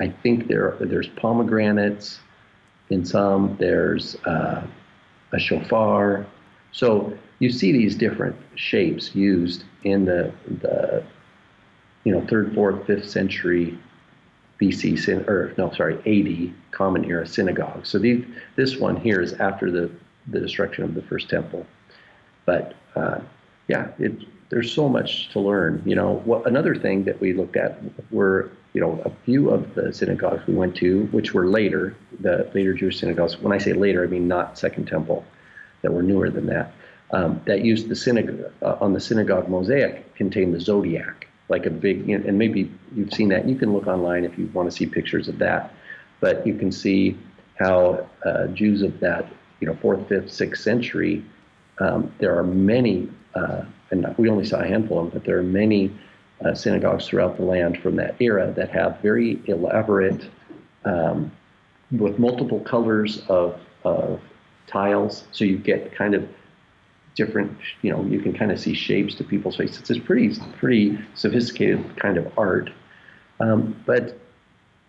I 0.00 0.08
think 0.08 0.48
there 0.48 0.76
there's 0.80 1.08
pomegranates 1.08 2.20
in 2.88 3.04
some. 3.04 3.56
There's 3.58 4.16
uh, 4.24 4.66
a 5.32 5.38
shofar. 5.38 6.26
So 6.72 7.12
you 7.40 7.50
see 7.50 7.72
these 7.72 7.96
different 7.96 8.36
shapes 8.54 9.14
used 9.14 9.64
in 9.82 10.04
the 10.04 10.32
the 10.60 11.02
you 12.04 12.12
know 12.12 12.24
third, 12.26 12.54
fourth, 12.54 12.86
fifth 12.86 13.10
century 13.10 13.76
BC, 14.60 15.26
or 15.26 15.54
no, 15.56 15.72
sorry, 15.72 15.96
AD 16.06 16.54
Common 16.70 17.04
Era 17.06 17.26
synagogue. 17.26 17.86
So 17.86 17.98
these, 17.98 18.24
this 18.56 18.76
one 18.76 18.96
here 18.96 19.20
is 19.22 19.32
after 19.34 19.70
the, 19.70 19.90
the 20.26 20.38
destruction 20.38 20.84
of 20.84 20.94
the 20.94 21.02
first 21.02 21.30
temple. 21.30 21.66
But 22.44 22.74
uh, 22.94 23.20
yeah, 23.68 23.88
it, 23.98 24.12
there's 24.50 24.72
so 24.72 24.88
much 24.88 25.30
to 25.30 25.40
learn. 25.40 25.82
You 25.86 25.94
know, 25.94 26.16
what, 26.24 26.46
another 26.46 26.74
thing 26.74 27.04
that 27.04 27.20
we 27.20 27.32
looked 27.32 27.56
at 27.56 27.80
were 28.10 28.50
you 28.74 28.80
know 28.80 29.00
a 29.04 29.10
few 29.24 29.50
of 29.50 29.74
the 29.74 29.92
synagogues 29.92 30.46
we 30.46 30.54
went 30.54 30.76
to, 30.76 31.06
which 31.06 31.32
were 31.32 31.46
later, 31.46 31.96
the 32.20 32.50
later 32.54 32.74
Jewish 32.74 33.00
synagogues. 33.00 33.38
When 33.38 33.52
I 33.52 33.58
say 33.58 33.72
later, 33.72 34.04
I 34.04 34.08
mean 34.08 34.28
not 34.28 34.58
Second 34.58 34.86
Temple, 34.86 35.24
that 35.82 35.92
were 35.92 36.02
newer 36.02 36.28
than 36.28 36.46
that. 36.46 36.74
Um, 37.12 37.40
that 37.46 37.64
used 37.64 37.88
the 37.88 37.96
synagogue 37.96 38.52
uh, 38.62 38.76
on 38.80 38.92
the 38.92 39.00
synagogue 39.00 39.48
mosaic 39.48 40.14
contained 40.14 40.54
the 40.54 40.60
zodiac, 40.60 41.26
like 41.48 41.66
a 41.66 41.70
big, 41.70 42.06
you 42.06 42.16
know, 42.16 42.24
and 42.28 42.38
maybe 42.38 42.70
you've 42.94 43.12
seen 43.12 43.28
that. 43.30 43.48
You 43.48 43.56
can 43.56 43.72
look 43.72 43.88
online 43.88 44.24
if 44.24 44.38
you 44.38 44.48
want 44.54 44.70
to 44.70 44.76
see 44.76 44.86
pictures 44.86 45.26
of 45.26 45.38
that, 45.38 45.74
but 46.20 46.46
you 46.46 46.54
can 46.54 46.70
see 46.70 47.18
how 47.58 48.08
uh, 48.24 48.46
Jews 48.48 48.82
of 48.82 49.00
that, 49.00 49.26
you 49.58 49.66
know, 49.66 49.76
fourth, 49.82 50.08
fifth, 50.08 50.30
sixth 50.30 50.62
century, 50.62 51.24
um, 51.80 52.12
there 52.18 52.38
are 52.38 52.44
many, 52.44 53.08
uh, 53.34 53.64
and 53.90 54.14
we 54.16 54.28
only 54.28 54.44
saw 54.44 54.60
a 54.60 54.66
handful 54.66 54.98
of 54.98 55.04
them, 55.06 55.12
but 55.12 55.26
there 55.26 55.38
are 55.38 55.42
many 55.42 55.90
uh, 56.44 56.54
synagogues 56.54 57.08
throughout 57.08 57.36
the 57.36 57.42
land 57.42 57.78
from 57.82 57.96
that 57.96 58.14
era 58.20 58.52
that 58.52 58.70
have 58.70 59.00
very 59.00 59.42
elaborate, 59.46 60.28
um, 60.84 61.32
with 61.90 62.18
multiple 62.20 62.60
colors 62.60 63.22
of, 63.28 63.60
of 63.82 64.20
tiles. 64.68 65.24
So 65.32 65.44
you 65.44 65.58
get 65.58 65.92
kind 65.92 66.14
of 66.14 66.28
different, 67.14 67.56
you 67.82 67.90
know, 67.90 68.04
you 68.04 68.20
can 68.20 68.32
kind 68.32 68.52
of 68.52 68.60
see 68.60 68.74
shapes 68.74 69.14
to 69.16 69.24
people's 69.24 69.56
faces. 69.56 69.90
It's 69.90 70.06
pretty, 70.06 70.34
pretty 70.58 70.98
sophisticated 71.14 71.96
kind 71.96 72.16
of 72.16 72.38
art. 72.38 72.70
Um, 73.40 73.82
but 73.86 74.18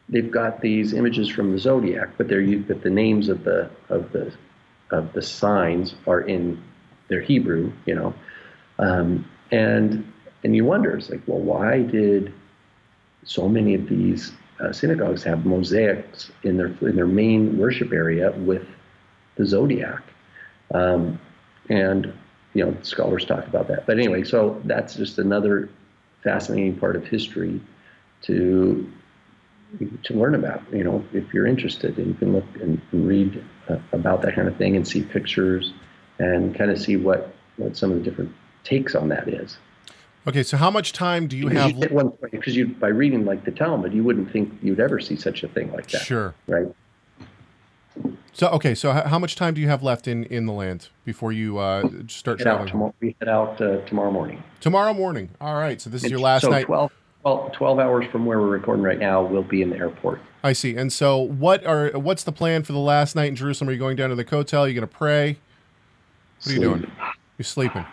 they've 0.10 0.30
got 0.30 0.62
these 0.62 0.94
images 0.94 1.30
from 1.30 1.52
the 1.52 1.58
zodiac, 1.58 2.10
but 2.18 2.28
they're 2.28 2.46
but 2.60 2.84
the 2.84 2.90
names 2.90 3.30
of 3.30 3.44
the 3.44 3.70
of 3.90 4.12
the 4.12 4.34
of 4.92 5.14
the 5.14 5.22
signs 5.22 5.96
are 6.06 6.22
in 6.22 6.62
their 7.08 7.22
Hebrew, 7.22 7.72
you 7.86 7.96
know, 7.96 8.14
um, 8.80 9.30
and 9.52 10.12
and 10.44 10.56
you 10.56 10.66
wonder, 10.66 10.96
it's 10.96 11.10
like, 11.10 11.22
well, 11.28 11.40
why 11.40 11.84
did 11.84 12.34
so 13.24 13.48
many 13.48 13.76
of 13.76 13.88
these 13.88 14.34
uh, 14.60 14.74
synagogues 14.74 15.24
have 15.24 15.46
mosaics 15.46 16.32
in 16.44 16.58
their 16.58 16.76
in 16.82 16.96
their 16.96 17.08
main 17.08 17.58
worship 17.58 17.94
area 17.94 18.32
with 18.32 18.68
the 19.36 19.46
zodiac? 19.46 20.02
Um, 20.74 21.20
and 21.70 22.14
you 22.54 22.66
know, 22.66 22.76
scholars 22.82 23.26
talk 23.26 23.48
about 23.48 23.68
that. 23.70 23.86
But 23.86 23.98
anyway, 23.98 24.24
so 24.24 24.62
that's 24.66 24.96
just 24.96 25.18
another 25.20 25.70
fascinating 26.24 26.78
part 26.78 26.96
of 26.96 27.06
history 27.06 27.62
to 28.24 28.92
to 30.04 30.14
learn 30.14 30.36
about. 30.36 30.62
You 30.74 30.84
know, 30.84 31.06
if 31.14 31.34
you're 31.34 31.48
interested, 31.48 31.98
and 31.98 32.08
you 32.08 32.14
can 32.16 32.34
look 32.34 32.46
and, 32.62 32.82
and 32.92 33.08
read 33.08 33.44
uh, 33.70 33.78
about 33.94 34.22
that 34.24 34.36
kind 34.36 34.48
of 34.48 34.58
thing 34.58 34.76
and 34.76 34.88
see 34.88 35.02
pictures 35.02 35.74
and 36.20 36.56
kind 36.56 36.72
of 36.72 36.80
see 36.80 36.98
what 36.98 37.34
what 37.58 37.78
some 37.78 37.92
of 37.92 37.98
the 37.98 38.04
different 38.04 38.34
takes 38.64 38.96
on 38.96 39.10
that 39.10 39.28
is. 39.28 39.58
Okay, 40.28 40.44
so 40.44 40.56
how 40.56 40.70
much 40.70 40.94
time 40.94 41.26
do 41.28 41.36
you 41.36 41.46
Because 41.46 41.62
have? 41.64 41.72
you 41.72 41.82
get 41.82 41.92
one 41.92 42.12
because 42.32 42.56
you 42.56 42.68
by 42.68 42.90
reading 42.90 43.26
like 43.26 43.44
the 43.46 43.52
Talmud, 43.52 43.94
you 43.94 44.04
wouldn't 44.04 44.32
think 44.32 44.54
you'd 44.62 44.80
ever 44.80 45.00
see 45.00 45.16
such 45.16 45.44
a 45.44 45.48
thing 45.48 45.72
like 45.72 45.88
that. 45.92 46.02
Sure. 46.02 46.36
Right. 46.48 46.68
So 48.34 48.48
okay, 48.50 48.74
so 48.76 48.92
how 48.94 49.20
much 49.20 49.36
time 49.36 49.54
do 49.54 49.62
you 49.62 49.68
have 49.68 49.84
left 49.84 50.08
in 50.08 50.24
in 50.26 50.46
the 50.46 50.54
land 50.54 50.90
before 51.04 51.32
you 51.32 51.58
uh, 51.58 51.90
start 52.08 52.40
Head 52.40 52.48
out 52.48 52.52
traveling? 52.52 52.72
tomorrow. 52.72 52.96
We 53.02 53.16
head 53.20 53.30
out 53.30 53.62
uh, 53.62 53.82
tomorrow 53.86 54.12
morning. 54.12 54.42
Tomorrow 54.62 54.94
morning. 54.94 55.30
All 55.42 55.56
right. 55.56 55.82
So 55.82 55.90
this 55.90 56.04
is 56.04 56.10
your 56.10 56.20
last 56.20 56.44
so 56.44 56.50
night. 56.50 56.66
12, 56.66 56.92
well, 57.24 57.52
12 57.54 57.80
hours 57.80 58.06
from 58.12 58.26
where 58.26 58.40
we're 58.40 58.48
recording 58.48 58.84
right 58.84 58.98
now, 58.98 59.22
we'll 59.22 59.44
be 59.44 59.62
in 59.62 59.70
the 59.70 59.78
airport. 59.78 60.22
I 60.44 60.54
see. 60.54 60.76
And 60.76 60.92
so, 60.92 61.20
what 61.20 61.66
are 61.66 61.90
what's 61.92 62.24
the 62.24 62.32
plan 62.32 62.64
for 62.64 62.72
the 62.74 62.80
last 62.80 63.16
night 63.16 63.28
in 63.28 63.36
Jerusalem? 63.36 63.70
Are 63.70 63.74
you 63.74 63.80
going 63.80 63.96
down 63.96 64.10
to 64.10 64.16
the 64.16 64.26
Kotel? 64.26 64.62
Are 64.62 64.68
you 64.68 64.74
going 64.74 64.88
to 64.88 64.96
pray? 64.96 65.38
What 66.44 66.52
are 66.52 66.54
you 66.54 66.62
doing? 66.62 66.92
You're 67.38 67.44
sleeping. 67.44 67.86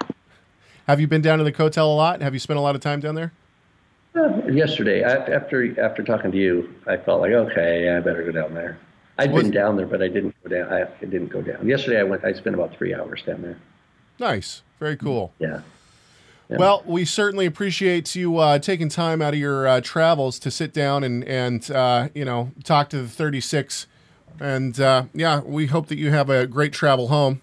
Have 0.87 1.01
you 1.01 1.07
been 1.07 1.21
down 1.21 1.39
to 1.39 1.45
the 1.45 1.53
Kotel 1.53 1.83
a 1.83 1.95
lot? 1.95 2.23
Have 2.23 2.33
you 2.33 2.41
spent 2.41 2.59
a 2.59 2.63
lot 2.63 2.75
of 2.75 2.81
time 2.81 3.01
down 3.01 3.15
there? 3.15 3.33
Uh, 4.15 4.47
yesterday, 4.47 5.05
I, 5.05 5.17
after 5.35 5.79
after 5.79 6.03
talking 6.03 6.33
to 6.33 6.39
you, 6.39 6.75
I 6.87 6.97
felt 6.97 7.21
like 7.21 7.33
okay, 7.33 7.95
I 7.95 8.01
better 8.01 8.25
go 8.25 8.33
down 8.33 8.55
there. 8.55 8.79
I'd 9.19 9.33
Was- 9.33 9.45
been 9.45 9.53
down 9.53 9.77
there, 9.77 9.87
but 9.87 10.01
I 10.03 10.09
didn't 10.09 10.35
go 10.43 10.51
down. 10.51 10.73
I, 10.73 10.83
I 10.83 11.05
didn't 11.05 11.29
go 11.29 11.43
down. 11.43 11.67
Yesterday, 11.67 12.01
I 12.01 12.05
went. 12.05 12.25
I 12.25 12.33
spent 12.33 12.55
about 12.55 12.77
three 12.77 12.95
hours 12.95 13.23
down 13.27 13.43
there. 13.43 13.59
Nice. 14.19 14.63
Very 14.79 14.97
cool. 14.97 15.33
Yeah. 15.39 15.61
Well, 16.51 16.83
we 16.87 17.05
certainly 17.05 17.45
appreciate 17.45 18.15
you 18.15 18.39
uh, 18.39 18.59
taking 18.59 18.89
time 18.89 19.21
out 19.21 19.35
of 19.35 19.41
your 19.41 19.69
uh, 19.69 19.81
travels 19.83 20.39
to 20.39 20.51
sit 20.51 20.73
down 20.73 21.05
and 21.05 21.23
and 21.25 21.71
uh, 21.71 22.09
you 22.15 22.25
know 22.25 22.53
talk 22.65 22.89
to 22.91 23.03
the 23.03 23.09
36. 23.09 23.87
And 24.41 24.81
uh, 24.81 25.05
yeah, 25.13 25.41
we 25.41 25.67
hope 25.67 25.89
that 25.89 25.99
you 25.99 26.11
have 26.11 26.31
a 26.31 26.47
great 26.47 26.73
travel 26.73 27.09
home. 27.09 27.43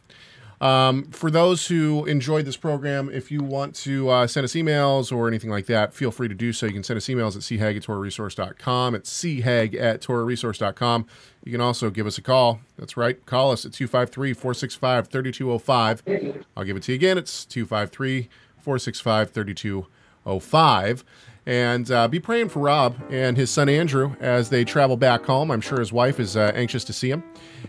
Um, 0.65 1.03
for 1.11 1.29
those 1.29 1.67
who 1.67 2.05
enjoyed 2.05 2.45
this 2.45 2.57
program, 2.57 3.11
if 3.11 3.29
you 3.29 3.43
want 3.43 3.75
to 3.75 4.09
uh, 4.09 4.25
send 4.25 4.45
us 4.45 4.53
emails 4.53 5.15
or 5.15 5.27
anything 5.27 5.51
like 5.51 5.67
that, 5.67 5.93
feel 5.93 6.09
free 6.09 6.27
to 6.27 6.33
do 6.33 6.51
so. 6.51 6.65
You 6.65 6.73
can 6.73 6.83
send 6.83 6.97
us 6.97 7.05
emails 7.05 7.35
at 7.35 7.43
chag 7.43 7.77
at 7.77 7.83
torahresource.com. 7.83 8.95
It's 8.95 9.11
chag 9.11 9.79
at 9.79 10.01
torahresource.com. 10.01 11.05
You 11.43 11.51
can 11.51 11.61
also 11.61 11.91
give 11.91 12.07
us 12.07 12.17
a 12.17 12.23
call. 12.23 12.61
That's 12.79 12.97
right. 12.97 13.23
Call 13.27 13.51
us 13.51 13.63
at 13.67 13.73
253 13.73 14.33
465 14.33 15.07
3205. 15.07 16.45
I'll 16.57 16.63
give 16.63 16.77
it 16.77 16.83
to 16.83 16.93
you 16.93 16.95
again. 16.95 17.19
It's 17.19 17.45
253 17.45 18.27
465 18.57 19.29
3205. 19.29 21.05
And 21.45 21.91
uh, 21.91 22.07
be 22.07 22.19
praying 22.19 22.49
for 22.49 22.59
Rob 22.59 22.95
and 23.11 23.37
his 23.37 23.51
son 23.51 23.69
Andrew 23.69 24.15
as 24.19 24.49
they 24.49 24.65
travel 24.65 24.97
back 24.97 25.25
home. 25.25 25.51
I'm 25.51 25.61
sure 25.61 25.79
his 25.79 25.93
wife 25.93 26.19
is 26.19 26.35
uh, 26.35 26.51
anxious 26.55 26.83
to 26.85 26.93
see 26.93 27.11
him. 27.11 27.23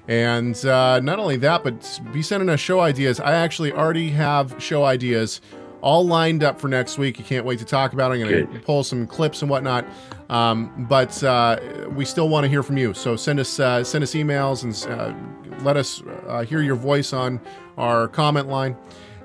And 0.09 0.57
uh, 0.65 1.01
not 1.01 1.19
only 1.19 1.37
that, 1.39 1.63
but 1.63 2.01
be 2.13 2.23
sending 2.23 2.49
us 2.49 2.61
show 2.61 2.81
ideas. 2.81 3.21
I 3.21 3.35
actually 3.35 3.73
already 3.73 4.11
have 4.11 4.55
show 4.59 4.85
ideas 4.85 5.43
all 5.83 6.07
lined 6.07 6.43
up 6.43 6.59
for 6.59 6.69
next 6.69 6.97
week. 6.97 7.19
You 7.19 7.25
can't 7.25 7.45
wait 7.45 7.59
to 7.59 7.65
talk 7.65 7.93
about 7.93 8.13
it. 8.13 8.23
I'm 8.23 8.29
going 8.29 8.47
to 8.47 8.61
pull 8.61 8.83
some 8.83 9.07
clips 9.07 9.43
and 9.43 9.51
whatnot. 9.51 9.85
Um, 10.29 10.87
but 10.89 11.23
uh, 11.23 11.61
we 11.91 12.05
still 12.05 12.29
want 12.29 12.45
to 12.45 12.49
hear 12.49 12.63
from 12.63 12.77
you. 12.77 12.95
So 12.95 13.15
send 13.15 13.39
us 13.39 13.61
uh, 13.61 13.85
send 13.85 14.03
us 14.03 14.15
emails 14.15 14.65
and 14.65 15.01
uh, 15.01 15.63
let 15.63 15.77
us 15.77 16.03
uh, 16.27 16.43
hear 16.43 16.61
your 16.61 16.75
voice 16.77 17.13
on 17.13 17.41
our 17.79 18.09
comment 18.09 18.49
line. 18.49 18.77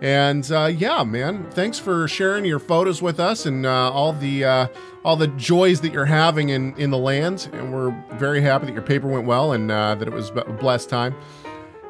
And 0.01 0.51
uh, 0.51 0.65
yeah, 0.65 1.03
man, 1.03 1.49
thanks 1.51 1.77
for 1.77 2.07
sharing 2.07 2.43
your 2.43 2.57
photos 2.57 3.03
with 3.03 3.19
us 3.19 3.45
and 3.45 3.67
uh, 3.67 3.91
all 3.91 4.13
the 4.13 4.43
uh, 4.43 4.67
all 5.05 5.15
the 5.15 5.27
joys 5.27 5.81
that 5.81 5.93
you're 5.93 6.05
having 6.05 6.49
in 6.49 6.75
in 6.77 6.89
the 6.89 6.97
land. 6.97 7.47
And 7.53 7.71
we're 7.71 7.95
very 8.13 8.41
happy 8.41 8.65
that 8.65 8.73
your 8.73 8.81
paper 8.81 9.07
went 9.07 9.27
well 9.27 9.53
and 9.53 9.71
uh, 9.71 9.93
that 9.95 10.07
it 10.07 10.13
was 10.13 10.29
a 10.29 10.57
blessed 10.59 10.89
time. 10.89 11.15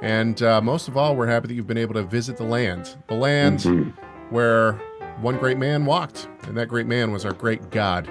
And 0.02 0.42
uh, 0.44 0.62
most 0.62 0.90
of 0.90 0.98
all, 0.98 1.16
we're 1.16 1.28
happy 1.28 1.48
that 1.48 1.54
you've 1.54 1.68
been 1.68 1.78
able 1.78 1.94
to 1.94 2.04
visit 2.04 2.36
the 2.36 2.44
land, 2.44 2.98
the 3.08 3.14
land 3.16 3.94
where 4.30 4.74
one 5.22 5.38
great 5.38 5.58
man 5.58 5.86
walked, 5.86 6.28
and 6.44 6.58
that 6.58 6.68
great 6.68 6.88
man 6.88 7.12
was 7.12 7.24
our 7.24 7.34
great 7.34 7.70
God 7.70 8.10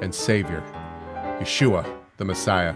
and 0.00 0.14
Savior, 0.14 0.62
Yeshua, 1.40 1.84
the 2.16 2.24
Messiah. 2.24 2.74